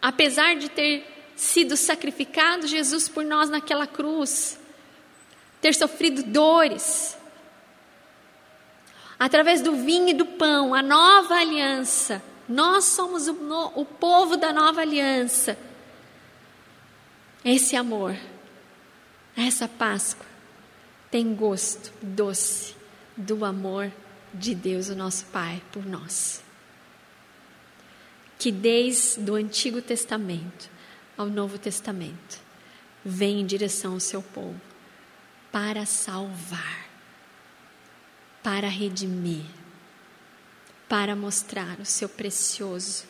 Apesar 0.00 0.56
de 0.56 0.70
ter 0.70 1.04
sido 1.36 1.76
sacrificado 1.76 2.66
Jesus 2.66 3.10
por 3.10 3.26
nós 3.26 3.50
naquela 3.50 3.86
cruz, 3.86 4.58
ter 5.64 5.74
sofrido 5.74 6.22
dores. 6.24 7.16
Através 9.18 9.62
do 9.62 9.74
vinho 9.76 10.10
e 10.10 10.12
do 10.12 10.26
pão, 10.26 10.74
a 10.74 10.82
nova 10.82 11.36
aliança, 11.36 12.22
nós 12.46 12.84
somos 12.84 13.28
o, 13.28 13.32
no, 13.32 13.72
o 13.74 13.86
povo 13.86 14.36
da 14.36 14.52
nova 14.52 14.82
aliança. 14.82 15.56
Esse 17.42 17.76
amor, 17.76 18.14
essa 19.34 19.66
Páscoa, 19.66 20.26
tem 21.10 21.34
gosto 21.34 21.90
doce 22.02 22.74
do 23.16 23.42
amor 23.42 23.90
de 24.34 24.54
Deus, 24.54 24.90
o 24.90 24.94
nosso 24.94 25.24
Pai, 25.32 25.62
por 25.72 25.86
nós. 25.86 26.44
Que 28.38 28.52
desde 28.52 29.30
o 29.30 29.34
Antigo 29.34 29.80
Testamento 29.80 30.68
ao 31.16 31.24
Novo 31.24 31.56
Testamento 31.56 32.38
vem 33.02 33.40
em 33.40 33.46
direção 33.46 33.94
ao 33.94 34.00
seu 34.00 34.20
povo 34.20 34.73
para 35.54 35.86
salvar, 35.86 36.84
para 38.42 38.66
redimir, 38.66 39.46
para 40.88 41.14
mostrar 41.14 41.78
o 41.78 41.84
seu 41.84 42.08
precioso 42.08 43.04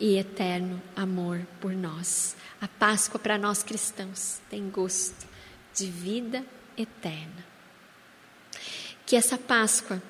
e 0.00 0.16
eterno 0.16 0.80
amor 0.96 1.46
por 1.60 1.72
nós. 1.74 2.34
A 2.62 2.66
Páscoa 2.66 3.20
para 3.20 3.36
nós 3.36 3.62
cristãos 3.62 4.40
tem 4.48 4.70
gosto 4.70 5.28
de 5.74 5.90
vida 5.90 6.42
eterna. 6.78 7.44
Que 9.04 9.16
essa 9.16 9.36
Páscoa 9.36 10.02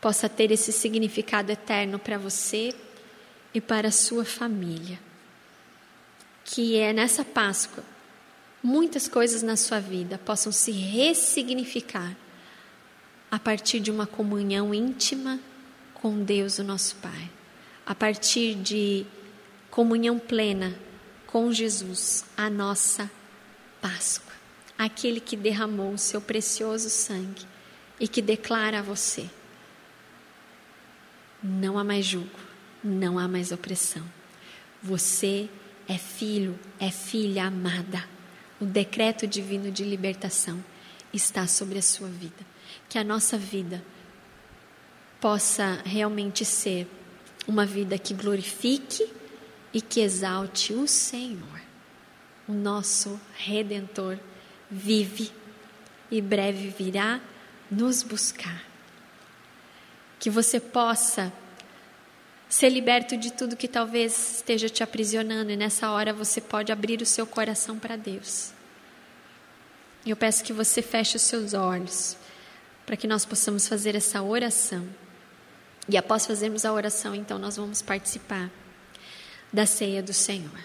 possa 0.00 0.30
ter 0.30 0.50
esse 0.50 0.72
significado 0.72 1.52
eterno 1.52 1.98
para 1.98 2.16
você 2.16 2.74
e 3.52 3.60
para 3.60 3.88
a 3.88 3.92
sua 3.92 4.24
família. 4.24 4.98
Que 6.42 6.78
é 6.78 6.90
nessa 6.90 7.22
Páscoa 7.22 7.84
muitas 8.64 9.06
coisas 9.06 9.42
na 9.42 9.56
sua 9.56 9.78
vida 9.78 10.16
possam 10.16 10.50
se 10.50 10.72
ressignificar 10.72 12.16
a 13.30 13.38
partir 13.38 13.78
de 13.78 13.90
uma 13.90 14.06
comunhão 14.06 14.72
íntima 14.72 15.38
com 15.92 16.24
Deus, 16.24 16.58
o 16.58 16.64
nosso 16.64 16.96
Pai, 16.96 17.30
a 17.84 17.94
partir 17.94 18.54
de 18.54 19.04
comunhão 19.70 20.18
plena 20.18 20.74
com 21.26 21.52
Jesus, 21.52 22.24
a 22.36 22.48
nossa 22.48 23.10
Páscoa, 23.82 24.32
aquele 24.78 25.20
que 25.20 25.36
derramou 25.36 25.92
o 25.92 25.98
seu 25.98 26.20
precioso 26.20 26.88
sangue 26.88 27.44
e 28.00 28.08
que 28.08 28.22
declara 28.22 28.78
a 28.78 28.82
você: 28.82 29.28
não 31.42 31.78
há 31.78 31.84
mais 31.84 32.06
julgo, 32.06 32.40
não 32.82 33.18
há 33.18 33.28
mais 33.28 33.52
opressão, 33.52 34.04
Você 34.82 35.50
é 35.86 35.98
filho, 35.98 36.58
é 36.80 36.90
filha 36.90 37.44
amada. 37.44 38.13
O 38.64 38.66
decreto 38.66 39.26
divino 39.26 39.70
de 39.70 39.84
libertação 39.84 40.58
está 41.12 41.46
sobre 41.46 41.78
a 41.78 41.82
sua 41.82 42.08
vida. 42.08 42.46
Que 42.88 42.98
a 42.98 43.04
nossa 43.04 43.36
vida 43.36 43.84
possa 45.20 45.82
realmente 45.84 46.46
ser 46.46 46.86
uma 47.46 47.66
vida 47.66 47.98
que 47.98 48.14
glorifique 48.14 49.06
e 49.70 49.82
que 49.82 50.00
exalte 50.00 50.72
o 50.72 50.88
Senhor. 50.88 51.60
O 52.48 52.54
nosso 52.54 53.20
redentor 53.36 54.18
vive 54.70 55.30
e 56.10 56.22
breve 56.22 56.70
virá 56.70 57.20
nos 57.70 58.02
buscar. 58.02 58.64
Que 60.18 60.30
você 60.30 60.58
possa 60.58 61.30
ser 62.48 62.70
liberto 62.70 63.14
de 63.14 63.30
tudo 63.30 63.56
que 63.56 63.68
talvez 63.68 64.36
esteja 64.36 64.70
te 64.70 64.82
aprisionando 64.82 65.50
e 65.50 65.56
nessa 65.56 65.90
hora 65.90 66.14
você 66.14 66.40
pode 66.40 66.72
abrir 66.72 67.02
o 67.02 67.06
seu 67.06 67.26
coração 67.26 67.78
para 67.78 67.94
Deus. 67.94 68.53
Eu 70.06 70.16
peço 70.16 70.44
que 70.44 70.52
você 70.52 70.82
feche 70.82 71.16
os 71.16 71.22
seus 71.22 71.54
olhos 71.54 72.16
para 72.84 72.96
que 72.96 73.06
nós 73.06 73.24
possamos 73.24 73.66
fazer 73.66 73.94
essa 73.94 74.22
oração. 74.22 74.86
E 75.88 75.96
após 75.96 76.26
fazermos 76.26 76.64
a 76.64 76.72
oração, 76.72 77.14
então 77.14 77.38
nós 77.38 77.56
vamos 77.56 77.80
participar 77.80 78.50
da 79.52 79.66
ceia 79.66 80.02
do 80.02 80.12
Senhor. 80.12 80.58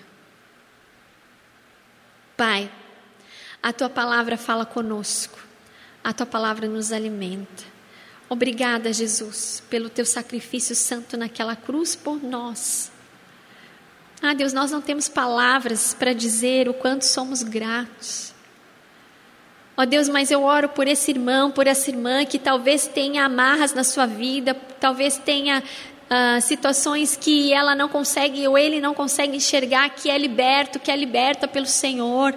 Pai, 2.35 2.71
a 3.61 3.73
tua 3.73 3.89
palavra 3.89 4.37
fala 4.37 4.65
conosco, 4.65 5.39
a 6.03 6.13
tua 6.13 6.25
palavra 6.25 6.67
nos 6.67 6.91
alimenta. 6.91 7.63
Obrigada, 8.29 8.93
Jesus, 8.93 9.63
pelo 9.69 9.89
teu 9.89 10.05
sacrifício 10.05 10.75
santo 10.75 11.17
naquela 11.17 11.55
cruz 11.55 11.95
por 11.95 12.23
nós. 12.23 12.91
Ah, 14.21 14.33
Deus, 14.33 14.53
nós 14.53 14.71
não 14.71 14.81
temos 14.81 15.09
palavras 15.09 15.93
para 15.93 16.13
dizer 16.13 16.69
o 16.69 16.73
quanto 16.73 17.05
somos 17.05 17.41
gratos. 17.41 18.33
Ó 19.81 19.85
Deus, 19.85 20.09
mas 20.09 20.29
eu 20.29 20.43
oro 20.43 20.67
por 20.67 20.89
esse 20.89 21.09
irmão, 21.09 21.49
por 21.49 21.65
essa 21.65 21.89
irmã 21.89 22.25
que 22.25 22.37
talvez 22.37 22.85
tenha 22.85 23.23
amarras 23.23 23.73
na 23.73 23.85
sua 23.85 24.05
vida, 24.05 24.53
talvez 24.77 25.17
tenha 25.17 25.63
uh, 25.63 26.41
situações 26.41 27.15
que 27.15 27.53
ela 27.53 27.73
não 27.73 27.87
consegue 27.87 28.45
ou 28.45 28.57
ele 28.57 28.81
não 28.81 28.93
consegue 28.93 29.37
enxergar 29.37 29.87
que 29.91 30.09
é 30.09 30.17
liberto, 30.17 30.79
que 30.79 30.91
é 30.91 30.97
liberta 30.97 31.47
pelo 31.47 31.65
Senhor. 31.65 32.35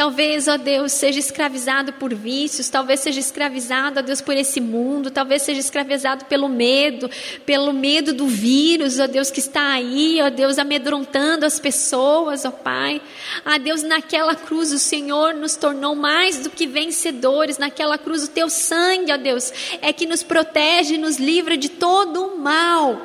Talvez, 0.00 0.48
ó 0.48 0.56
Deus, 0.56 0.92
seja 0.92 1.18
escravizado 1.18 1.92
por 1.92 2.14
vícios, 2.14 2.70
talvez 2.70 3.00
seja 3.00 3.20
escravizado, 3.20 4.00
ó 4.00 4.02
Deus, 4.02 4.22
por 4.22 4.34
esse 4.34 4.58
mundo, 4.58 5.10
talvez 5.10 5.42
seja 5.42 5.60
escravizado 5.60 6.24
pelo 6.24 6.48
medo, 6.48 7.10
pelo 7.44 7.70
medo 7.70 8.14
do 8.14 8.26
vírus, 8.26 8.98
ó 8.98 9.06
Deus, 9.06 9.30
que 9.30 9.40
está 9.40 9.74
aí, 9.74 10.18
ó 10.22 10.30
Deus, 10.30 10.58
amedrontando 10.58 11.44
as 11.44 11.60
pessoas, 11.60 12.46
ó 12.46 12.50
Pai. 12.50 13.02
Ah, 13.44 13.58
Deus, 13.58 13.82
naquela 13.82 14.34
cruz 14.34 14.72
o 14.72 14.78
Senhor 14.78 15.34
nos 15.34 15.54
tornou 15.54 15.94
mais 15.94 16.38
do 16.38 16.48
que 16.48 16.66
vencedores, 16.66 17.58
naquela 17.58 17.98
cruz 17.98 18.24
o 18.24 18.30
teu 18.30 18.48
sangue, 18.48 19.12
ó 19.12 19.18
Deus, 19.18 19.52
é 19.82 19.92
que 19.92 20.06
nos 20.06 20.22
protege 20.22 20.94
e 20.94 20.98
nos 20.98 21.18
livra 21.18 21.58
de 21.58 21.68
todo 21.68 22.24
o 22.24 22.38
mal. 22.38 22.98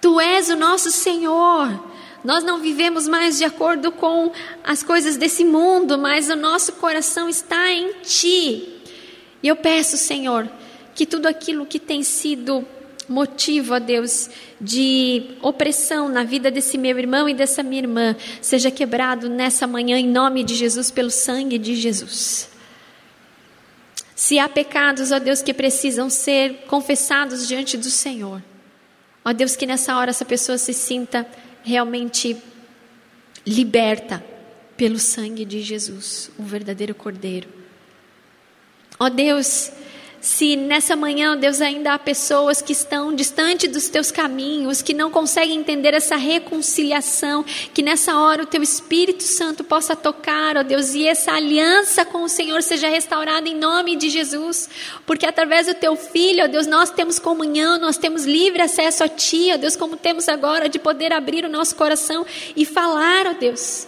Tu 0.00 0.18
és 0.18 0.48
o 0.48 0.56
nosso 0.56 0.90
Senhor. 0.90 1.87
Nós 2.24 2.42
não 2.42 2.60
vivemos 2.60 3.06
mais 3.06 3.38
de 3.38 3.44
acordo 3.44 3.92
com 3.92 4.32
as 4.64 4.82
coisas 4.82 5.16
desse 5.16 5.44
mundo, 5.44 5.96
mas 5.96 6.28
o 6.28 6.36
nosso 6.36 6.72
coração 6.72 7.28
está 7.28 7.70
em 7.70 7.92
Ti. 8.02 8.80
E 9.42 9.48
eu 9.48 9.56
peço, 9.56 9.96
Senhor, 9.96 10.48
que 10.94 11.06
tudo 11.06 11.26
aquilo 11.26 11.64
que 11.64 11.78
tem 11.78 12.02
sido 12.02 12.66
motivo, 13.08 13.74
ó 13.74 13.78
Deus, 13.78 14.28
de 14.60 15.36
opressão 15.40 16.08
na 16.08 16.24
vida 16.24 16.50
desse 16.50 16.76
meu 16.76 16.98
irmão 16.98 17.28
e 17.28 17.34
dessa 17.34 17.62
minha 17.62 17.82
irmã, 17.82 18.16
seja 18.42 18.70
quebrado 18.70 19.28
nessa 19.28 19.66
manhã 19.66 19.96
em 19.98 20.08
nome 20.08 20.42
de 20.42 20.54
Jesus, 20.54 20.90
pelo 20.90 21.10
sangue 21.10 21.56
de 21.56 21.74
Jesus. 21.74 22.50
Se 24.14 24.38
há 24.38 24.48
pecados, 24.48 25.12
ó 25.12 25.18
Deus, 25.20 25.40
que 25.40 25.54
precisam 25.54 26.10
ser 26.10 26.64
confessados 26.66 27.46
diante 27.46 27.76
do 27.76 27.88
Senhor, 27.88 28.42
ó 29.24 29.32
Deus, 29.32 29.54
que 29.54 29.64
nessa 29.64 29.96
hora 29.96 30.10
essa 30.10 30.24
pessoa 30.24 30.58
se 30.58 30.74
sinta 30.74 31.24
realmente 31.64 32.36
liberta 33.46 34.24
pelo 34.76 34.98
sangue 34.98 35.44
de 35.44 35.62
Jesus, 35.62 36.30
o 36.38 36.42
verdadeiro 36.42 36.94
Cordeiro. 36.94 37.48
Ó 38.98 39.08
Deus, 39.08 39.70
se 40.20 40.56
nessa 40.56 40.96
manhã, 40.96 41.36
Deus, 41.36 41.60
ainda 41.60 41.94
há 41.94 41.98
pessoas 41.98 42.60
que 42.60 42.72
estão 42.72 43.14
distante 43.14 43.68
dos 43.68 43.88
teus 43.88 44.10
caminhos, 44.10 44.82
que 44.82 44.92
não 44.92 45.10
conseguem 45.10 45.56
entender 45.56 45.94
essa 45.94 46.16
reconciliação, 46.16 47.44
que 47.72 47.82
nessa 47.82 48.18
hora 48.18 48.42
o 48.42 48.46
teu 48.46 48.60
Espírito 48.60 49.22
Santo 49.22 49.62
possa 49.62 49.94
tocar, 49.94 50.56
ó 50.56 50.62
Deus, 50.64 50.94
e 50.94 51.06
essa 51.06 51.32
aliança 51.32 52.04
com 52.04 52.24
o 52.24 52.28
Senhor 52.28 52.62
seja 52.62 52.88
restaurada 52.88 53.48
em 53.48 53.54
nome 53.54 53.94
de 53.94 54.10
Jesus, 54.10 54.68
porque 55.06 55.24
através 55.24 55.68
do 55.68 55.74
teu 55.74 55.94
Filho, 55.94 56.44
ó 56.44 56.48
Deus, 56.48 56.66
nós 56.66 56.90
temos 56.90 57.20
comunhão, 57.20 57.78
nós 57.78 57.96
temos 57.96 58.24
livre 58.24 58.60
acesso 58.60 59.04
a 59.04 59.08
Ti, 59.08 59.50
ó 59.54 59.56
Deus, 59.56 59.76
como 59.76 59.96
temos 59.96 60.28
agora 60.28 60.68
de 60.68 60.80
poder 60.80 61.12
abrir 61.12 61.44
o 61.44 61.48
nosso 61.48 61.76
coração 61.76 62.26
e 62.56 62.64
falar, 62.64 63.26
ó 63.28 63.34
Deus, 63.34 63.86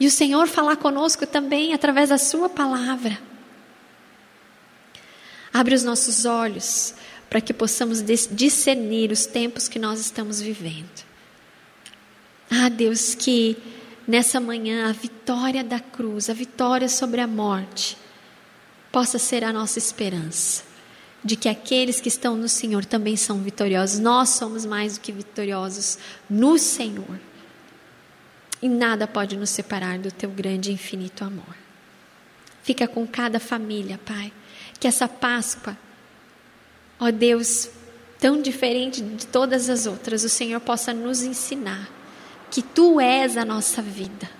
e 0.00 0.06
o 0.06 0.10
Senhor 0.10 0.46
falar 0.48 0.76
conosco 0.76 1.26
também 1.26 1.74
através 1.74 2.08
da 2.08 2.18
Sua 2.18 2.48
palavra. 2.48 3.35
Abre 5.56 5.74
os 5.74 5.82
nossos 5.82 6.26
olhos 6.26 6.94
para 7.30 7.40
que 7.40 7.54
possamos 7.54 8.02
discernir 8.30 9.10
os 9.10 9.24
tempos 9.24 9.68
que 9.68 9.78
nós 9.78 9.98
estamos 9.98 10.38
vivendo. 10.38 11.02
Ah, 12.50 12.68
Deus, 12.68 13.14
que 13.14 13.56
nessa 14.06 14.38
manhã 14.38 14.90
a 14.90 14.92
vitória 14.92 15.64
da 15.64 15.80
cruz, 15.80 16.28
a 16.28 16.34
vitória 16.34 16.90
sobre 16.90 17.22
a 17.22 17.26
morte, 17.26 17.96
possa 18.92 19.18
ser 19.18 19.42
a 19.44 19.50
nossa 19.50 19.78
esperança. 19.78 20.62
De 21.24 21.36
que 21.36 21.48
aqueles 21.48 22.02
que 22.02 22.08
estão 22.08 22.36
no 22.36 22.50
Senhor 22.50 22.84
também 22.84 23.16
são 23.16 23.38
vitoriosos. 23.38 23.98
Nós 23.98 24.28
somos 24.28 24.66
mais 24.66 24.98
do 24.98 25.00
que 25.00 25.10
vitoriosos 25.10 25.98
no 26.28 26.58
Senhor. 26.58 27.18
E 28.60 28.68
nada 28.68 29.06
pode 29.06 29.38
nos 29.38 29.48
separar 29.48 29.98
do 29.98 30.12
teu 30.12 30.28
grande 30.28 30.70
e 30.70 30.74
infinito 30.74 31.24
amor. 31.24 31.56
Fica 32.62 32.86
com 32.86 33.06
cada 33.06 33.40
família, 33.40 33.98
Pai 34.04 34.30
que 34.78 34.86
essa 34.86 35.08
Páscoa, 35.08 35.76
ó 36.98 37.10
Deus, 37.10 37.70
tão 38.18 38.40
diferente 38.40 39.02
de 39.02 39.26
todas 39.26 39.68
as 39.68 39.86
outras, 39.86 40.24
o 40.24 40.28
Senhor 40.28 40.60
possa 40.60 40.92
nos 40.92 41.22
ensinar 41.22 41.90
que 42.50 42.62
Tu 42.62 43.00
és 43.00 43.36
a 43.36 43.44
nossa 43.44 43.82
vida, 43.82 44.30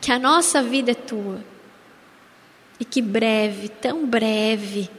que 0.00 0.12
a 0.12 0.18
nossa 0.18 0.62
vida 0.62 0.92
é 0.92 0.94
Tua 0.94 1.44
e 2.78 2.84
que 2.84 3.00
breve, 3.00 3.68
tão 3.68 4.06
breve, 4.06 4.90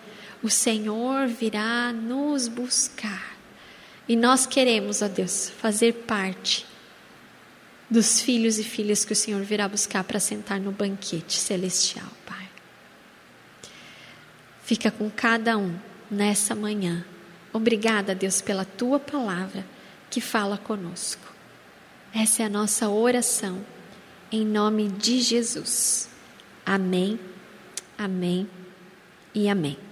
o 0.41 0.49
Senhor 0.49 1.28
virá 1.28 1.91
nos 1.91 2.47
buscar. 2.47 3.38
E 4.07 4.15
nós 4.15 4.45
queremos, 4.45 5.01
ó 5.01 5.07
Deus, 5.07 5.49
fazer 5.49 5.93
parte 5.93 6.65
dos 7.89 8.22
filhos 8.22 8.57
e 8.59 8.63
filhas 8.63 9.05
que 9.05 9.13
o 9.13 9.15
Senhor 9.15 9.41
virá 9.43 9.68
buscar 9.68 10.03
para 10.03 10.20
sentar 10.20 10.59
no 10.59 10.72
banquete 10.72 11.38
celestial, 11.38 12.07
Pai. 12.26 12.47
Fica 14.68 14.91
com 14.91 15.09
cada 15.09 15.57
um 15.57 15.74
nessa 16.11 16.53
manhã. 16.53 17.05
Obrigada, 17.53 18.13
Deus, 18.13 18.41
pela 18.41 18.65
tua 18.65 18.99
palavra 18.99 19.65
que 20.09 20.20
fala 20.20 20.57
conosco. 20.57 21.26
Essa 22.13 22.43
é 22.43 22.45
a 22.47 22.49
nossa 22.49 22.89
oração, 22.89 23.65
em 24.30 24.45
nome 24.45 24.89
de 24.89 25.22
Jesus. 25.22 26.09
Amém, 26.65 27.18
amém 27.97 28.45
e 29.34 29.47
amém. 29.47 29.87